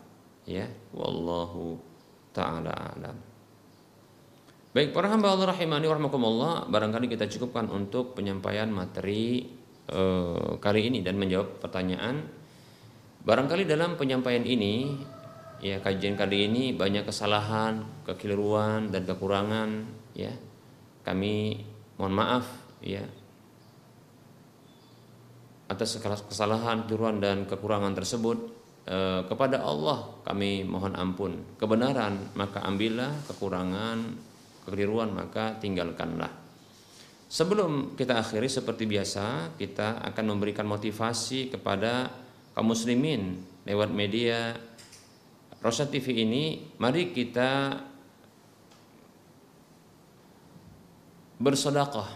ya 0.46 0.66
wallahu 0.94 1.78
taala 2.34 2.74
alam 2.74 3.29
baik 4.70 4.94
para 4.94 5.10
hamba 5.10 5.34
Allah 5.34 5.50
rahimani 5.50 5.90
warahmatullah 5.90 6.70
barangkali 6.70 7.10
kita 7.10 7.26
cukupkan 7.26 7.66
untuk 7.74 8.14
penyampaian 8.14 8.70
materi 8.70 9.50
eh, 9.90 10.52
kali 10.62 10.80
ini 10.86 11.02
dan 11.02 11.18
menjawab 11.18 11.58
pertanyaan. 11.58 12.22
Barangkali 13.20 13.66
dalam 13.66 13.98
penyampaian 13.98 14.46
ini 14.46 14.96
ya 15.60 15.82
kajian 15.82 16.16
kali 16.16 16.48
ini 16.48 16.72
banyak 16.72 17.04
kesalahan 17.04 17.82
kekeliruan 18.06 18.94
dan 18.94 19.02
kekurangan 19.04 19.70
ya. 20.14 20.32
Kami 21.02 21.64
mohon 21.98 22.14
maaf 22.14 22.46
ya 22.80 23.02
atas 25.70 26.02
kesalahan, 26.02 26.86
keliruan 26.86 27.18
dan 27.18 27.46
kekurangan 27.46 27.94
tersebut. 27.94 28.38
Eh, 28.90 29.22
kepada 29.26 29.62
Allah 29.62 30.18
kami 30.26 30.62
mohon 30.62 30.94
ampun. 30.98 31.58
Kebenaran 31.58 32.34
maka 32.34 32.64
ambillah, 32.66 33.12
kekurangan, 33.30 34.29
kekeliruan 34.70 35.10
maka 35.10 35.58
tinggalkanlah. 35.58 36.30
Sebelum 37.30 37.94
kita 37.98 38.22
akhiri 38.22 38.46
seperti 38.46 38.86
biasa, 38.86 39.54
kita 39.58 40.02
akan 40.02 40.34
memberikan 40.34 40.66
motivasi 40.66 41.50
kepada 41.50 42.10
kaum 42.54 42.70
muslimin 42.70 43.38
lewat 43.66 43.90
media 43.90 44.54
Rosa 45.62 45.86
TV 45.86 46.26
ini. 46.26 46.74
Mari 46.78 47.14
kita 47.14 47.78
bersedekah, 51.38 52.10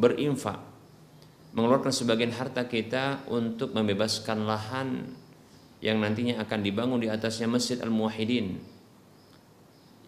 berinfak, 0.00 0.60
mengeluarkan 1.52 1.92
sebagian 1.92 2.32
harta 2.32 2.64
kita 2.64 3.28
untuk 3.28 3.76
membebaskan 3.76 4.48
lahan 4.48 5.12
yang 5.84 6.00
nantinya 6.00 6.40
akan 6.42 6.60
dibangun 6.64 7.04
di 7.04 7.12
atasnya 7.12 7.46
Masjid 7.46 7.78
Al-Muwahhidin 7.84 8.77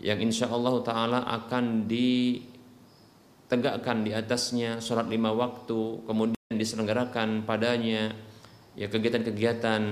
yang 0.01 0.21
insya 0.21 0.49
Allah 0.49 0.81
Ta'ala 0.81 1.29
akan 1.29 1.85
ditegakkan 1.85 4.05
di 4.05 4.15
atasnya 4.17 4.81
sholat 4.81 5.09
lima 5.13 5.33
waktu 5.37 6.01
kemudian 6.09 6.57
diselenggarakan 6.57 7.45
padanya 7.45 8.17
ya 8.75 8.89
kegiatan-kegiatan 8.89 9.83